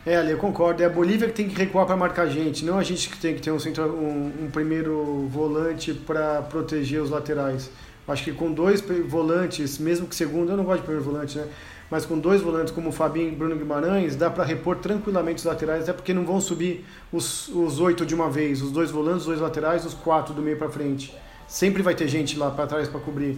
É, 0.09 0.15
ali 0.15 0.31
eu 0.31 0.39
concordo. 0.39 0.81
É 0.81 0.87
a 0.87 0.89
Bolívia 0.89 1.27
que 1.27 1.35
tem 1.35 1.47
que 1.47 1.55
recuar 1.55 1.85
para 1.85 1.95
marcar 1.95 2.23
a 2.23 2.27
gente, 2.27 2.65
não 2.65 2.79
a 2.79 2.83
gente 2.83 3.07
que 3.07 3.17
tem 3.19 3.35
que 3.35 3.41
ter 3.43 3.51
um, 3.51 3.59
centro, 3.59 3.83
um, 3.93 4.45
um 4.45 4.49
primeiro 4.49 5.27
volante 5.29 5.93
para 5.93 6.41
proteger 6.41 6.99
os 6.99 7.11
laterais. 7.11 7.69
Acho 8.07 8.23
que 8.23 8.31
com 8.31 8.51
dois 8.51 8.83
volantes, 9.07 9.77
mesmo 9.77 10.07
que 10.07 10.15
segundo, 10.15 10.51
eu 10.51 10.57
não 10.57 10.63
gosto 10.63 10.79
de 10.79 10.87
primeiro 10.87 11.05
volante, 11.05 11.37
né? 11.37 11.47
Mas 11.91 12.07
com 12.07 12.17
dois 12.17 12.41
volantes 12.41 12.73
como 12.73 12.89
o 12.89 12.91
Fabinho 12.91 13.27
e 13.27 13.35
Bruno 13.35 13.55
Guimarães, 13.55 14.15
dá 14.15 14.31
para 14.31 14.43
repor 14.43 14.77
tranquilamente 14.77 15.37
os 15.37 15.45
laterais, 15.45 15.83
até 15.83 15.93
porque 15.93 16.11
não 16.11 16.25
vão 16.25 16.41
subir 16.41 16.83
os, 17.13 17.47
os 17.49 17.79
oito 17.79 18.03
de 18.03 18.15
uma 18.15 18.31
vez, 18.31 18.63
os 18.63 18.71
dois 18.71 18.89
volantes, 18.89 19.21
os 19.21 19.27
dois 19.27 19.39
laterais, 19.39 19.85
os 19.85 19.93
quatro 19.93 20.33
do 20.33 20.41
meio 20.41 20.57
para 20.57 20.69
frente. 20.69 21.15
Sempre 21.47 21.83
vai 21.83 21.93
ter 21.93 22.07
gente 22.07 22.35
lá 22.35 22.49
para 22.49 22.65
trás 22.65 22.87
para 22.87 22.99
cobrir. 22.99 23.37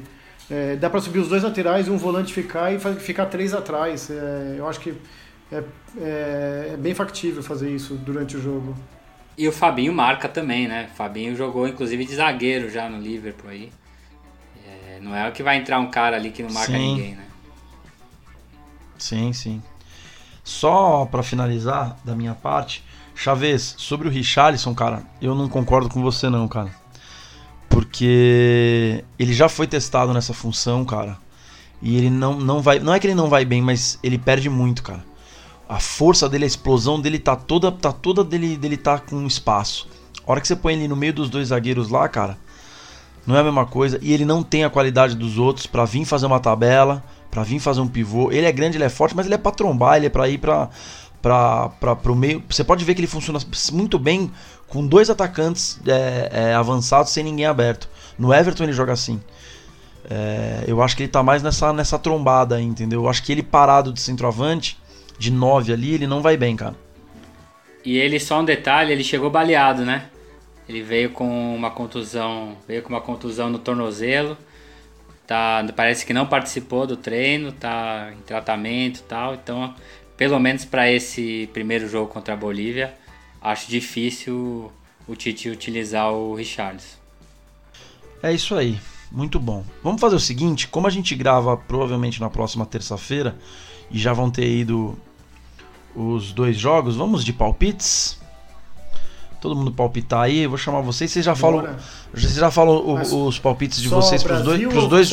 É, 0.49 0.77
dá 0.77 0.89
para 0.89 1.01
subir 1.01 1.19
os 1.19 1.27
dois 1.27 1.43
laterais, 1.43 1.89
um 1.89 1.97
volante 1.97 2.33
ficar 2.33 2.73
e 2.73 2.79
ficar 2.79 3.25
três 3.25 3.53
atrás. 3.53 4.09
É, 4.09 4.55
eu 4.57 4.65
acho 4.69 4.79
que 4.79 4.95
é, 5.51 5.63
é, 5.97 6.69
é, 6.73 6.77
bem 6.77 6.95
factível 6.95 7.43
fazer 7.43 7.69
isso 7.69 7.95
durante 7.95 8.37
o 8.37 8.41
jogo. 8.41 8.75
E 9.37 9.47
o 9.47 9.51
Fabinho 9.51 9.93
marca 9.93 10.29
também, 10.29 10.67
né? 10.67 10.89
O 10.91 10.95
Fabinho 10.95 11.35
jogou 11.35 11.67
inclusive 11.67 12.05
de 12.05 12.15
zagueiro 12.15 12.69
já 12.69 12.87
no 12.87 12.99
Liverpool 12.99 13.49
aí. 13.49 13.71
É, 14.65 14.99
não 15.01 15.15
é 15.15 15.27
o 15.27 15.31
que 15.31 15.43
vai 15.43 15.57
entrar 15.57 15.79
um 15.79 15.89
cara 15.89 16.15
ali 16.15 16.31
que 16.31 16.41
não 16.41 16.51
marca 16.51 16.71
sim. 16.71 16.77
ninguém, 16.77 17.15
né? 17.15 17.25
Sim, 18.97 19.33
sim. 19.33 19.61
Só 20.43 21.05
para 21.05 21.21
finalizar 21.21 21.97
da 22.03 22.15
minha 22.15 22.33
parte, 22.33 22.83
Chaves, 23.13 23.75
sobre 23.77 24.07
o 24.07 24.11
Richarlison, 24.11 24.73
cara, 24.73 25.03
eu 25.21 25.35
não 25.35 25.49
concordo 25.49 25.89
com 25.89 26.01
você 26.01 26.29
não, 26.29 26.47
cara. 26.47 26.73
Porque 27.69 29.03
ele 29.19 29.33
já 29.33 29.47
foi 29.47 29.67
testado 29.67 30.13
nessa 30.13 30.33
função, 30.33 30.83
cara. 30.85 31.17
E 31.81 31.97
ele 31.97 32.09
não, 32.09 32.39
não 32.39 32.61
vai. 32.61 32.79
Não 32.79 32.93
é 32.93 32.99
que 32.99 33.07
ele 33.07 33.15
não 33.15 33.29
vai 33.29 33.45
bem, 33.45 33.61
mas 33.61 33.97
ele 34.03 34.17
perde 34.17 34.49
muito, 34.49 34.83
cara 34.83 35.10
a 35.71 35.79
força 35.79 36.27
dele, 36.27 36.43
a 36.43 36.47
explosão 36.47 36.99
dele 36.99 37.17
tá 37.17 37.33
toda, 37.33 37.71
tá 37.71 37.93
toda 37.93 38.25
dele, 38.25 38.57
dele 38.57 38.75
tá 38.75 38.99
com 38.99 39.25
espaço. 39.25 39.87
A 40.27 40.29
hora 40.29 40.41
que 40.41 40.47
você 40.47 40.53
põe 40.53 40.73
ele 40.73 40.85
no 40.85 40.97
meio 40.97 41.13
dos 41.13 41.29
dois 41.29 41.47
zagueiros 41.47 41.87
lá, 41.87 42.09
cara, 42.09 42.37
não 43.25 43.37
é 43.37 43.39
a 43.39 43.43
mesma 43.43 43.65
coisa. 43.65 43.97
E 44.01 44.11
ele 44.11 44.25
não 44.25 44.43
tem 44.43 44.65
a 44.65 44.69
qualidade 44.69 45.15
dos 45.15 45.37
outros 45.37 45.65
para 45.65 45.85
vir 45.85 46.03
fazer 46.03 46.25
uma 46.25 46.41
tabela, 46.41 47.01
para 47.31 47.41
vir 47.43 47.61
fazer 47.61 47.79
um 47.79 47.87
pivô. 47.87 48.29
Ele 48.33 48.45
é 48.45 48.51
grande, 48.51 48.75
ele 48.75 48.83
é 48.83 48.89
forte, 48.89 49.15
mas 49.15 49.25
ele 49.25 49.35
é 49.35 49.37
para 49.37 49.53
trombar, 49.53 49.95
ele 49.95 50.07
é 50.07 50.09
para 50.09 50.27
ir 50.27 50.39
para 50.39 50.69
para 51.21 51.95
pro 51.95 52.15
meio. 52.17 52.43
Você 52.49 52.65
pode 52.65 52.83
ver 52.83 52.93
que 52.93 52.99
ele 52.99 53.07
funciona 53.07 53.39
muito 53.71 53.97
bem 53.97 54.29
com 54.67 54.85
dois 54.85 55.09
atacantes 55.09 55.79
é, 55.87 56.29
é, 56.33 56.53
avançados 56.53 57.13
sem 57.13 57.23
ninguém 57.23 57.45
aberto. 57.45 57.87
No 58.19 58.33
Everton 58.33 58.63
ele 58.63 58.73
joga 58.73 58.91
assim. 58.91 59.21
É, 60.09 60.65
eu 60.67 60.83
acho 60.83 60.97
que 60.97 61.03
ele 61.03 61.11
tá 61.11 61.23
mais 61.23 61.41
nessa, 61.41 61.71
nessa 61.71 61.97
trombada 61.97 62.57
aí, 62.57 62.65
entendeu? 62.65 63.03
Eu 63.03 63.09
acho 63.09 63.23
que 63.23 63.31
ele 63.31 63.41
parado 63.41 63.93
de 63.93 64.01
centroavante 64.01 64.80
de 65.21 65.31
9 65.31 65.71
ali, 65.71 65.93
ele 65.93 66.07
não 66.07 66.19
vai 66.19 66.35
bem, 66.35 66.55
cara. 66.55 66.75
E 67.85 67.95
ele, 67.95 68.19
só 68.19 68.41
um 68.41 68.45
detalhe, 68.45 68.91
ele 68.91 69.03
chegou 69.03 69.29
baleado, 69.29 69.85
né? 69.85 70.09
Ele 70.67 70.81
veio 70.81 71.11
com 71.11 71.55
uma 71.55 71.69
contusão, 71.69 72.57
veio 72.67 72.81
com 72.81 72.89
uma 72.89 73.01
contusão 73.01 73.47
no 73.47 73.59
tornozelo. 73.59 74.35
Tá, 75.27 75.63
parece 75.75 76.05
que 76.05 76.13
não 76.13 76.25
participou 76.25 76.87
do 76.87 76.97
treino, 76.97 77.51
tá 77.51 78.11
em 78.17 78.21
tratamento 78.23 78.97
e 78.97 79.03
tal. 79.03 79.35
Então, 79.35 79.75
pelo 80.17 80.39
menos 80.39 80.65
para 80.65 80.91
esse 80.91 81.47
primeiro 81.53 81.87
jogo 81.87 82.11
contra 82.11 82.33
a 82.33 82.37
Bolívia, 82.37 82.95
acho 83.39 83.69
difícil 83.69 84.71
o 85.07 85.15
Tite 85.15 85.49
utilizar 85.49 86.11
o 86.11 86.33
Richarlison. 86.33 86.97
É 88.23 88.33
isso 88.33 88.55
aí, 88.55 88.79
muito 89.11 89.39
bom. 89.39 89.63
Vamos 89.83 90.01
fazer 90.01 90.15
o 90.15 90.19
seguinte, 90.19 90.67
como 90.67 90.87
a 90.87 90.89
gente 90.89 91.15
grava 91.15 91.55
provavelmente 91.55 92.19
na 92.19 92.29
próxima 92.29 92.65
terça-feira 92.65 93.35
e 93.91 93.99
já 93.99 94.13
vão 94.13 94.31
ter 94.31 94.47
ido 94.47 94.97
os 95.95 96.31
dois 96.31 96.57
jogos. 96.57 96.95
Vamos 96.95 97.23
de 97.23 97.33
palpites? 97.33 98.21
todo 99.41 99.55
mundo 99.55 99.71
palpitar 99.71 100.21
aí. 100.21 100.43
Eu 100.43 100.49
vou 100.49 100.57
chamar 100.57 100.81
vocês. 100.81 101.11
Vocês 101.11 101.25
já 101.25 101.35
falam, 101.35 101.75
vocês 102.13 102.35
já 102.35 102.51
falam 102.51 102.75
o, 102.77 103.25
os 103.27 103.39
palpites 103.39 103.81
de 103.81 103.89
vocês 103.89 104.23
para 104.23 104.37
os 104.37 104.43
dois, 104.43 104.67
pros 104.67 104.87
dois. 104.87 105.07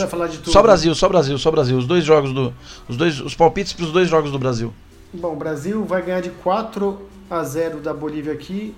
Só 0.45 0.63
Brasil, 0.63 0.95
só 0.95 1.09
Brasil, 1.09 1.39
só 1.39 1.51
Brasil. 1.51 1.79
Os 1.79 1.87
dois 1.87 2.05
jogos 2.05 2.33
do, 2.33 2.55
os 2.87 2.97
dois, 2.97 3.19
os 3.21 3.35
palpites 3.35 3.73
para 3.73 3.87
os 3.87 3.91
dois 3.91 4.09
jogos 4.09 4.31
do 4.31 4.39
Brasil. 4.39 4.73
Bom, 5.13 5.33
o 5.33 5.37
Brasil 5.37 5.85
vai 5.85 6.03
ganhar 6.03 6.21
de 6.21 6.29
4 6.29 7.09
a 7.31 7.43
0 7.43 7.81
da 7.81 7.95
Bolívia 7.95 8.35
aqui 8.35 8.75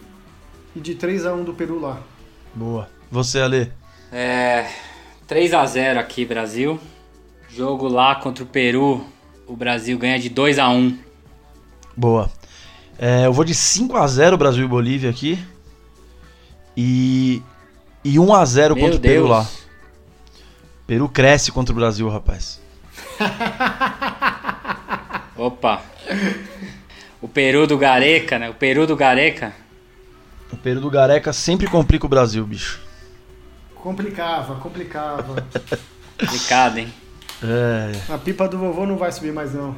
e 0.75 0.81
de 0.81 0.95
3 0.95 1.27
a 1.27 1.35
1 1.35 1.43
do 1.43 1.53
Peru 1.53 1.81
lá. 1.81 2.01
Boa. 2.55 2.89
Você, 3.11 3.41
Ale? 3.41 3.73
É, 4.13 4.69
3 5.27 5.53
a 5.53 5.67
0 5.67 5.99
aqui, 5.99 6.25
Brasil. 6.25 6.79
Jogo 7.49 7.89
lá 7.89 8.15
contra 8.15 8.45
o 8.45 8.47
Peru, 8.47 9.05
o 9.45 9.57
Brasil 9.57 9.99
ganha 9.99 10.21
de 10.21 10.29
2 10.29 10.61
a 10.61 10.69
1 10.69 11.10
Boa. 11.97 12.31
É, 12.99 13.27
eu 13.27 13.33
vou 13.33 13.45
de 13.45 13.55
5 13.55 13.97
a 13.97 14.07
0 14.07 14.37
Brasil 14.37 14.65
e 14.65 14.69
Bolívia 14.69 15.09
aqui. 15.09 15.43
E, 16.77 17.43
e 18.05 18.19
1 18.19 18.35
a 18.35 18.45
0 18.45 18.75
Meu 18.75 18.85
contra 18.85 18.99
o 18.99 19.01
Peru 19.01 19.27
lá. 19.27 19.47
Peru 20.87 21.09
cresce 21.09 21.53
contra 21.53 21.73
o 21.73 21.77
Brasil, 21.77 22.09
rapaz. 22.09 22.61
Opa. 25.37 25.83
O 27.23 27.29
Peru 27.29 27.67
do 27.67 27.79
Gareca, 27.79 28.39
né? 28.39 28.51
O 28.51 28.55
Peru 28.55 28.87
do 28.87 28.97
Gareca. 28.97 29.55
O 30.53 30.57
Peru 30.57 30.81
do 30.81 30.91
Gareca 30.91 31.33
sempre 31.33 31.67
complica 31.67 32.07
o 32.07 32.09
Brasil, 32.09 32.45
bicho. 32.45 32.81
Complicava, 33.75 34.57
complicava. 34.57 35.47
Complicado, 36.19 36.79
hein? 36.79 36.93
É. 37.43 38.13
A 38.13 38.19
pipa 38.19 38.47
do 38.47 38.59
vovô 38.59 38.85
não 38.85 38.99
vai 38.99 39.11
subir 39.11 39.33
mais, 39.33 39.55
não. 39.55 39.75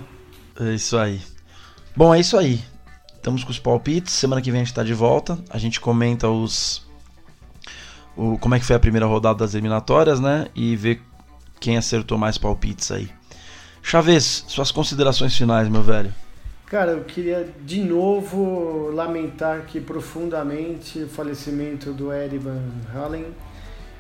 É 0.59 0.75
isso 0.75 0.99
aí. 0.99 1.21
Bom, 1.95 2.15
é 2.15 2.21
isso 2.21 2.39
aí. 2.39 2.65
Estamos 3.15 3.45
com 3.45 3.51
os 3.51 3.59
palpites. 3.59 4.15
Semana 4.15 4.41
que 4.41 4.51
vem 4.51 4.61
a 4.61 4.65
gente 4.65 4.73
está 4.73 4.83
de 4.83 4.95
volta. 4.95 5.39
A 5.51 5.59
gente 5.59 5.79
comenta 5.79 6.29
os. 6.29 6.87
O, 8.17 8.39
como 8.39 8.55
é 8.55 8.59
que 8.59 8.65
foi 8.65 8.75
a 8.75 8.81
primeira 8.81 9.07
rodada 9.07 9.41
das 9.41 9.53
eliminatórias, 9.53 10.19
né? 10.19 10.49
E 10.55 10.75
vê 10.75 10.99
quem 11.61 11.77
acertou 11.77 12.17
mais 12.17 12.39
palpites 12.39 12.91
aí. 12.91 13.11
Chaves, 13.83 14.45
suas 14.49 14.71
considerações 14.71 15.37
finais, 15.37 15.69
meu 15.69 15.83
velho. 15.83 16.15
Cara, 16.67 16.93
eu 16.93 17.05
queria 17.05 17.53
de 17.61 17.83
novo 17.83 18.91
lamentar 18.91 19.59
aqui 19.59 19.79
profundamente 19.79 21.01
o 21.01 21.09
falecimento 21.09 21.93
do 21.93 22.11
Eddie 22.11 22.39
Van 22.39 22.63
Halen 22.95 23.27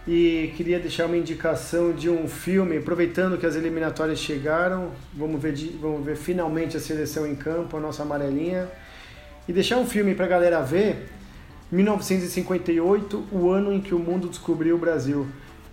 e 0.06 0.52
queria 0.56 0.80
deixar 0.80 1.06
uma 1.06 1.16
indicação 1.16 1.92
de 1.92 2.10
um 2.10 2.26
filme, 2.26 2.78
aproveitando 2.78 3.38
que 3.38 3.46
as 3.46 3.54
eliminatórias 3.54 4.18
chegaram, 4.18 4.90
vamos 5.14 5.40
ver, 5.40 5.54
vamos 5.80 6.04
ver 6.04 6.16
finalmente 6.16 6.76
a 6.76 6.80
seleção 6.80 7.26
em 7.26 7.36
campo, 7.36 7.76
a 7.76 7.80
nossa 7.80 8.02
amarelinha, 8.02 8.68
e 9.46 9.52
deixar 9.52 9.78
um 9.78 9.86
filme 9.86 10.14
para 10.14 10.24
a 10.24 10.28
galera 10.28 10.60
ver, 10.60 11.08
1958, 11.70 13.24
o 13.30 13.50
ano 13.50 13.72
em 13.72 13.80
que 13.80 13.94
o 13.94 13.98
mundo 13.98 14.28
descobriu 14.28 14.74
o 14.74 14.78
Brasil. 14.78 15.26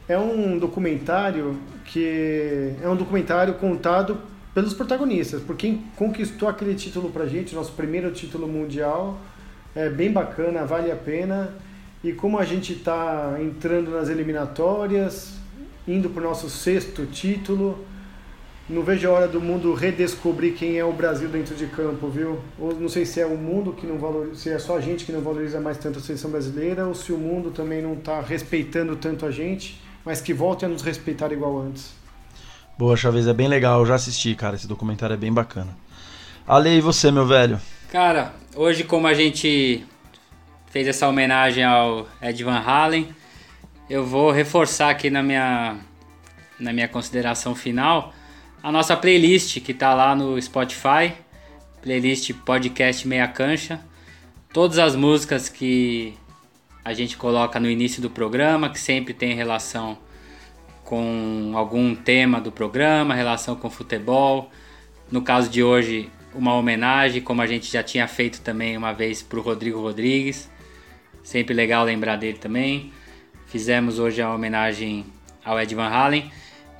É 0.08 0.18
um 0.18 0.58
documentário 0.58 1.60
que 1.86 2.74
é 2.82 2.88
um 2.88 2.96
documentário 2.96 3.56
contado 3.56 4.22
pelos 4.54 4.74
protagonistas, 4.74 5.42
por 5.42 5.56
quem 5.56 5.86
conquistou 5.96 6.48
aquele 6.48 6.76
título 6.76 7.10
pra 7.10 7.26
gente, 7.26 7.56
nosso 7.56 7.72
primeiro 7.74 8.12
título 8.12 8.48
mundial. 8.48 9.20
É 9.76 9.90
bem 9.90 10.12
bacana, 10.12 10.66
vale 10.66 10.92
a 10.92 10.96
pena 10.96 11.54
e 12.04 12.14
como 12.14 12.40
a 12.40 12.46
gente 12.46 12.74
está 12.74 13.38
entrando 13.42 13.92
nas 13.92 14.10
eliminatórias, 14.10 15.34
indo 15.88 16.10
para 16.10 16.22
o 16.22 16.24
nosso 16.24 16.50
sexto 16.50 17.06
título, 17.06 17.86
não 18.70 18.84
vejo 18.84 19.10
a 19.10 19.12
hora 19.12 19.28
do 19.28 19.42
mundo 19.42 19.74
redescobrir 19.74 20.54
quem 20.54 20.78
é 20.78 20.86
o 20.86 20.94
Brasil 20.94 21.28
dentro 21.28 21.56
de 21.56 21.66
campo, 21.66 22.08
viu? 22.08 22.40
Ou 22.60 22.74
não 22.80 22.88
sei 22.88 23.04
se 23.04 23.20
é 23.20 23.26
o 23.26 23.36
mundo 23.36 23.74
que 23.74 23.88
não 23.88 23.98
valoriza, 23.98 24.36
se 24.36 24.50
é 24.50 24.60
só 24.60 24.78
a 24.78 24.82
gente 24.82 25.06
que 25.06 25.12
não 25.12 25.22
valoriza 25.22 25.60
mais 25.60 25.78
tanto 25.78 25.98
a 25.98 26.02
seleção 26.02 26.30
brasileira, 26.30 26.86
ou 26.86 26.94
se 26.94 27.12
o 27.12 27.18
mundo 27.18 27.50
também 27.50 27.82
não 27.82 27.94
está 27.94 28.22
respeitando 28.22 28.96
tanto 28.96 29.26
a 29.26 29.32
gente, 29.32 29.82
mas 30.06 30.22
que 30.22 30.34
volte 30.34 30.66
a 30.66 30.68
nos 30.68 30.84
respeitar 30.84 31.32
igual 31.32 31.60
antes. 31.60 31.94
Boa, 32.78 32.96
Chaves, 32.96 33.28
é 33.28 33.34
bem 33.34 33.48
legal, 33.48 33.80
eu 33.80 33.86
já 33.88 33.96
assisti, 33.96 34.36
cara, 34.36 34.56
esse 34.56 34.68
documentário 34.68 35.16
é 35.16 35.18
bem 35.18 35.34
bacana. 35.34 35.76
Ale, 36.48 36.70
e 36.70 36.82
você, 36.82 37.12
meu 37.12 37.26
velho? 37.26 37.60
Cara, 37.92 38.34
hoje 38.56 38.84
como 38.84 39.08
a 39.08 39.14
gente 39.14 39.84
fez 40.70 40.88
essa 40.88 41.08
homenagem 41.08 41.64
ao 41.64 42.08
Ed 42.22 42.44
Van 42.44 42.60
Halen. 42.60 43.10
Eu 43.90 44.06
vou 44.06 44.32
reforçar 44.32 44.90
aqui 44.90 45.10
na 45.10 45.24
minha, 45.24 45.78
na 46.60 46.72
minha 46.72 46.88
consideração 46.88 47.56
final 47.56 48.14
a 48.62 48.72
nossa 48.72 48.96
playlist 48.96 49.60
que 49.62 49.72
está 49.72 49.94
lá 49.94 50.16
no 50.16 50.40
Spotify, 50.42 51.14
playlist 51.82 52.34
Podcast 52.46 53.08
Meia 53.08 53.28
Cancha. 53.28 53.80
Todas 54.52 54.78
as 54.78 54.96
músicas 54.96 55.48
que 55.48 56.14
a 56.84 56.94
gente 56.94 57.16
coloca 57.16 57.60
no 57.60 57.70
início 57.70 58.02
do 58.02 58.10
programa, 58.10 58.70
que 58.70 58.80
sempre 58.80 59.14
tem 59.14 59.34
relação 59.34 59.98
com 60.84 61.54
algum 61.56 61.96
tema 61.96 62.42
do 62.42 62.52
programa, 62.52 63.14
relação 63.14 63.56
com 63.56 63.70
futebol. 63.70 64.52
No 65.12 65.22
caso 65.22 65.50
de 65.50 65.64
hoje, 65.64 66.10
uma 66.34 66.54
homenagem, 66.54 67.22
como 67.22 67.42
a 67.42 67.48
gente 67.48 67.72
já 67.72 67.82
tinha 67.82 68.08
feito 68.08 68.42
também 68.42 68.76
uma 68.76 68.92
vez 68.92 69.22
para 69.22 69.40
o 69.40 69.42
Rodrigo 69.42 69.80
Rodrigues. 69.80 70.50
Sempre 71.30 71.54
legal 71.54 71.86
lembrar 71.86 72.16
dele 72.16 72.40
também. 72.40 72.92
Fizemos 73.46 74.00
hoje 74.00 74.20
a 74.20 74.34
homenagem 74.34 75.06
ao 75.46 75.60
Ed 75.60 75.76
Van 75.76 75.88
Halen. 75.88 76.32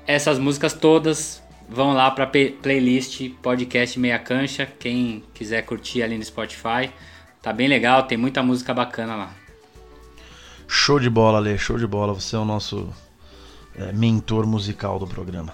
Essas 0.08 0.40
músicas 0.40 0.74
todas 0.74 1.40
vão 1.70 1.94
lá 1.94 2.10
para 2.10 2.26
playlist 2.26 3.30
podcast 3.44 4.00
Meia 4.00 4.18
Cancha. 4.18 4.66
Quem 4.66 5.24
quiser 5.36 5.62
curtir 5.62 6.02
ali 6.02 6.18
no 6.18 6.26
Spotify, 6.26 6.90
tá 7.44 7.54
bem 7.54 7.68
legal, 7.68 8.08
tem 8.08 8.18
muita 8.18 8.42
música 8.42 8.74
bacana 8.74 9.16
lá. 9.16 9.36
Show 10.68 11.00
de 11.00 11.12
bola, 11.12 11.38
Lê, 11.38 11.56
show 11.56 11.78
de 11.78 11.86
bola. 11.86 12.12
Você 12.12 12.36
é 12.36 12.40
o 12.40 12.46
nosso 12.46 12.90
é, 13.78 13.92
mentor 13.92 14.48
musical 14.48 14.98
do 14.98 15.06
programa. 15.06 15.54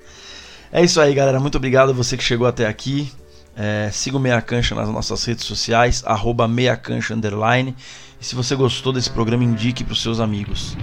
é 0.70 0.84
isso 0.84 1.00
aí, 1.00 1.14
galera. 1.14 1.40
Muito 1.40 1.56
obrigado 1.56 1.88
a 1.88 1.94
você 1.94 2.14
que 2.14 2.22
chegou 2.22 2.46
até 2.46 2.66
aqui. 2.66 3.10
É, 3.56 3.88
siga 3.90 4.18
o 4.18 4.20
Meia 4.20 4.42
Cancha 4.42 4.74
nas 4.74 4.90
nossas 4.90 5.24
redes 5.24 5.46
sociais, 5.46 6.02
arroba 6.04 6.46
Meia 6.46 6.76
Cancha 6.76 7.14
Underline. 7.14 7.74
E 8.20 8.24
se 8.24 8.34
você 8.34 8.56
gostou 8.56 8.92
desse 8.92 9.10
programa, 9.10 9.44
indique 9.44 9.84
para 9.84 9.92
os 9.92 10.02
seus 10.02 10.18
amigos. 10.18 10.76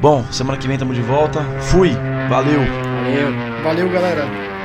Bom, 0.00 0.24
semana 0.30 0.56
que 0.56 0.66
vem 0.66 0.76
estamos 0.76 0.96
de 0.96 1.02
volta. 1.02 1.42
Fui! 1.60 1.90
Valeu! 2.28 2.60
Valeu! 2.60 3.62
Valeu, 3.64 3.90
galera! 3.90 4.59